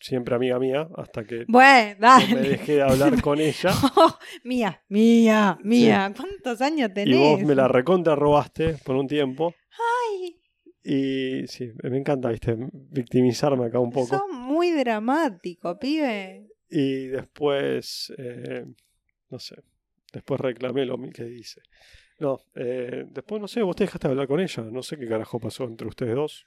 siempre 0.00 0.34
amiga 0.36 0.58
mía, 0.58 0.88
hasta 0.96 1.24
que 1.24 1.44
Bueno, 1.48 1.96
no 2.00 2.18
me 2.28 2.34
dale. 2.34 2.48
dejé 2.48 2.76
de 2.76 2.82
hablar 2.82 3.20
con 3.22 3.40
ella. 3.40 3.72
mía, 4.44 4.82
mía, 4.88 5.58
mía. 5.62 6.12
¿Cuántos 6.16 6.62
años 6.62 6.94
tenés? 6.94 7.14
Y 7.14 7.18
vos 7.18 7.42
me 7.42 7.54
la 7.54 7.68
recontra 7.68 8.14
robaste 8.16 8.78
por 8.84 8.96
un 8.96 9.06
tiempo. 9.06 9.54
Ay, 10.12 10.40
Y 10.82 11.46
sí, 11.46 11.72
me 11.82 11.98
encanta, 11.98 12.30
viste, 12.30 12.56
victimizarme 12.72 13.66
acá 13.66 13.80
un 13.80 13.90
poco. 13.90 14.06
sos 14.06 14.22
muy 14.32 14.70
dramático, 14.70 15.78
pibe. 15.78 16.45
Y 16.68 17.06
después, 17.06 18.12
eh, 18.18 18.64
no 19.30 19.38
sé, 19.38 19.56
después 20.12 20.40
reclamé 20.40 20.84
lo 20.84 20.98
que 21.10 21.24
dice. 21.24 21.62
No, 22.18 22.38
eh, 22.54 23.04
después 23.08 23.40
no 23.40 23.48
sé, 23.48 23.62
vos 23.62 23.76
te 23.76 23.84
dejaste 23.84 24.08
de 24.08 24.12
hablar 24.12 24.28
con 24.28 24.40
ella. 24.40 24.62
No 24.64 24.82
sé 24.82 24.96
qué 24.96 25.08
carajo 25.08 25.38
pasó 25.38 25.64
entre 25.64 25.86
ustedes 25.86 26.14
dos. 26.14 26.46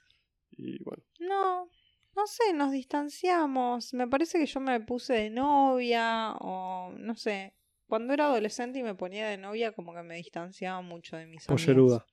Y 0.51 0.81
bueno, 0.83 1.03
No, 1.19 1.69
no 2.15 2.27
sé, 2.27 2.53
nos 2.53 2.71
distanciamos. 2.71 3.93
Me 3.93 4.07
parece 4.07 4.39
que 4.39 4.45
yo 4.45 4.59
me 4.59 4.79
puse 4.81 5.13
de 5.13 5.29
novia 5.29 6.33
o 6.39 6.91
no 6.97 7.15
sé. 7.15 7.53
Cuando 7.87 8.13
era 8.13 8.25
adolescente 8.25 8.79
y 8.79 8.83
me 8.83 8.95
ponía 8.95 9.27
de 9.27 9.37
novia, 9.37 9.71
como 9.71 9.93
que 9.93 10.03
me 10.03 10.15
distanciaba 10.15 10.81
mucho 10.81 11.17
de 11.17 11.25
mis 11.25 11.47
amigos. 11.47 12.05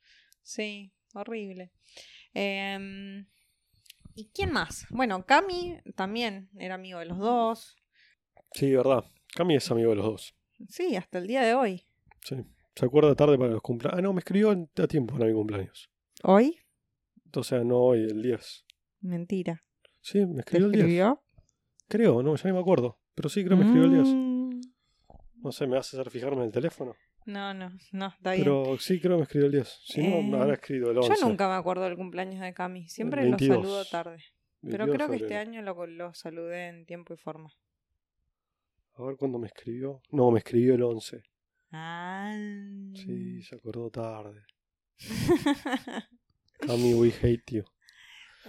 Sí, 0.43 0.93
horrible. 1.15 1.73
Em, 2.33 3.27
¿Y 4.15 4.31
quién 4.33 4.53
más? 4.53 4.87
Bueno, 4.91 5.27
Cami 5.27 5.79
también 5.95 6.49
era 6.59 6.77
amigo 6.77 6.99
de 6.99 7.07
los 7.07 7.19
dos. 7.19 7.77
Sí, 8.53 8.75
verdad. 8.75 9.05
Cami 9.35 9.57
es 9.57 9.71
amigo 9.71 9.91
de 9.91 9.97
los 9.97 10.07
dos. 10.07 10.35
Sí, 10.69 10.97
hasta 10.97 11.19
el 11.19 11.27
día 11.27 11.43
de 11.43 11.55
hoy. 11.55 11.87
Sí. 12.23 12.37
Se 12.75 12.85
acuerda 12.87 13.15
tarde 13.15 13.39
para 13.39 13.51
los 13.53 13.63
cumpleaños. 13.63 13.99
Ah, 13.99 14.03
no, 14.03 14.13
me 14.13 14.21
escribió 14.21 14.51
a 14.51 14.87
tiempo 14.87 15.15
para 15.15 15.27
mi 15.27 15.33
cumpleaños. 15.35 15.91
¿Hoy? 16.23 16.59
O 17.35 17.43
sea, 17.43 17.65
no 17.65 17.79
hoy, 17.79 18.01
el 18.05 18.23
10. 18.23 18.65
Mentira. 19.01 19.63
Sí, 20.01 20.25
me 20.25 20.35
¿Te 20.35 20.41
escribió 20.41 20.67
el 20.67 20.73
10. 20.73 20.85
escribió? 20.85 21.23
Creo, 21.89 22.23
no, 22.23 22.35
ya 22.37 22.49
ni 22.49 22.53
me 22.55 22.61
acuerdo. 22.61 22.99
Pero 23.15 23.29
sí, 23.29 23.45
creo 23.45 23.59
que 23.59 23.65
me 23.65 23.71
escribió 23.71 23.89
el 23.89 23.95
10. 24.05 24.15
Mm, 24.15 24.61
No 25.43 25.53
sé, 25.53 25.67
me 25.67 25.77
hace 25.79 25.97
hacer 25.99 26.11
fijarme 26.11 26.39
en 26.39 26.47
el 26.47 26.53
teléfono. 26.53 26.95
No, 27.27 27.53
no, 27.55 27.73
no, 27.93 28.07
está 28.07 28.33
bien. 28.33 28.45
Pero 28.45 28.79
sí, 28.79 29.01
creo 29.01 29.13
que 29.13 29.17
me 29.19 29.23
escribió 29.25 29.47
el 29.47 29.53
10. 29.53 29.79
Si 29.85 30.03
no, 30.03 30.23
me 30.23 30.37
Eh, 30.39 30.41
habrá 30.41 30.55
escrito 30.55 30.91
el 30.91 30.99
11. 30.99 31.15
Yo 31.21 31.29
nunca 31.29 31.49
me 31.49 31.55
acuerdo 31.55 31.85
del 31.85 31.97
cumpleaños 31.97 32.41
de 32.41 32.55
Cami. 32.55 32.89
Siempre 32.89 33.23
lo 33.25 33.31
22. 33.31 33.57
saludo 33.57 33.85
tarde. 33.87 34.23
Pero 34.63 34.87
22 34.87 34.89
de 34.89 34.93
creo 34.97 35.09
que 35.09 35.17
este 35.17 35.29
febrero. 35.29 35.51
año 35.51 35.63
lo, 35.63 35.87
lo 35.87 36.15
saludé 36.15 36.69
en 36.69 36.87
tiempo 36.87 37.15
y 37.15 37.17
forma. 37.17 37.51
A 38.97 39.03
ver 39.05 39.17
cuándo 39.17 39.39
me 39.39 39.47
escribió. 39.49 40.01
No, 40.11 40.31
me 40.31 40.39
escribió 40.39 40.75
el 40.75 40.83
11. 40.83 41.23
Ah. 41.73 42.33
Sí, 42.95 43.43
se 43.43 43.57
acordó 43.57 43.91
tarde. 43.91 44.43
Cami, 46.61 46.95
we 46.95 47.13
hate 47.23 47.45
you. 47.53 47.65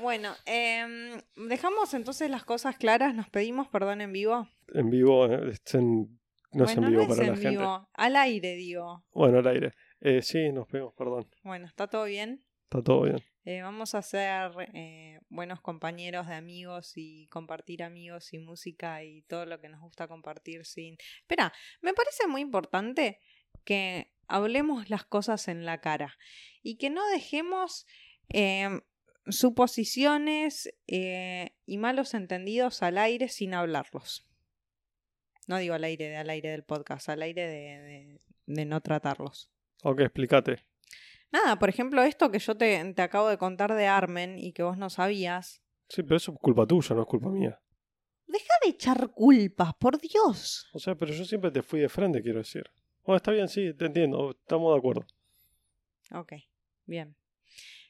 bueno, 0.02 0.34
em, 0.45 1.20
dejamos 1.50 1.93
entonces 1.93 2.30
las 2.30 2.45
cosas 2.45 2.78
claras. 2.78 3.14
Nos 3.14 3.30
pedimos 3.30 3.68
perdón 3.68 4.02
en 4.02 4.14
vivo. 4.14 4.48
En 4.74 4.89
vivo, 4.89 5.26
eh, 5.26 5.50
es 5.52 5.76
en- 5.76 6.20
no 6.54 6.64
es 6.66 6.72
en 6.72 6.78
bueno, 6.82 6.89
vivo 6.89 7.02
no 7.02 7.02
es 7.02 7.08
para 7.10 7.22
la 7.28 7.34
en 7.36 7.41
gente. 7.41 7.50
vivo. 7.50 7.89
Al 7.93 8.16
aire, 8.16 8.56
digo. 8.56 9.04
Bueno, 9.12 9.39
al 9.39 9.48
aire. 9.48 9.74
Eh, 10.00 10.22
sí, 10.22 10.52
nos 10.54 10.68
pedimos 10.68 10.93
perdón. 10.93 11.28
Bueno, 11.43 11.66
¿está 11.66 11.88
todo 11.88 12.06
bien? 12.06 12.43
Está 12.64 12.82
todo 12.82 13.02
bien. 13.04 13.20
Eh, 13.50 13.62
vamos 13.62 13.95
a 13.95 14.02
ser 14.02 14.52
eh, 14.74 15.22
buenos 15.30 15.62
compañeros 15.62 16.28
de 16.28 16.34
amigos 16.36 16.91
y 16.98 17.28
compartir 17.28 17.82
amigos 17.82 18.34
y 18.34 18.39
música 18.39 19.06
y 19.06 19.22
todo 19.22 19.45
lo 19.45 19.62
que 19.62 19.70
nos 19.70 19.80
gusta 19.80 20.10
compartir 20.10 20.66
sin... 20.66 20.98
Espera, 21.22 21.54
me 21.80 21.93
parece 21.93 22.28
muy 22.28 22.41
importante 22.41 23.22
que 23.64 24.12
hablemos 24.28 24.89
las 24.89 25.06
cosas 25.06 25.48
en 25.48 25.64
la 25.64 25.80
cara 25.80 26.18
y 26.62 26.76
que 26.76 26.89
no 26.89 27.08
dejemos 27.08 27.86
eh, 28.34 28.82
suposiciones 29.30 30.70
eh, 30.88 31.56
y 31.66 31.78
malos 31.78 32.16
entendidos 32.16 32.84
al 32.84 32.98
aire 32.98 33.30
sin 33.30 33.54
hablarlos. 33.54 34.28
No 35.48 35.58
digo 35.58 35.74
al 35.74 35.86
aire, 35.86 36.18
al 36.18 36.30
aire 36.30 36.50
del 36.50 36.66
podcast, 36.66 37.08
al 37.08 37.22
aire 37.22 37.48
de, 37.48 37.82
de- 37.82 38.22
de 38.45 38.66
no 38.66 38.82
tratarlos. 38.82 39.50
Ok, 39.84 40.02
explícate. 40.02 40.66
Nada, 41.32 41.59
por 41.59 41.69
ejemplo, 41.69 42.01
esto 42.03 42.32
que 42.32 42.39
yo 42.39 42.55
te, 42.55 42.93
te 42.93 43.01
acabo 43.01 43.28
de 43.28 43.38
contar 43.38 43.73
de 43.73 43.88
Armen 43.88 44.39
y 44.39 44.53
que 44.53 44.63
vos 44.63 44.78
no 44.78 44.89
sabías. 44.89 45.61
Sí, 45.89 46.03
pero 46.03 46.17
eso 46.17 46.32
es 46.32 46.39
culpa 46.39 46.65
tuya, 46.65 46.95
no 46.95 47.01
es 47.01 47.07
culpa 47.07 47.30
mía. 47.30 47.59
Deja 48.28 48.53
de 48.63 48.69
echar 48.69 49.09
culpas, 49.09 49.73
por 49.75 49.99
Dios. 49.99 50.67
O 50.73 50.80
sea, 50.80 50.95
pero 50.95 51.13
yo 51.13 51.23
siempre 51.25 51.51
te 51.51 51.61
fui 51.61 51.80
de 51.80 51.89
frente, 51.89 52.21
quiero 52.21 52.39
decir. 52.39 52.69
Bueno, 53.05 53.17
está 53.17 53.32
bien, 53.32 53.47
sí, 53.47 53.73
te 53.73 53.86
entiendo. 53.86 54.32
Estamos 54.32 54.73
de 54.73 54.78
acuerdo. 54.80 55.05
Ok, 56.11 56.34
bien. 56.86 57.15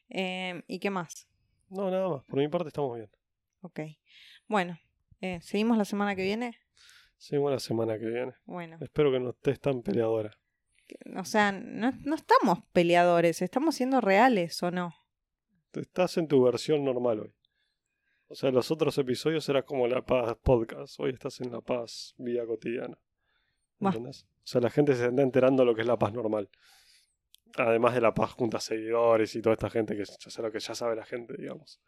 Eh, 0.09 0.63
¿Y 0.67 0.79
qué 0.79 0.89
más? 0.89 1.27
No, 1.69 1.89
nada 1.89 2.07
más. 2.07 2.23
Por 2.25 2.39
mi 2.39 2.47
parte 2.47 2.67
estamos 2.69 2.95
bien. 2.95 3.09
Ok. 3.61 3.79
Bueno, 4.47 4.79
eh, 5.21 5.39
¿seguimos 5.41 5.77
la 5.77 5.85
semana 5.85 6.15
que 6.15 6.23
viene? 6.23 6.57
Seguimos 7.17 7.51
la 7.51 7.59
semana 7.59 7.97
que 7.97 8.05
viene. 8.05 8.33
Bueno, 8.45 8.77
Espero 8.79 9.11
que 9.11 9.19
no 9.19 9.31
estés 9.31 9.59
tan 9.59 9.81
peleadora. 9.81 10.37
O 11.15 11.25
sea, 11.25 11.51
no, 11.51 11.91
no 12.03 12.15
estamos 12.15 12.59
peleadores, 12.73 13.41
estamos 13.41 13.75
siendo 13.75 14.01
reales 14.01 14.61
o 14.63 14.71
no. 14.71 14.95
Estás 15.73 16.17
en 16.17 16.27
tu 16.27 16.43
versión 16.43 16.83
normal 16.83 17.19
hoy. 17.19 17.33
O 18.29 18.35
sea, 18.35 18.51
los 18.51 18.71
otros 18.71 18.97
episodios 18.97 19.47
era 19.47 19.63
como 19.63 19.87
La 19.87 20.05
Paz 20.05 20.35
Podcast. 20.41 20.99
Hoy 20.99 21.11
estás 21.11 21.39
en 21.39 21.51
La 21.51 21.61
Paz 21.61 22.13
Vida 22.17 22.45
Cotidiana. 22.45 22.97
¿Entendés? 23.79 24.23
O 24.23 24.47
sea, 24.49 24.59
la 24.59 24.69
gente 24.69 24.95
se 24.95 25.07
está 25.07 25.21
enterando 25.21 25.63
lo 25.63 25.75
que 25.75 25.81
es 25.81 25.87
La 25.87 25.97
Paz 25.97 26.13
normal. 26.13 26.49
Además 27.55 27.93
de 27.93 28.01
La 28.01 28.13
Paz 28.13 28.31
junto 28.33 28.57
a 28.57 28.59
seguidores 28.59 29.35
y 29.35 29.41
toda 29.41 29.53
esta 29.53 29.69
gente 29.69 29.95
que 29.95 30.03
ya 30.03 30.29
sé 30.29 30.41
lo 30.41 30.51
que 30.51 30.59
ya 30.59 30.75
sabe 30.75 30.95
la 30.95 31.05
gente, 31.05 31.35
digamos. 31.37 31.79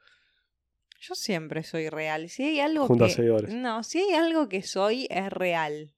Yo 1.02 1.16
siempre 1.16 1.64
soy 1.64 1.90
real. 1.90 2.30
Si 2.30 2.44
hay 2.44 2.60
algo 2.60 2.88
Junto 2.88 3.06
a 3.06 3.08
que. 3.08 3.14
seguidores. 3.14 3.54
No, 3.54 3.84
si 3.84 4.00
hay 4.00 4.14
algo 4.14 4.50
que 4.50 4.62
soy, 4.62 5.08
es 5.10 5.32
real. 5.32 5.96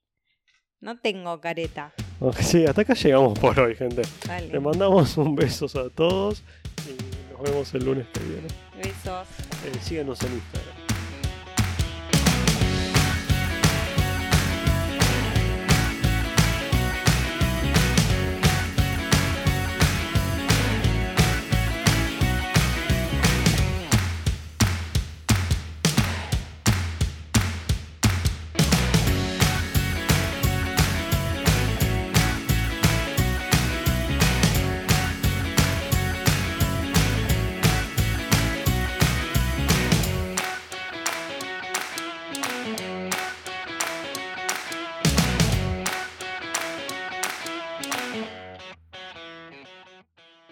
No 0.79 0.99
tengo 0.99 1.39
careta. 1.41 1.93
Sí, 2.39 2.65
hasta 2.65 2.81
acá 2.81 2.93
llegamos 2.93 3.37
por 3.39 3.59
hoy, 3.59 3.75
gente. 3.75 4.03
Dale. 4.27 4.47
Les 4.47 4.61
mandamos 4.61 5.17
un 5.17 5.35
beso 5.35 5.65
a 5.79 5.89
todos 5.89 6.43
y 6.87 7.33
nos 7.33 7.41
vemos 7.41 7.73
el 7.73 7.85
lunes 7.85 8.05
que 8.13 8.19
viene. 8.19 8.47
Besos. 8.77 9.27
Eh, 9.65 9.77
síguenos 9.81 10.21
en 10.23 10.33
Instagram. 10.33 10.80